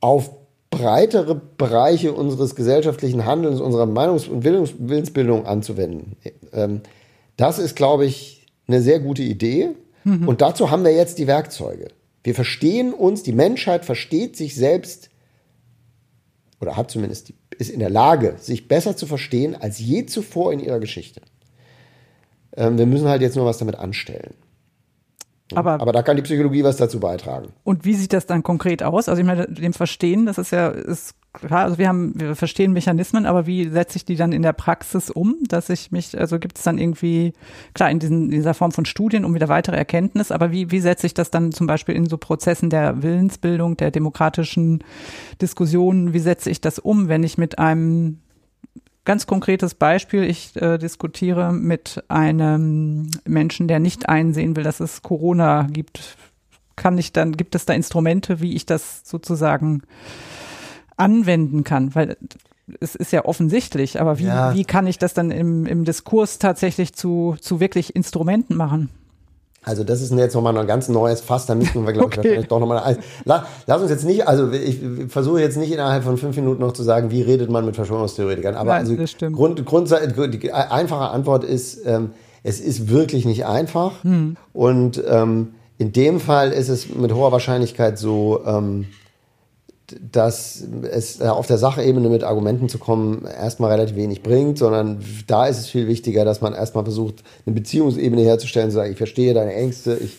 [0.00, 0.30] auf
[0.70, 6.16] breitere Bereiche unseres gesellschaftlichen Handelns, unserer Meinungs- und Willensbildung anzuwenden.
[6.52, 6.82] Ähm,
[7.36, 9.70] das ist, glaube ich, eine sehr gute Idee.
[10.04, 10.28] Mhm.
[10.28, 11.88] Und dazu haben wir jetzt die Werkzeuge.
[12.22, 15.10] Wir verstehen uns, die Menschheit versteht sich selbst
[16.60, 20.60] oder hat zumindest ist in der Lage, sich besser zu verstehen als je zuvor in
[20.60, 21.22] ihrer Geschichte.
[22.56, 24.34] Ähm, wir müssen halt jetzt nur was damit anstellen.
[25.54, 27.48] Aber, aber da kann die Psychologie was dazu beitragen.
[27.64, 29.08] Und wie sieht das dann konkret aus?
[29.08, 32.72] Also ich meine, dem Verstehen, das ist ja, ist klar, also wir haben, wir verstehen
[32.72, 36.38] Mechanismen, aber wie setze ich die dann in der Praxis um, dass ich mich, also
[36.38, 37.32] gibt es dann irgendwie,
[37.74, 41.06] klar, in diesen, dieser Form von Studien um wieder weitere Erkenntnis, aber wie, wie setze
[41.06, 44.84] ich das dann zum Beispiel in so Prozessen der Willensbildung, der demokratischen
[45.40, 48.18] Diskussionen, wie setze ich das um, wenn ich mit einem
[49.08, 55.00] Ganz konkretes Beispiel, ich äh, diskutiere mit einem Menschen, der nicht einsehen will, dass es
[55.00, 56.18] Corona gibt,
[56.76, 59.80] kann ich dann, gibt es da Instrumente, wie ich das sozusagen
[60.98, 61.94] anwenden kann?
[61.94, 62.18] Weil
[62.80, 64.54] es ist ja offensichtlich, aber wie, ja.
[64.54, 68.90] wie kann ich das dann im, im Diskurs tatsächlich zu, zu wirklich Instrumenten machen?
[69.68, 72.38] Also das ist jetzt nochmal ein ganz neues Fass, da müssen wir, glaube okay.
[72.40, 72.96] ich, doch nochmal.
[73.24, 76.72] Lass, lass uns jetzt nicht, also ich versuche jetzt nicht innerhalb von fünf Minuten noch
[76.72, 78.54] zu sagen, wie redet man mit Verschwörungstheoretikern.
[78.54, 79.90] Aber Nein, also Grund, Grund,
[80.42, 82.12] die einfache Antwort ist, ähm,
[82.42, 84.02] es ist wirklich nicht einfach.
[84.04, 84.38] Hm.
[84.54, 88.86] Und ähm, in dem Fall ist es mit hoher Wahrscheinlichkeit so, ähm,
[90.12, 95.46] dass es auf der Sachebene mit Argumenten zu kommen erstmal relativ wenig bringt, sondern da
[95.46, 99.34] ist es viel wichtiger, dass man erstmal versucht, eine Beziehungsebene herzustellen, zu sagen, ich verstehe
[99.34, 100.18] deine Ängste, ich,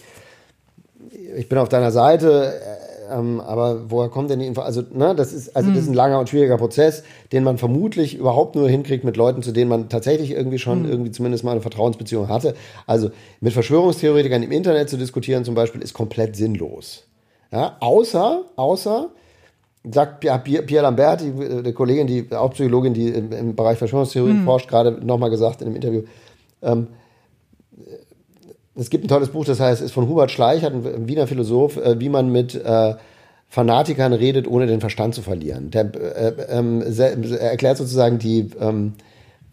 [1.37, 2.53] ich bin auf deiner Seite,
[3.11, 4.61] ähm, aber woher kommt denn die Info?
[4.61, 5.95] Also, ne, das ist, also das ist ein mhm.
[5.95, 9.89] langer und schwieriger Prozess, den man vermutlich überhaupt nur hinkriegt mit Leuten, zu denen man
[9.89, 10.89] tatsächlich irgendwie schon mhm.
[10.89, 12.55] irgendwie zumindest mal eine Vertrauensbeziehung hatte.
[12.85, 17.03] Also mit Verschwörungstheoretikern im Internet zu diskutieren zum Beispiel ist komplett sinnlos.
[17.51, 19.09] Ja, außer, außer,
[19.83, 24.33] sagt Pierre Lambert, die, äh, die Kollegin, die auch Psychologin, die im, im Bereich Verschwörungstheorie
[24.33, 24.45] mhm.
[24.45, 26.03] forscht, gerade nochmal gesagt in einem Interview,
[26.61, 26.87] ähm,
[28.75, 31.99] es gibt ein tolles Buch, das heißt, ist von Hubert Schleichert, ein Wiener Philosoph, äh,
[31.99, 32.95] wie man mit äh,
[33.49, 35.71] Fanatikern redet, ohne den Verstand zu verlieren.
[35.71, 38.93] Der äh, ähm, erklärt sozusagen die ähm,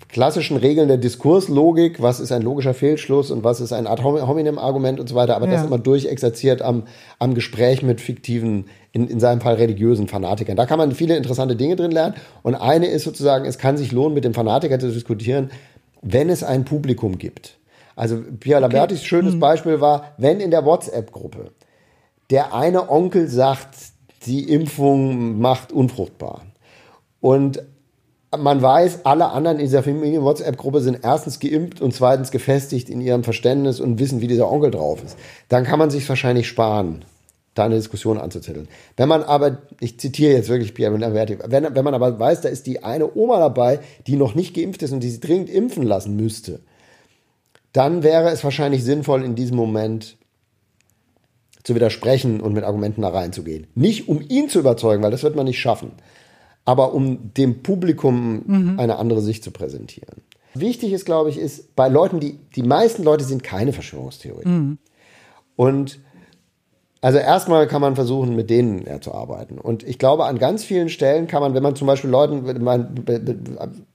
[0.08, 4.58] klassischen Regeln der Diskurslogik, was ist ein logischer Fehlschluss und was ist ein Ad hominem
[4.58, 5.52] Argument und so weiter, aber ja.
[5.52, 6.84] das immer durchexerziert am,
[7.18, 10.56] am Gespräch mit fiktiven, in, in seinem Fall religiösen Fanatikern.
[10.56, 13.92] Da kann man viele interessante Dinge drin lernen und eine ist sozusagen, es kann sich
[13.92, 15.50] lohnen, mit dem Fanatiker zu diskutieren,
[16.02, 17.58] wenn es ein Publikum gibt.
[17.96, 18.72] Also Pierre okay.
[18.72, 19.40] Lambertis schönes hm.
[19.40, 21.50] Beispiel war, wenn in der WhatsApp-Gruppe
[22.30, 23.76] der eine Onkel sagt,
[24.26, 26.42] die Impfung macht unfruchtbar
[27.20, 27.62] und
[28.36, 33.24] man weiß, alle anderen in dieser Familien-WhatsApp-Gruppe sind erstens geimpft und zweitens gefestigt in ihrem
[33.24, 35.16] Verständnis und wissen, wie dieser Onkel drauf ist.
[35.48, 37.04] Dann kann man sich wahrscheinlich sparen,
[37.54, 38.68] da eine Diskussion anzuzetteln.
[38.96, 42.48] Wenn man aber, ich zitiere jetzt wirklich Pierre Laverti, wenn, wenn man aber weiß, da
[42.48, 45.82] ist die eine Oma dabei, die noch nicht geimpft ist und die sich dringend impfen
[45.82, 46.60] lassen müsste,
[47.72, 50.16] dann wäre es wahrscheinlich sinnvoll, in diesem Moment
[51.62, 53.66] zu widersprechen und mit Argumenten da reinzugehen.
[53.74, 55.92] Nicht um ihn zu überzeugen, weil das wird man nicht schaffen,
[56.66, 58.78] aber um dem Publikum mhm.
[58.78, 60.20] eine andere Sicht zu präsentieren.
[60.52, 64.51] Wichtig ist, glaube ich, ist bei Leuten, die, die meisten Leute sind keine Verschwörungstheorien.
[64.51, 64.78] Mhm.
[65.55, 66.01] Und
[67.01, 69.59] also erstmal kann man versuchen, mit denen ja, zu arbeiten.
[69.59, 72.88] Und ich glaube, an ganz vielen Stellen kann man, wenn man zum Beispiel Leuten, mein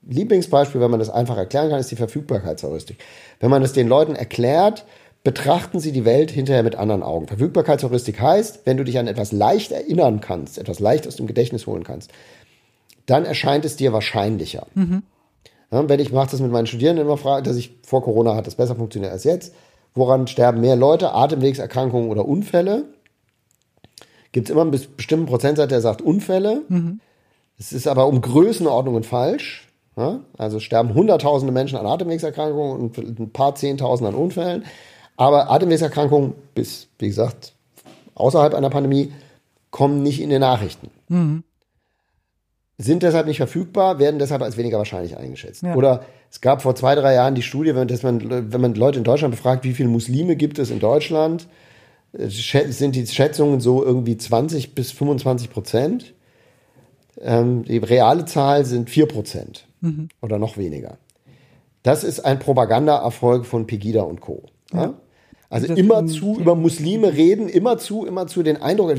[0.08, 3.00] Lieblingsbeispiel, wenn man das einfach erklären kann, ist die Verfügbarkeitsheuristik.
[3.40, 4.86] Wenn man es den Leuten erklärt,
[5.24, 7.28] betrachten sie die Welt hinterher mit anderen Augen.
[7.28, 11.68] Verfügbarkeitsheuristik heißt, wenn du dich an etwas leicht erinnern kannst, etwas leicht aus dem Gedächtnis
[11.68, 12.12] holen kannst,
[13.12, 14.68] dann erscheint es dir wahrscheinlicher.
[14.74, 15.04] Mhm.
[15.70, 18.48] Ja, wenn ich mache das mit meinen Studierenden immer frage, dass ich vor Corona hat
[18.48, 19.54] das besser funktioniert als jetzt.
[19.94, 21.14] Woran sterben mehr Leute?
[21.14, 22.86] Atemwegserkrankungen oder Unfälle?
[24.32, 26.62] Gibt es immer einen bestimmten Prozentsatz, der sagt Unfälle.
[26.70, 27.02] Mhm.
[27.60, 29.68] Es ist aber um Größenordnungen falsch.
[29.98, 30.22] Ja?
[30.38, 34.64] Also sterben hunderttausende Menschen an Atemwegserkrankungen und ein paar Zehntausend an Unfällen.
[35.18, 37.54] Aber Atemwegserkrankungen bis, wie gesagt,
[38.16, 39.12] außerhalb einer Pandemie
[39.70, 40.90] kommen nicht in den Nachrichten.
[41.10, 41.44] Mhm
[42.82, 45.64] sind deshalb nicht verfügbar, werden deshalb als weniger wahrscheinlich eingeschätzt.
[45.64, 45.76] Ja.
[45.76, 48.98] Oder es gab vor zwei, drei Jahren die Studie, wenn, dass man, wenn man Leute
[48.98, 51.48] in Deutschland befragt, wie viele Muslime gibt es in Deutschland,
[52.14, 56.14] äh, sind die Schätzungen so irgendwie 20 bis 25 Prozent.
[57.20, 60.10] Ähm, die reale Zahl sind 4 Prozent mhm.
[60.22, 60.98] oder noch weniger.
[61.84, 64.44] Das ist ein Propagandaerfolg von Pegida und Co.
[64.74, 64.94] Ja.
[65.52, 68.96] Also immer zu über Muslime reden, immer zu, immer zu den Eindruck,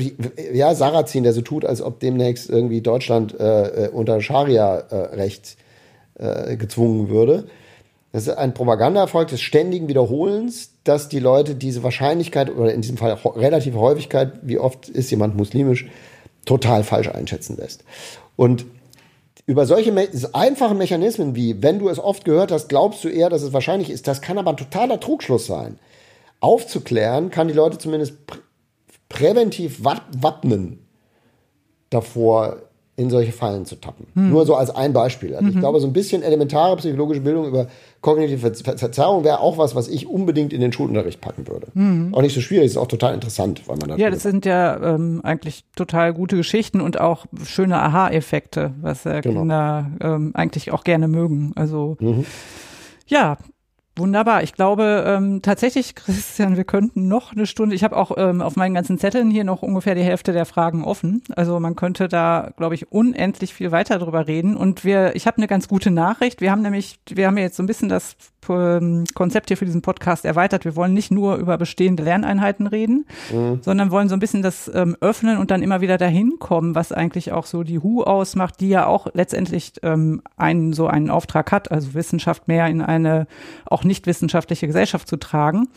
[0.53, 5.57] ja, Sarrazin, der so tut, als ob demnächst irgendwie Deutschland äh, äh unter Scharia-Recht
[6.13, 7.45] äh, gezwungen würde.
[8.11, 12.97] Das ist ein Propagandaerfolg des ständigen Wiederholens, dass die Leute diese Wahrscheinlichkeit oder in diesem
[12.97, 15.87] Fall relative Häufigkeit, wie oft ist jemand muslimisch,
[16.45, 17.83] total falsch einschätzen lässt.
[18.35, 18.67] Und
[19.47, 23.31] über solche me einfachen Mechanismen wie, wenn du es oft gehört hast, glaubst du eher,
[23.31, 25.79] dass es wahrscheinlich ist, das kann aber ein totaler Trugschluss sein
[26.43, 28.39] aufzuklären, kann die Leute zumindest prä
[29.09, 30.79] präventiv wappnen
[31.91, 32.57] davor,
[32.95, 34.05] in solche Fallen zu tappen.
[34.13, 34.29] Hm.
[34.29, 35.33] Nur so als ein Beispiel.
[35.33, 35.51] Also mhm.
[35.51, 37.67] ich glaube, so ein bisschen elementare psychologische Bildung über
[38.01, 41.67] kognitive Verzerrung wäre auch was, was ich unbedingt in den Schulunterricht packen würde.
[41.73, 42.13] Mhm.
[42.13, 45.21] Auch nicht so schwierig, ist auch total interessant, weil man Ja, das sind ja ähm,
[45.23, 49.39] eigentlich total gute Geschichten und auch schöne Aha-Effekte, was äh, genau.
[49.39, 51.51] Kinder ähm, eigentlich auch gerne mögen.
[51.55, 52.25] Also mhm.
[53.07, 53.37] ja,
[53.95, 54.41] Wunderbar.
[54.41, 57.75] Ich glaube ähm, tatsächlich, Christian, wir könnten noch eine Stunde.
[57.75, 60.83] Ich habe auch ähm, auf meinen ganzen Zetteln hier noch ungefähr die Hälfte der Fragen
[60.83, 61.23] offen.
[61.35, 64.57] Also man könnte da, glaube ich, unendlich viel weiter drüber reden.
[64.57, 66.41] Und wir, ich habe eine ganz gute Nachricht.
[66.41, 68.15] Wir haben nämlich, wir haben ja jetzt so ein bisschen das
[68.47, 70.65] Konzept hier für diesen Podcast erweitert.
[70.65, 73.59] Wir wollen nicht nur über bestehende Lerneinheiten reden, mhm.
[73.61, 76.91] sondern wollen so ein bisschen das ähm, öffnen und dann immer wieder dahin kommen, was
[76.91, 81.51] eigentlich auch so die HU ausmacht, die ja auch letztendlich ähm, einen so einen Auftrag
[81.51, 83.27] hat, also Wissenschaft mehr in eine
[83.65, 85.67] auch nicht wissenschaftliche Gesellschaft zu tragen.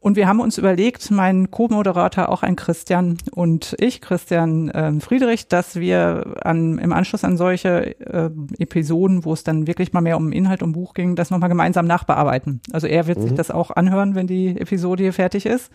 [0.00, 5.46] Und wir haben uns überlegt, mein Co-Moderator, auch ein Christian und ich, Christian äh, Friedrich,
[5.46, 10.16] dass wir an, im Anschluss an solche äh, Episoden, wo es dann wirklich mal mehr
[10.16, 12.60] um Inhalt, um Buch ging, das nochmal gemeinsam nachbearbeiten.
[12.72, 13.22] Also er wird mhm.
[13.22, 15.70] sich das auch anhören, wenn die Episode hier fertig ist,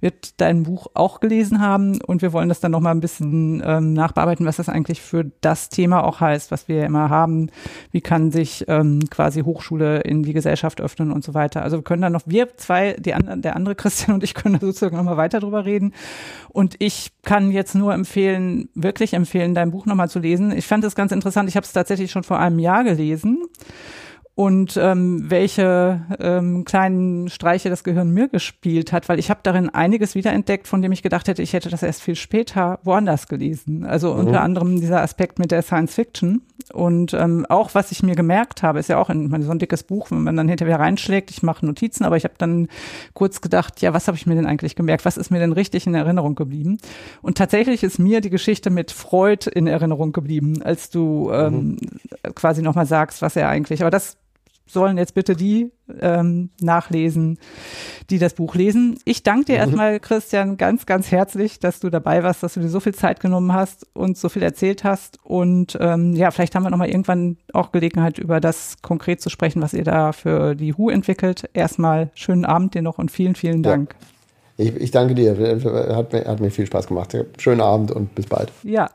[0.00, 3.92] wird dein Buch auch gelesen haben und wir wollen das dann nochmal ein bisschen ähm,
[3.92, 7.50] nachbearbeiten, was das eigentlich für das Thema auch heißt, was wir immer haben.
[7.90, 11.62] Wie kann sich ähm, quasi Hochschule in die Gesellschaft öffnen und so weiter.
[11.62, 14.58] Also wir können dann noch, wir zwei, die anderen, der andere Christian und ich können
[14.58, 15.94] da sozusagen nochmal weiter drüber reden.
[16.48, 20.52] Und ich kann jetzt nur empfehlen, wirklich empfehlen, dein Buch nochmal zu lesen.
[20.52, 21.48] Ich fand es ganz interessant.
[21.48, 23.42] Ich habe es tatsächlich schon vor einem Jahr gelesen
[24.38, 29.68] und ähm, welche ähm, kleinen Streiche das Gehirn mir gespielt hat, weil ich habe darin
[29.68, 33.84] einiges wiederentdeckt, von dem ich gedacht hätte, ich hätte das erst viel später woanders gelesen.
[33.84, 34.20] Also mhm.
[34.20, 36.42] unter anderem dieser Aspekt mit der Science Fiction
[36.72, 39.82] und ähm, auch was ich mir gemerkt habe, ist ja auch in, so ein dickes
[39.82, 42.68] Buch, wenn man dann hinterher reinschlägt, ich mache Notizen, aber ich habe dann
[43.14, 45.04] kurz gedacht, ja, was habe ich mir denn eigentlich gemerkt?
[45.04, 46.78] Was ist mir denn richtig in Erinnerung geblieben?
[47.22, 51.78] Und tatsächlich ist mir die Geschichte mit Freud in Erinnerung geblieben, als du ähm, mhm.
[52.36, 54.16] quasi nochmal sagst, was er eigentlich, aber das
[54.68, 55.70] sollen jetzt bitte die
[56.00, 57.38] ähm, nachlesen,
[58.10, 58.98] die das Buch lesen.
[59.04, 59.58] Ich danke dir mhm.
[59.58, 63.20] erstmal, Christian, ganz, ganz herzlich, dass du dabei warst, dass du dir so viel Zeit
[63.20, 65.18] genommen hast und so viel erzählt hast.
[65.24, 69.62] Und ähm, ja, vielleicht haben wir nochmal irgendwann auch Gelegenheit, über das konkret zu sprechen,
[69.62, 71.48] was ihr da für die HU entwickelt.
[71.54, 73.94] Erstmal schönen Abend dir noch und vielen, vielen Dank.
[73.98, 74.06] Ja.
[74.58, 75.36] Ich, ich danke dir.
[75.94, 77.16] Hat mir, hat mir viel Spaß gemacht.
[77.38, 78.50] Schönen Abend und bis bald.
[78.64, 78.90] Ja.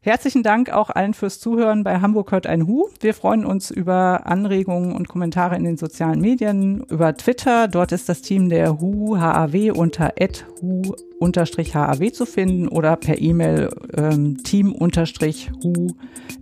[0.00, 2.88] Herzlichen Dank auch allen fürs Zuhören bei Hamburg hört ein Hu.
[3.00, 7.66] Wir freuen uns über Anregungen und Kommentare in den sozialen Medien, über Twitter.
[7.66, 10.14] Dort ist das Team der Hu HAW unter
[10.62, 15.88] @hu haw zu finden oder per E-Mail ähm, team-hu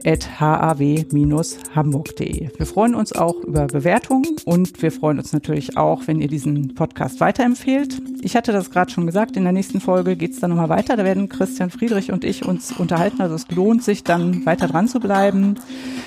[0.05, 2.48] at haw-hamburg.de.
[2.57, 6.74] Wir freuen uns auch über Bewertungen und wir freuen uns natürlich auch, wenn ihr diesen
[6.74, 8.01] Podcast weiterempfehlt.
[8.23, 10.97] Ich hatte das gerade schon gesagt, in der nächsten Folge geht es dann nochmal weiter.
[10.97, 13.20] Da werden Christian Friedrich und ich uns unterhalten.
[13.20, 15.57] Also es lohnt sich dann weiter dran zu bleiben.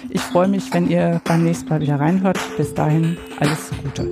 [0.10, 2.40] Ich freue mich, wenn ihr beim nächsten Mal wieder reinhört.
[2.58, 4.10] Bis dahin alles Gute.